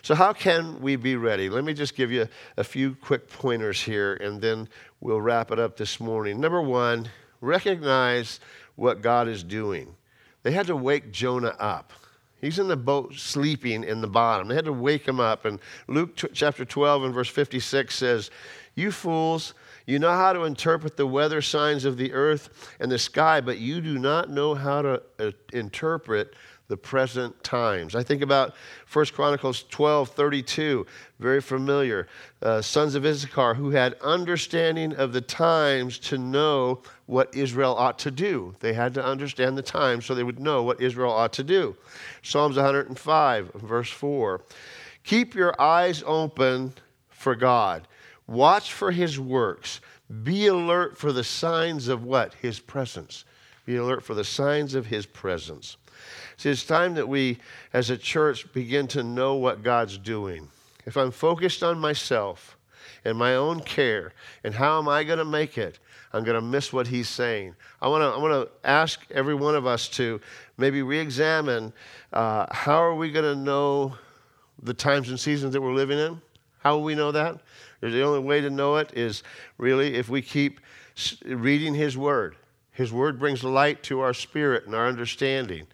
So, 0.08 0.16
how 0.16 0.32
can 0.32 0.80
we 0.80 0.96
be 0.96 1.18
ready? 1.18 1.50
Let 1.50 1.66
me 1.66 1.74
just 1.74 1.96
give 1.96 2.12
you 2.12 2.30
a 2.56 2.64
few 2.64 2.96
quick 2.96 3.30
pointers 3.30 3.82
here, 3.82 4.14
and 4.14 4.40
then 4.40 4.70
we'll 5.00 5.22
wrap 5.22 5.52
it 5.52 5.60
up 5.60 5.78
this 5.78 6.00
morning. 6.00 6.40
Number 6.40 6.62
one, 6.62 7.10
recognize 7.42 8.40
what 8.76 9.02
God 9.02 9.28
is 9.28 9.44
doing. 9.44 9.96
They 10.44 10.52
had 10.52 10.68
to 10.68 10.76
wake 10.76 11.12
Jonah 11.12 11.56
up. 11.60 11.94
He's 12.40 12.60
in 12.60 12.68
the 12.68 12.78
boat 12.78 13.16
sleeping 13.16 13.84
in 13.84 14.02
the 14.02 14.08
bottom. 14.08 14.48
They 14.48 14.56
had 14.56 14.66
to 14.66 14.74
wake 14.74 15.08
him 15.08 15.20
up. 15.20 15.46
And 15.46 15.60
Luke 15.88 16.16
t- 16.16 16.28
chapter 16.34 16.66
12 16.66 17.06
and 17.06 17.14
verse 17.14 17.30
56 17.30 17.96
says, 17.96 18.30
You 18.76 18.92
fools, 18.92 19.56
you 19.88 19.98
know 19.98 20.12
how 20.12 20.34
to 20.34 20.44
interpret 20.44 20.98
the 20.98 21.08
weather 21.08 21.42
signs 21.42 21.86
of 21.86 21.98
the 21.98 22.14
earth 22.14 22.72
and 22.80 22.92
the 22.92 23.00
sky, 23.00 23.42
but 23.42 23.58
you 23.58 23.82
do 23.82 23.98
not 23.98 24.30
know 24.30 24.54
how 24.54 24.84
to 24.84 25.02
uh, 25.18 25.32
interpret 25.54 26.36
the 26.68 26.78
present 26.78 27.42
times. 27.44 27.96
I 27.96 28.04
think 28.04 28.22
about 28.22 28.54
1 28.92 29.06
Chronicles 29.08 29.64
12 29.70 30.10
32, 30.10 30.86
very 31.20 31.42
familiar. 31.42 32.08
Uh, 32.42 32.62
sons 32.62 32.96
of 32.96 33.06
Issachar 33.06 33.54
who 33.54 33.72
had 33.72 33.94
understanding 34.02 34.94
of 34.96 35.14
the 35.14 35.22
times 35.22 35.98
to 36.00 36.18
know 36.18 36.82
what 37.06 37.34
Israel 37.34 37.74
ought 37.74 37.98
to 38.00 38.12
do. 38.12 38.54
They 38.60 38.74
had 38.74 38.94
to 38.96 39.04
understand 39.04 39.58
the 39.58 39.62
times 39.62 40.06
so 40.06 40.14
they 40.14 40.24
would 40.24 40.40
know 40.40 40.64
what 40.64 40.82
Israel 40.82 41.14
ought 41.14 41.34
to 41.34 41.44
do. 41.44 41.76
Psalms 42.22 42.58
105, 42.58 43.54
verse 43.54 43.90
4. 43.90 44.42
Keep 45.06 45.36
your 45.36 45.60
eyes 45.62 46.04
open 46.06 46.74
for 47.08 47.34
God, 47.34 47.88
watch 48.28 48.74
for 48.74 48.92
his 48.92 49.20
works, 49.20 49.82
be 50.24 50.48
alert 50.48 50.98
for 50.98 51.12
the 51.12 51.24
signs 51.24 51.88
of 51.88 52.04
what? 52.04 52.34
His 52.36 52.60
presence. 52.60 53.26
Be 53.66 53.76
alert 53.76 54.04
for 54.04 54.14
the 54.14 54.24
signs 54.24 54.76
of 54.76 54.86
his 54.86 55.06
presence. 55.06 55.78
See, 56.38 56.50
it's 56.50 56.66
time 56.66 56.94
that 56.94 57.10
we, 57.10 57.40
as 57.74 57.90
a 57.90 57.98
church, 57.98 58.52
begin 58.54 58.88
to 58.90 59.04
know 59.04 59.36
what 59.36 59.64
God's 59.64 59.98
doing. 59.98 60.48
If 60.86 60.96
I'm 60.96 61.12
focused 61.12 61.64
on 61.64 61.80
myself 61.80 62.58
and 63.04 63.18
my 63.18 63.36
own 63.36 63.60
care 63.60 64.14
and 64.44 64.54
how 64.54 64.78
am 64.78 64.88
I 64.88 65.04
going 65.04 65.20
to 65.20 65.26
make 65.26 65.58
it, 65.58 65.80
I'm 66.14 66.24
going 66.24 66.36
to 66.36 66.42
miss 66.42 66.72
what 66.72 66.88
He's 66.88 67.10
saying. 67.10 67.56
I 67.82 67.88
want 67.90 68.02
to 68.02 68.08
I 68.08 68.18
want 68.18 68.34
to 68.34 68.68
ask 68.70 69.06
every 69.12 69.36
one 69.36 69.56
of 69.56 69.66
us 69.66 69.90
to 69.90 70.22
maybe 70.58 70.82
re-examine 70.82 71.74
uh, 72.14 72.46
how 72.52 72.82
are 72.82 72.96
we 72.96 73.12
going 73.12 73.26
to 73.26 73.36
know 73.36 73.96
the 74.64 74.74
times 74.74 75.10
and 75.10 75.20
seasons 75.20 75.54
that 75.54 75.62
we're 75.62 75.74
living 75.74 76.00
in. 76.00 76.22
How 76.60 76.78
will 76.78 76.84
we 76.84 76.96
know 76.96 77.12
that? 77.12 77.42
The 77.82 78.02
only 78.02 78.20
way 78.20 78.42
to 78.42 78.50
know 78.50 78.78
it 78.78 78.92
is 78.96 79.24
really 79.58 79.96
if 79.96 80.10
we 80.10 80.22
keep 80.22 80.60
reading 81.26 81.76
His 81.76 81.98
Word. 81.98 82.36
His 82.72 82.92
Word 82.92 83.20
brings 83.20 83.44
light 83.44 83.84
to 83.84 84.00
our 84.02 84.14
spirit 84.14 84.66
and 84.66 84.76
our 84.76 84.88
understanding. 84.88 85.68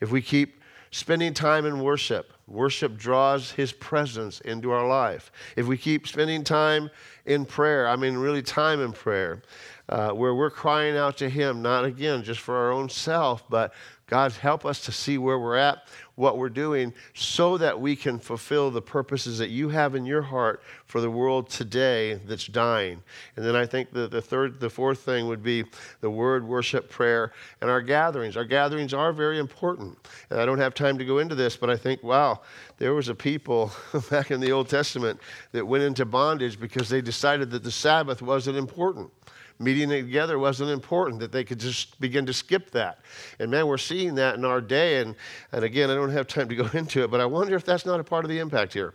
If 0.00 0.10
we 0.10 0.22
keep 0.22 0.60
spending 0.90 1.34
time 1.34 1.66
in 1.66 1.80
worship, 1.80 2.32
worship 2.46 2.96
draws 2.96 3.52
His 3.52 3.72
presence 3.72 4.40
into 4.40 4.70
our 4.70 4.86
life. 4.86 5.30
If 5.56 5.66
we 5.66 5.76
keep 5.76 6.06
spending 6.06 6.44
time 6.44 6.90
in 7.26 7.44
prayer, 7.44 7.88
I 7.88 7.96
mean, 7.96 8.16
really 8.16 8.42
time 8.42 8.80
in 8.80 8.92
prayer, 8.92 9.42
uh, 9.90 10.12
where 10.12 10.34
we're 10.34 10.50
crying 10.50 10.96
out 10.96 11.18
to 11.18 11.28
Him, 11.28 11.60
not 11.60 11.84
again 11.84 12.22
just 12.22 12.40
for 12.40 12.56
our 12.56 12.72
own 12.72 12.88
self, 12.88 13.44
but 13.50 13.74
God, 14.10 14.32
help 14.32 14.66
us 14.66 14.80
to 14.86 14.92
see 14.92 15.18
where 15.18 15.38
we're 15.38 15.56
at, 15.56 15.86
what 16.16 16.36
we're 16.36 16.48
doing, 16.48 16.92
so 17.14 17.56
that 17.58 17.80
we 17.80 17.94
can 17.94 18.18
fulfill 18.18 18.72
the 18.72 18.82
purposes 18.82 19.38
that 19.38 19.50
you 19.50 19.68
have 19.68 19.94
in 19.94 20.04
your 20.04 20.20
heart 20.20 20.62
for 20.86 21.00
the 21.00 21.08
world 21.08 21.48
today 21.48 22.14
that's 22.26 22.46
dying. 22.46 23.00
And 23.36 23.46
then 23.46 23.54
I 23.54 23.66
think 23.66 23.92
the, 23.92 24.08
the 24.08 24.20
third, 24.20 24.58
the 24.58 24.68
fourth 24.68 24.98
thing 24.98 25.28
would 25.28 25.44
be 25.44 25.64
the 26.00 26.10
word, 26.10 26.44
worship, 26.44 26.90
prayer, 26.90 27.32
and 27.60 27.70
our 27.70 27.80
gatherings. 27.80 28.36
Our 28.36 28.44
gatherings 28.44 28.92
are 28.92 29.12
very 29.12 29.38
important. 29.38 29.96
And 30.28 30.40
I 30.40 30.44
don't 30.44 30.58
have 30.58 30.74
time 30.74 30.98
to 30.98 31.04
go 31.04 31.18
into 31.18 31.36
this, 31.36 31.56
but 31.56 31.70
I 31.70 31.76
think, 31.76 32.02
wow, 32.02 32.40
there 32.78 32.94
was 32.94 33.08
a 33.08 33.14
people 33.14 33.70
back 34.10 34.32
in 34.32 34.40
the 34.40 34.50
Old 34.50 34.68
Testament 34.68 35.20
that 35.52 35.64
went 35.64 35.84
into 35.84 36.04
bondage 36.04 36.58
because 36.58 36.88
they 36.88 37.00
decided 37.00 37.52
that 37.52 37.62
the 37.62 37.70
Sabbath 37.70 38.22
wasn't 38.22 38.56
important 38.56 39.12
meeting 39.60 39.90
together 39.90 40.38
wasn't 40.38 40.70
important, 40.70 41.20
that 41.20 41.30
they 41.30 41.44
could 41.44 41.60
just 41.60 42.00
begin 42.00 42.24
to 42.26 42.32
skip 42.32 42.70
that. 42.70 43.00
And 43.38 43.50
man, 43.50 43.66
we're 43.66 43.78
seeing 43.78 44.14
that 44.16 44.34
in 44.36 44.44
our 44.44 44.60
day. 44.60 45.02
And, 45.02 45.14
and 45.52 45.62
again, 45.62 45.90
I 45.90 45.94
don't 45.94 46.10
have 46.10 46.26
time 46.26 46.48
to 46.48 46.56
go 46.56 46.68
into 46.76 47.04
it, 47.04 47.10
but 47.10 47.20
I 47.20 47.26
wonder 47.26 47.54
if 47.54 47.64
that's 47.64 47.86
not 47.86 48.00
a 48.00 48.04
part 48.04 48.24
of 48.24 48.30
the 48.30 48.38
impact 48.38 48.72
here. 48.72 48.94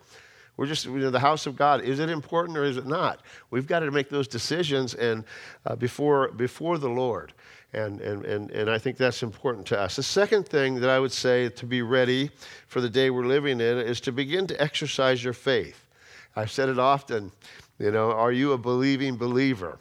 We're 0.57 0.65
just, 0.65 0.85
you 0.85 0.97
know, 0.97 1.11
the 1.11 1.19
house 1.19 1.45
of 1.45 1.55
God. 1.55 1.81
Is 1.81 1.99
it 1.99 2.09
important 2.09 2.57
or 2.57 2.63
is 2.63 2.77
it 2.77 2.87
not? 2.87 3.21
We've 3.51 3.67
got 3.67 3.79
to 3.79 3.91
make 3.91 4.09
those 4.09 4.27
decisions 4.27 4.93
and 4.95 5.23
uh, 5.65 5.75
before, 5.75 6.31
before 6.31 6.77
the 6.77 6.89
Lord. 6.89 7.33
And, 7.73 7.99
and, 7.99 8.25
and, 8.25 8.51
and 8.51 8.69
I 8.69 8.77
think 8.77 8.95
that's 8.95 9.21
important 9.21 9.67
to 9.67 9.79
us. 9.79 9.97
The 9.97 10.03
second 10.03 10.47
thing 10.47 10.75
that 10.75 10.89
I 10.89 10.97
would 10.97 11.11
say 11.11 11.49
to 11.49 11.65
be 11.65 11.81
ready 11.81 12.31
for 12.67 12.79
the 12.79 12.89
day 12.89 13.09
we're 13.09 13.25
living 13.25 13.59
in 13.59 13.77
is 13.79 13.99
to 14.01 14.13
begin 14.13 14.47
to 14.47 14.61
exercise 14.61 15.21
your 15.21 15.33
faith. 15.33 15.85
I've 16.37 16.51
said 16.51 16.69
it 16.69 16.79
often, 16.79 17.33
you 17.77 17.91
know, 17.91 18.11
are 18.11 18.31
you 18.31 18.53
a 18.53 18.57
believing 18.57 19.17
believer? 19.17 19.77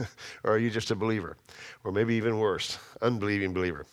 or 0.44 0.54
are 0.54 0.58
you 0.58 0.70
just 0.70 0.90
a 0.90 0.94
believer? 0.94 1.36
Or 1.84 1.92
maybe 1.92 2.14
even 2.14 2.38
worse, 2.38 2.78
unbelieving 3.02 3.52
believer. 3.52 3.86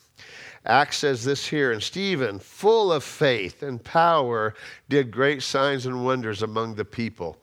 Acts 0.65 0.97
says 0.97 1.23
this 1.23 1.47
here, 1.47 1.71
and 1.71 1.81
Stephen, 1.81 2.39
full 2.39 2.91
of 2.91 3.01
faith 3.01 3.63
and 3.63 3.81
power, 3.81 4.53
did 4.89 5.11
great 5.11 5.41
signs 5.41 5.85
and 5.85 6.03
wonders 6.03 6.43
among 6.43 6.75
the 6.75 6.83
people. 6.83 7.37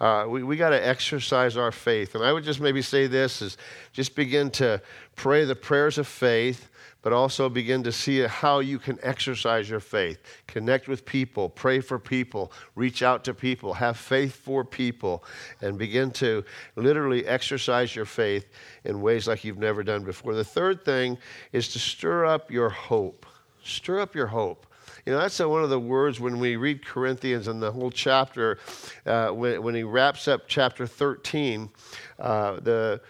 Uh, 0.00 0.24
we 0.26 0.42
we 0.42 0.56
got 0.56 0.70
to 0.70 0.86
exercise 0.86 1.58
our 1.58 1.72
faith. 1.72 2.14
And 2.14 2.24
I 2.24 2.32
would 2.32 2.42
just 2.42 2.58
maybe 2.58 2.80
say 2.80 3.06
this 3.06 3.42
is 3.42 3.58
just 3.92 4.14
begin 4.14 4.50
to 4.52 4.80
pray 5.14 5.44
the 5.44 5.54
prayers 5.54 5.98
of 5.98 6.06
faith 6.06 6.70
but 7.02 7.12
also 7.12 7.48
begin 7.48 7.82
to 7.82 7.92
see 7.92 8.20
how 8.20 8.60
you 8.60 8.78
can 8.78 8.98
exercise 9.02 9.68
your 9.68 9.80
faith. 9.80 10.18
Connect 10.46 10.88
with 10.88 11.04
people, 11.04 11.48
pray 11.48 11.80
for 11.80 11.98
people, 11.98 12.52
reach 12.74 13.02
out 13.02 13.24
to 13.24 13.34
people, 13.34 13.74
have 13.74 13.96
faith 13.96 14.34
for 14.34 14.64
people, 14.64 15.24
and 15.60 15.78
begin 15.78 16.10
to 16.10 16.44
literally 16.76 17.26
exercise 17.26 17.94
your 17.96 18.04
faith 18.04 18.46
in 18.84 19.00
ways 19.00 19.26
like 19.26 19.44
you've 19.44 19.58
never 19.58 19.82
done 19.82 20.04
before. 20.04 20.34
The 20.34 20.44
third 20.44 20.84
thing 20.84 21.18
is 21.52 21.68
to 21.68 21.78
stir 21.78 22.26
up 22.26 22.50
your 22.50 22.70
hope. 22.70 23.26
Stir 23.62 24.00
up 24.00 24.14
your 24.14 24.26
hope. 24.26 24.66
You 25.06 25.12
know, 25.12 25.18
that's 25.18 25.38
one 25.38 25.62
of 25.62 25.70
the 25.70 25.80
words 25.80 26.20
when 26.20 26.38
we 26.38 26.56
read 26.56 26.84
Corinthians 26.84 27.48
and 27.48 27.62
the 27.62 27.72
whole 27.72 27.90
chapter, 27.90 28.58
uh, 29.06 29.28
when, 29.28 29.62
when 29.62 29.74
he 29.74 29.82
wraps 29.82 30.28
up 30.28 30.42
chapter 30.46 30.86
13, 30.86 31.70
uh, 32.18 32.60
the 32.60 33.00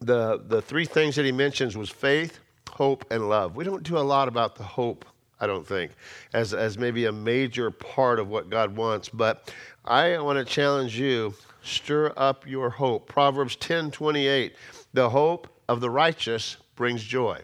the, 0.00 0.42
the 0.46 0.62
three 0.62 0.86
things 0.86 1.16
that 1.16 1.24
he 1.24 1.32
mentions 1.32 1.76
was 1.76 1.90
faith, 1.90 2.40
hope, 2.70 3.04
and 3.10 3.28
love. 3.28 3.56
We 3.56 3.64
don't 3.64 3.82
do 3.82 3.98
a 3.98 4.00
lot 4.00 4.28
about 4.28 4.56
the 4.56 4.62
hope, 4.62 5.04
I 5.38 5.46
don't 5.46 5.66
think, 5.66 5.92
as, 6.32 6.54
as 6.54 6.78
maybe 6.78 7.04
a 7.04 7.12
major 7.12 7.70
part 7.70 8.18
of 8.18 8.28
what 8.28 8.48
God 8.48 8.76
wants. 8.76 9.08
But 9.08 9.52
I 9.84 10.18
want 10.18 10.38
to 10.38 10.44
challenge 10.44 10.98
you, 10.98 11.34
stir 11.62 12.12
up 12.16 12.46
your 12.46 12.70
hope. 12.70 13.08
Proverbs 13.08 13.56
10 13.56 13.90
28, 13.90 14.54
the 14.94 15.10
hope 15.10 15.48
of 15.68 15.80
the 15.80 15.90
righteous 15.90 16.56
brings 16.76 17.02
joy. 17.04 17.40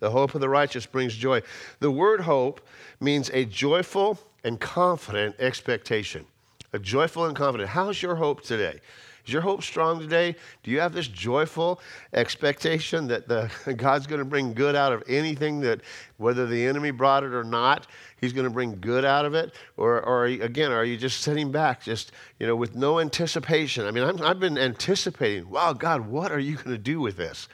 The 0.00 0.10
hope 0.10 0.34
of 0.34 0.40
the 0.40 0.48
righteous 0.48 0.86
brings 0.86 1.14
joy. 1.14 1.42
The 1.78 1.90
word 1.90 2.22
hope 2.22 2.60
means 3.00 3.30
a 3.30 3.44
joyful 3.44 4.18
and 4.44 4.58
confident 4.58 5.36
expectation. 5.38 6.26
A 6.72 6.78
joyful 6.78 7.26
and 7.26 7.36
confident. 7.36 7.70
How's 7.70 8.02
your 8.02 8.16
hope 8.16 8.42
today? 8.42 8.80
Is 9.26 9.32
your 9.32 9.42
hope 9.42 9.62
strong 9.62 10.00
today? 10.00 10.34
Do 10.62 10.70
you 10.70 10.80
have 10.80 10.92
this 10.92 11.08
joyful 11.08 11.80
expectation 12.12 13.06
that 13.08 13.28
the, 13.28 13.50
God's 13.76 14.06
going 14.06 14.18
to 14.18 14.24
bring 14.24 14.54
good 14.54 14.74
out 14.74 14.92
of 14.92 15.02
anything 15.08 15.60
that, 15.60 15.80
whether 16.16 16.46
the 16.46 16.66
enemy 16.66 16.90
brought 16.90 17.24
it 17.24 17.32
or 17.32 17.44
not, 17.44 17.86
He's 18.20 18.32
going 18.32 18.44
to 18.44 18.50
bring 18.50 18.78
good 18.80 19.04
out 19.04 19.24
of 19.24 19.34
it? 19.34 19.54
Or, 19.76 20.00
or 20.02 20.26
again, 20.26 20.72
are 20.72 20.84
you 20.84 20.96
just 20.96 21.20
sitting 21.20 21.50
back, 21.50 21.82
just, 21.82 22.12
you 22.38 22.46
know, 22.46 22.56
with 22.56 22.74
no 22.76 23.00
anticipation? 23.00 23.86
I 23.86 23.90
mean, 23.90 24.04
i 24.04 24.28
have 24.28 24.40
been 24.40 24.58
anticipating, 24.58 25.48
wow, 25.48 25.72
God, 25.72 26.06
what 26.06 26.30
are 26.30 26.38
you 26.38 26.56
going 26.56 26.70
to 26.70 26.78
do 26.78 27.00
with 27.00 27.16
this? 27.16 27.48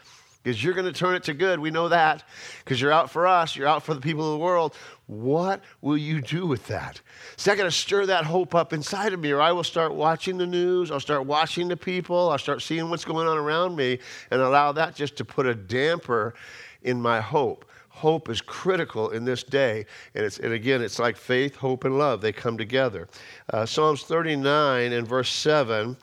Because 0.47 0.63
you're 0.63 0.75
going 0.75 0.87
to 0.87 0.93
turn 0.93 1.17
it 1.17 1.25
to 1.25 1.35
good. 1.35 1.59
We 1.59 1.73
know 1.73 1.89
that 1.89 2.23
because 2.65 2.81
you're 2.81 2.93
out 2.93 3.11
for 3.11 3.27
us, 3.27 3.57
you're 3.57 3.67
out 3.67 3.83
for 3.83 3.95
the 3.95 4.01
people 4.01 4.27
of 4.27 4.39
the 4.39 4.45
world. 4.45 4.77
What 5.07 5.61
will 5.81 5.97
you 5.97 6.21
do 6.21 6.47
with 6.47 6.69
that? 6.69 7.01
Is 7.37 7.43
that? 7.47 7.57
Got 7.57 7.65
to 7.65 7.73
stir 7.73 8.07
that 8.07 8.25
hope 8.25 8.55
up 8.55 8.73
inside 8.73 9.13
of 9.13 9.19
me, 9.19 9.33
or 9.33 9.41
I 9.41 9.51
will 9.51 9.65
start 9.65 9.93
watching 9.93 10.39
the 10.39 10.47
news, 10.47 10.93
I'll 10.93 11.01
start 11.01 11.27
watching 11.27 11.67
the 11.67 11.77
people, 11.77 12.31
I'll 12.31 12.39
start 12.39 12.63
seeing 12.63 12.89
what's 12.91 13.05
going 13.05 13.27
on 13.27 13.37
around 13.37 13.75
me, 13.75 13.99
and 14.31 14.41
allow 14.41 14.71
that 14.71 14.95
just 14.95 15.17
to 15.17 15.25
put 15.25 15.47
a 15.47 15.55
damper 15.55 16.35
in 16.83 17.03
my 17.03 17.21
hope. 17.21 17.65
Hope 17.89 18.29
is 18.29 18.41
critical 18.41 19.11
in 19.11 19.25
this 19.25 19.43
day, 19.43 19.85
and, 20.15 20.25
it's, 20.25 20.39
and 20.39 20.53
again, 20.53 20.81
it's 20.81 21.01
like 21.01 21.17
faith, 21.17 21.57
hope, 21.57 21.83
and 21.83 21.99
love. 21.99 22.21
They 22.21 22.31
come 22.31 22.57
together. 22.57 23.09
Uh, 23.53 23.67
Psalms 23.67 24.05
39 24.05 24.93
and 24.93 25.09
verse 25.09 25.33
7 25.33 25.97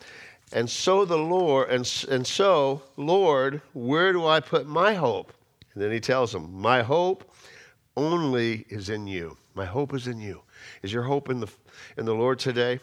and 0.52 0.68
so 0.68 1.04
the 1.04 1.16
Lord, 1.16 1.70
and, 1.70 2.06
and 2.10 2.26
so, 2.26 2.82
Lord, 2.96 3.60
where 3.72 4.12
do 4.12 4.26
I 4.26 4.40
put 4.40 4.66
my 4.66 4.94
hope? 4.94 5.32
And 5.74 5.82
then 5.82 5.90
he 5.90 6.00
tells 6.00 6.32
them, 6.32 6.52
My 6.52 6.82
hope 6.82 7.30
only 7.96 8.64
is 8.68 8.88
in 8.90 9.06
you. 9.06 9.36
My 9.54 9.64
hope 9.64 9.94
is 9.94 10.06
in 10.06 10.20
you. 10.20 10.42
Is 10.82 10.92
your 10.92 11.02
hope 11.02 11.30
in 11.30 11.40
the, 11.40 11.48
in 11.96 12.04
the 12.04 12.14
Lord 12.14 12.38
today? 12.38 12.80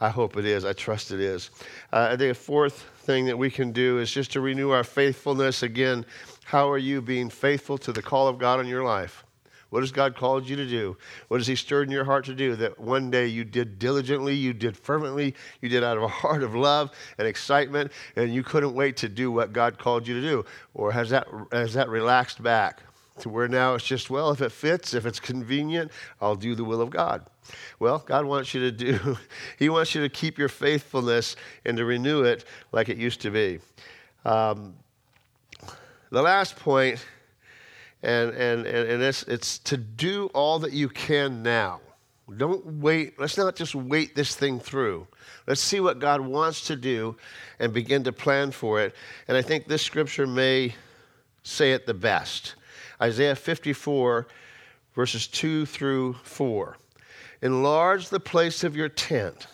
I 0.00 0.08
hope 0.08 0.36
it 0.36 0.44
is. 0.44 0.64
I 0.64 0.72
trust 0.72 1.10
it 1.10 1.20
is. 1.20 1.50
Uh, 1.92 2.08
I 2.12 2.16
think 2.16 2.32
a 2.32 2.34
fourth 2.34 2.86
thing 3.00 3.26
that 3.26 3.36
we 3.36 3.50
can 3.50 3.72
do 3.72 3.98
is 3.98 4.10
just 4.10 4.32
to 4.32 4.40
renew 4.40 4.70
our 4.70 4.84
faithfulness. 4.84 5.62
Again, 5.62 6.06
how 6.44 6.70
are 6.70 6.78
you 6.78 7.02
being 7.02 7.28
faithful 7.28 7.76
to 7.78 7.92
the 7.92 8.02
call 8.02 8.28
of 8.28 8.38
God 8.38 8.60
in 8.60 8.66
your 8.66 8.84
life? 8.84 9.24
What 9.70 9.82
has 9.82 9.92
God 9.92 10.16
called 10.16 10.48
you 10.48 10.56
to 10.56 10.66
do? 10.66 10.96
What 11.28 11.38
has 11.38 11.46
He 11.46 11.56
stirred 11.56 11.88
in 11.88 11.92
your 11.92 12.04
heart 12.04 12.24
to 12.26 12.34
do 12.34 12.56
that 12.56 12.78
one 12.78 13.10
day 13.10 13.26
you 13.26 13.44
did 13.44 13.78
diligently, 13.78 14.34
you 14.34 14.52
did 14.52 14.76
fervently, 14.76 15.34
you 15.60 15.68
did 15.68 15.82
out 15.82 15.96
of 15.96 16.02
a 16.02 16.08
heart 16.08 16.42
of 16.42 16.54
love 16.54 16.90
and 17.18 17.26
excitement, 17.26 17.92
and 18.16 18.34
you 18.34 18.42
couldn't 18.42 18.74
wait 18.74 18.96
to 18.98 19.08
do 19.08 19.30
what 19.30 19.52
God 19.52 19.78
called 19.78 20.06
you 20.06 20.20
to 20.20 20.20
do? 20.20 20.44
Or 20.74 20.92
has 20.92 21.10
that, 21.10 21.26
has 21.52 21.72
that 21.74 21.88
relaxed 21.88 22.42
back 22.42 22.82
to 23.20 23.28
where 23.28 23.48
now 23.48 23.74
it's 23.74 23.84
just, 23.84 24.10
well, 24.10 24.30
if 24.30 24.40
it 24.40 24.52
fits, 24.52 24.94
if 24.94 25.06
it's 25.06 25.20
convenient, 25.20 25.92
I'll 26.20 26.36
do 26.36 26.54
the 26.54 26.64
will 26.64 26.80
of 26.80 26.90
God? 26.90 27.26
Well, 27.78 27.98
God 27.98 28.24
wants 28.24 28.54
you 28.54 28.60
to 28.60 28.72
do, 28.72 29.18
He 29.58 29.68
wants 29.68 29.94
you 29.94 30.00
to 30.02 30.08
keep 30.08 30.38
your 30.38 30.48
faithfulness 30.48 31.36
and 31.64 31.76
to 31.76 31.84
renew 31.84 32.22
it 32.22 32.44
like 32.72 32.88
it 32.88 32.96
used 32.96 33.20
to 33.22 33.30
be. 33.30 33.60
Um, 34.24 34.74
the 36.10 36.22
last 36.22 36.56
point, 36.56 37.04
and, 38.02 38.30
and, 38.30 38.66
and 38.66 39.02
it's, 39.02 39.22
it's 39.24 39.58
to 39.60 39.76
do 39.76 40.26
all 40.34 40.58
that 40.60 40.72
you 40.72 40.88
can 40.88 41.42
now. 41.42 41.80
Don't 42.36 42.64
wait. 42.64 43.18
Let's 43.18 43.36
not 43.36 43.56
just 43.56 43.74
wait 43.74 44.14
this 44.14 44.36
thing 44.36 44.60
through. 44.60 45.06
Let's 45.46 45.60
see 45.60 45.80
what 45.80 45.98
God 45.98 46.20
wants 46.20 46.66
to 46.68 46.76
do 46.76 47.16
and 47.58 47.72
begin 47.72 48.04
to 48.04 48.12
plan 48.12 48.52
for 48.52 48.80
it. 48.80 48.94
And 49.26 49.36
I 49.36 49.42
think 49.42 49.66
this 49.66 49.82
scripture 49.82 50.26
may 50.26 50.74
say 51.42 51.72
it 51.72 51.86
the 51.86 51.94
best 51.94 52.54
Isaiah 53.02 53.34
54, 53.34 54.28
verses 54.94 55.26
2 55.26 55.66
through 55.66 56.14
4. 56.22 56.76
Enlarge 57.42 58.10
the 58.10 58.20
place 58.20 58.62
of 58.62 58.76
your 58.76 58.90
tent, 58.90 59.46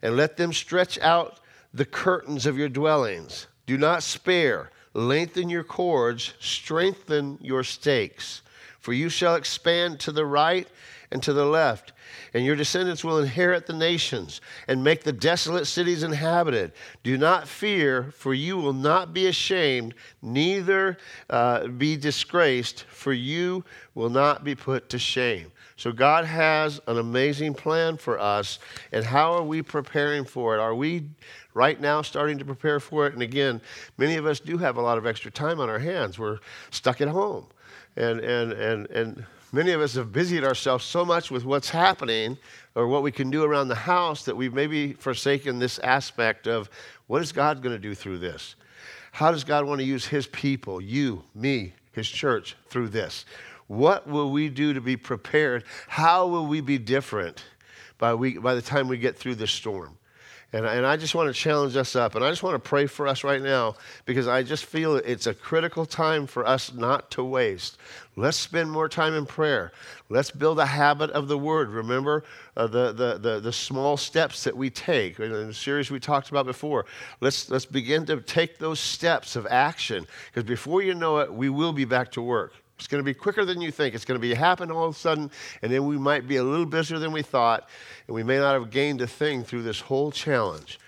and 0.00 0.16
let 0.16 0.36
them 0.36 0.52
stretch 0.52 0.98
out 1.00 1.40
the 1.74 1.84
curtains 1.84 2.46
of 2.46 2.56
your 2.56 2.68
dwellings. 2.68 3.48
Do 3.66 3.76
not 3.76 4.04
spare. 4.04 4.70
Lengthen 4.94 5.48
your 5.48 5.64
cords, 5.64 6.34
strengthen 6.40 7.38
your 7.40 7.64
stakes. 7.64 8.42
For 8.80 8.92
you 8.92 9.08
shall 9.08 9.36
expand 9.36 10.00
to 10.00 10.12
the 10.12 10.26
right 10.26 10.66
and 11.12 11.22
to 11.22 11.32
the 11.32 11.44
left, 11.44 11.92
and 12.34 12.44
your 12.44 12.56
descendants 12.56 13.04
will 13.04 13.18
inherit 13.18 13.66
the 13.66 13.72
nations 13.72 14.40
and 14.66 14.82
make 14.82 15.04
the 15.04 15.12
desolate 15.12 15.66
cities 15.66 16.02
inhabited. 16.02 16.72
Do 17.02 17.16
not 17.16 17.46
fear, 17.46 18.10
for 18.16 18.34
you 18.34 18.56
will 18.56 18.72
not 18.72 19.12
be 19.12 19.26
ashamed, 19.26 19.94
neither 20.20 20.96
uh, 21.30 21.68
be 21.68 21.96
disgraced, 21.96 22.84
for 22.88 23.12
you 23.12 23.64
will 23.94 24.10
not 24.10 24.42
be 24.42 24.54
put 24.54 24.88
to 24.88 24.98
shame. 24.98 25.52
So, 25.82 25.90
God 25.90 26.24
has 26.26 26.80
an 26.86 26.98
amazing 26.98 27.54
plan 27.54 27.96
for 27.96 28.16
us, 28.16 28.60
and 28.92 29.04
how 29.04 29.32
are 29.32 29.42
we 29.42 29.62
preparing 29.62 30.24
for 30.24 30.54
it? 30.54 30.60
Are 30.60 30.76
we 30.76 31.08
right 31.54 31.80
now 31.80 32.02
starting 32.02 32.38
to 32.38 32.44
prepare 32.44 32.78
for 32.78 33.08
it? 33.08 33.14
And 33.14 33.20
again, 33.20 33.60
many 33.98 34.14
of 34.14 34.24
us 34.24 34.38
do 34.38 34.56
have 34.58 34.76
a 34.76 34.80
lot 34.80 34.96
of 34.96 35.08
extra 35.08 35.32
time 35.32 35.58
on 35.58 35.68
our 35.68 35.80
hands. 35.80 36.20
We're 36.20 36.38
stuck 36.70 37.00
at 37.00 37.08
home. 37.08 37.46
And, 37.96 38.20
and, 38.20 38.52
and, 38.52 38.86
and 38.90 39.26
many 39.50 39.72
of 39.72 39.80
us 39.80 39.94
have 39.94 40.12
busied 40.12 40.44
ourselves 40.44 40.84
so 40.84 41.04
much 41.04 41.32
with 41.32 41.44
what's 41.44 41.70
happening 41.70 42.38
or 42.76 42.86
what 42.86 43.02
we 43.02 43.10
can 43.10 43.28
do 43.28 43.42
around 43.42 43.66
the 43.66 43.74
house 43.74 44.24
that 44.26 44.36
we've 44.36 44.54
maybe 44.54 44.92
forsaken 44.92 45.58
this 45.58 45.80
aspect 45.80 46.46
of 46.46 46.70
what 47.08 47.22
is 47.22 47.32
God 47.32 47.60
going 47.60 47.74
to 47.74 47.82
do 47.82 47.96
through 47.96 48.18
this? 48.18 48.54
How 49.10 49.32
does 49.32 49.42
God 49.42 49.64
want 49.64 49.80
to 49.80 49.84
use 49.84 50.06
His 50.06 50.28
people, 50.28 50.80
you, 50.80 51.24
me, 51.34 51.72
His 51.90 52.08
church, 52.08 52.54
through 52.68 52.90
this? 52.90 53.24
What 53.72 54.06
will 54.06 54.30
we 54.30 54.50
do 54.50 54.74
to 54.74 54.82
be 54.82 54.98
prepared? 54.98 55.64
How 55.88 56.26
will 56.26 56.46
we 56.46 56.60
be 56.60 56.76
different 56.76 57.42
by, 57.96 58.12
we, 58.12 58.36
by 58.36 58.54
the 58.54 58.60
time 58.60 58.86
we 58.86 58.98
get 58.98 59.16
through 59.16 59.36
this 59.36 59.50
storm? 59.50 59.96
And, 60.52 60.66
and 60.66 60.84
I 60.84 60.98
just 60.98 61.14
want 61.14 61.28
to 61.28 61.32
challenge 61.32 61.74
us 61.74 61.96
up. 61.96 62.14
And 62.14 62.22
I 62.22 62.28
just 62.28 62.42
want 62.42 62.62
to 62.62 62.68
pray 62.68 62.84
for 62.86 63.08
us 63.08 63.24
right 63.24 63.40
now 63.40 63.76
because 64.04 64.28
I 64.28 64.42
just 64.42 64.66
feel 64.66 64.96
it's 64.96 65.26
a 65.26 65.32
critical 65.32 65.86
time 65.86 66.26
for 66.26 66.46
us 66.46 66.74
not 66.74 67.10
to 67.12 67.24
waste. 67.24 67.78
Let's 68.14 68.36
spend 68.36 68.70
more 68.70 68.90
time 68.90 69.14
in 69.14 69.24
prayer. 69.24 69.72
Let's 70.10 70.30
build 70.30 70.58
a 70.58 70.66
habit 70.66 71.08
of 71.12 71.28
the 71.28 71.38
word. 71.38 71.70
Remember 71.70 72.24
uh, 72.58 72.66
the, 72.66 72.92
the, 72.92 73.16
the, 73.16 73.40
the, 73.40 73.52
small 73.54 73.96
steps 73.96 74.44
that 74.44 74.54
we 74.54 74.68
take 74.68 75.18
in 75.18 75.32
the 75.32 75.54
series 75.54 75.90
we 75.90 75.98
talked 75.98 76.28
about 76.28 76.44
before. 76.44 76.84
Let's, 77.22 77.48
let's 77.48 77.64
begin 77.64 78.04
to 78.04 78.20
take 78.20 78.58
those 78.58 78.80
steps 78.80 79.34
of 79.34 79.46
action 79.46 80.06
because 80.26 80.46
before 80.46 80.82
you 80.82 80.92
know 80.92 81.20
it, 81.20 81.32
we 81.32 81.48
will 81.48 81.72
be 81.72 81.86
back 81.86 82.12
to 82.12 82.20
work. 82.20 82.52
It's 82.78 82.88
going 82.88 83.02
to 83.02 83.04
be 83.04 83.14
quicker 83.14 83.44
than 83.44 83.60
you 83.60 83.70
think. 83.70 83.94
It's 83.94 84.04
going 84.04 84.20
to 84.20 84.26
be 84.26 84.34
happen 84.34 84.70
all 84.70 84.86
of 84.88 84.96
a 84.96 84.98
sudden, 84.98 85.30
and 85.62 85.72
then 85.72 85.86
we 85.86 85.98
might 85.98 86.26
be 86.26 86.36
a 86.36 86.44
little 86.44 86.66
busier 86.66 86.98
than 86.98 87.12
we 87.12 87.22
thought, 87.22 87.68
and 88.06 88.14
we 88.14 88.22
may 88.22 88.38
not 88.38 88.54
have 88.54 88.70
gained 88.70 89.00
a 89.00 89.06
thing 89.06 89.44
through 89.44 89.62
this 89.62 89.80
whole 89.80 90.10
challenge. 90.10 90.78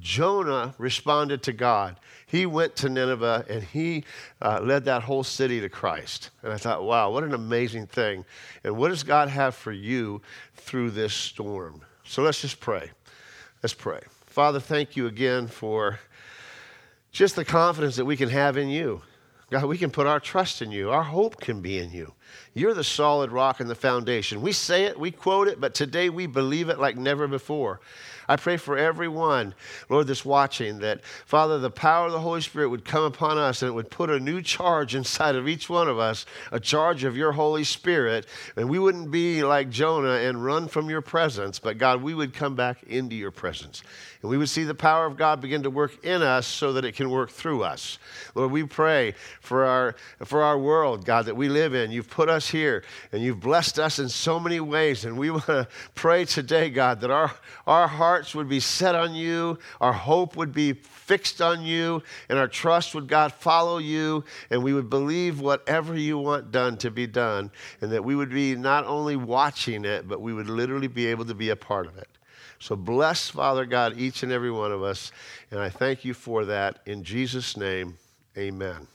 Jonah 0.00 0.74
responded 0.78 1.42
to 1.44 1.52
God. 1.52 1.96
He 2.26 2.44
went 2.44 2.76
to 2.76 2.90
Nineveh 2.90 3.46
and 3.48 3.62
he 3.62 4.04
uh, 4.42 4.60
led 4.62 4.84
that 4.84 5.02
whole 5.02 5.24
city 5.24 5.60
to 5.60 5.68
Christ. 5.68 6.30
And 6.42 6.52
I 6.52 6.58
thought, 6.58 6.84
wow, 6.84 7.10
what 7.10 7.24
an 7.24 7.32
amazing 7.32 7.86
thing. 7.86 8.24
And 8.64 8.76
what 8.76 8.88
does 8.88 9.02
God 9.02 9.28
have 9.28 9.54
for 9.54 9.72
you 9.72 10.20
through 10.54 10.90
this 10.90 11.14
storm? 11.14 11.80
So 12.04 12.22
let's 12.22 12.42
just 12.42 12.60
pray. 12.60 12.90
Let's 13.62 13.74
pray. 13.74 14.00
Father, 14.26 14.60
thank 14.60 14.94
you 14.94 15.06
again 15.06 15.48
for 15.48 15.98
just 17.10 17.34
the 17.34 17.44
confidence 17.44 17.96
that 17.96 18.04
we 18.04 18.16
can 18.16 18.28
have 18.28 18.56
in 18.56 18.68
you. 18.68 19.00
God, 19.50 19.64
we 19.64 19.78
can 19.78 19.90
put 19.90 20.06
our 20.06 20.20
trust 20.20 20.60
in 20.60 20.70
you. 20.70 20.90
Our 20.90 21.02
hope 21.02 21.40
can 21.40 21.62
be 21.62 21.78
in 21.78 21.90
you. 21.90 22.12
You're 22.52 22.74
the 22.74 22.84
solid 22.84 23.32
rock 23.32 23.60
and 23.60 23.70
the 23.70 23.74
foundation. 23.74 24.42
We 24.42 24.52
say 24.52 24.84
it, 24.84 24.98
we 24.98 25.10
quote 25.10 25.48
it, 25.48 25.58
but 25.58 25.74
today 25.74 26.10
we 26.10 26.26
believe 26.26 26.68
it 26.68 26.78
like 26.78 26.96
never 26.96 27.26
before. 27.26 27.80
I 28.28 28.36
pray 28.36 28.58
for 28.58 28.76
everyone, 28.76 29.54
Lord, 29.88 30.06
that's 30.06 30.24
watching, 30.24 30.80
that, 30.80 31.02
Father, 31.24 31.58
the 31.58 31.70
power 31.70 32.06
of 32.06 32.12
the 32.12 32.20
Holy 32.20 32.42
Spirit 32.42 32.68
would 32.68 32.84
come 32.84 33.04
upon 33.04 33.38
us 33.38 33.62
and 33.62 33.70
it 33.70 33.72
would 33.72 33.90
put 33.90 34.10
a 34.10 34.20
new 34.20 34.42
charge 34.42 34.94
inside 34.94 35.34
of 35.34 35.48
each 35.48 35.70
one 35.70 35.88
of 35.88 35.98
us, 35.98 36.26
a 36.52 36.60
charge 36.60 37.04
of 37.04 37.16
your 37.16 37.32
Holy 37.32 37.64
Spirit. 37.64 38.26
And 38.56 38.68
we 38.68 38.78
wouldn't 38.78 39.10
be 39.10 39.42
like 39.42 39.70
Jonah 39.70 40.18
and 40.18 40.44
run 40.44 40.68
from 40.68 40.90
your 40.90 41.00
presence, 41.00 41.58
but 41.58 41.78
God, 41.78 42.02
we 42.02 42.14
would 42.14 42.34
come 42.34 42.54
back 42.54 42.82
into 42.82 43.16
your 43.16 43.30
presence. 43.30 43.82
And 44.20 44.30
we 44.30 44.36
would 44.36 44.48
see 44.48 44.64
the 44.64 44.74
power 44.74 45.06
of 45.06 45.16
God 45.16 45.40
begin 45.40 45.62
to 45.62 45.70
work 45.70 46.04
in 46.04 46.22
us 46.22 46.46
so 46.46 46.72
that 46.72 46.84
it 46.84 46.96
can 46.96 47.08
work 47.08 47.30
through 47.30 47.62
us. 47.62 47.98
Lord, 48.34 48.50
we 48.50 48.64
pray 48.64 49.14
for 49.40 49.64
our, 49.64 49.94
for 50.24 50.42
our 50.42 50.58
world, 50.58 51.04
God, 51.04 51.26
that 51.26 51.36
we 51.36 51.48
live 51.48 51.72
in. 51.72 51.92
You've 51.92 52.10
put 52.10 52.28
us 52.28 52.50
here 52.50 52.82
and 53.12 53.22
you've 53.22 53.38
blessed 53.38 53.78
us 53.78 54.00
in 54.00 54.08
so 54.08 54.40
many 54.40 54.58
ways. 54.58 55.04
And 55.04 55.16
we 55.16 55.30
want 55.30 55.46
to 55.46 55.68
pray 55.94 56.24
today, 56.24 56.68
God, 56.68 57.00
that 57.02 57.12
our, 57.12 57.32
our 57.66 57.86
hearts 58.18 58.34
would 58.34 58.48
be 58.48 58.58
set 58.58 58.96
on 58.96 59.14
you, 59.14 59.56
our 59.80 59.92
hope 59.92 60.34
would 60.34 60.52
be 60.52 60.72
fixed 60.72 61.40
on 61.40 61.62
you, 61.62 62.02
and 62.28 62.36
our 62.36 62.48
trust 62.48 62.92
would, 62.92 63.06
God, 63.06 63.32
follow 63.32 63.78
you, 63.78 64.24
and 64.50 64.60
we 64.60 64.74
would 64.74 64.90
believe 64.90 65.40
whatever 65.40 65.96
you 65.96 66.18
want 66.18 66.50
done 66.50 66.76
to 66.78 66.90
be 66.90 67.06
done, 67.06 67.48
and 67.80 67.92
that 67.92 68.04
we 68.04 68.16
would 68.16 68.30
be 68.30 68.56
not 68.56 68.84
only 68.86 69.14
watching 69.14 69.84
it, 69.84 70.08
but 70.08 70.20
we 70.20 70.34
would 70.34 70.50
literally 70.50 70.88
be 70.88 71.06
able 71.06 71.26
to 71.26 71.34
be 71.34 71.50
a 71.50 71.56
part 71.56 71.86
of 71.86 71.96
it. 71.96 72.08
So 72.58 72.74
bless, 72.74 73.28
Father 73.28 73.64
God, 73.64 73.96
each 73.96 74.24
and 74.24 74.32
every 74.32 74.50
one 74.50 74.72
of 74.72 74.82
us. 74.82 75.12
And 75.52 75.60
I 75.60 75.68
thank 75.68 76.04
you 76.04 76.12
for 76.12 76.44
that. 76.46 76.80
In 76.86 77.04
Jesus' 77.04 77.56
name, 77.56 77.98
amen. 78.36 78.88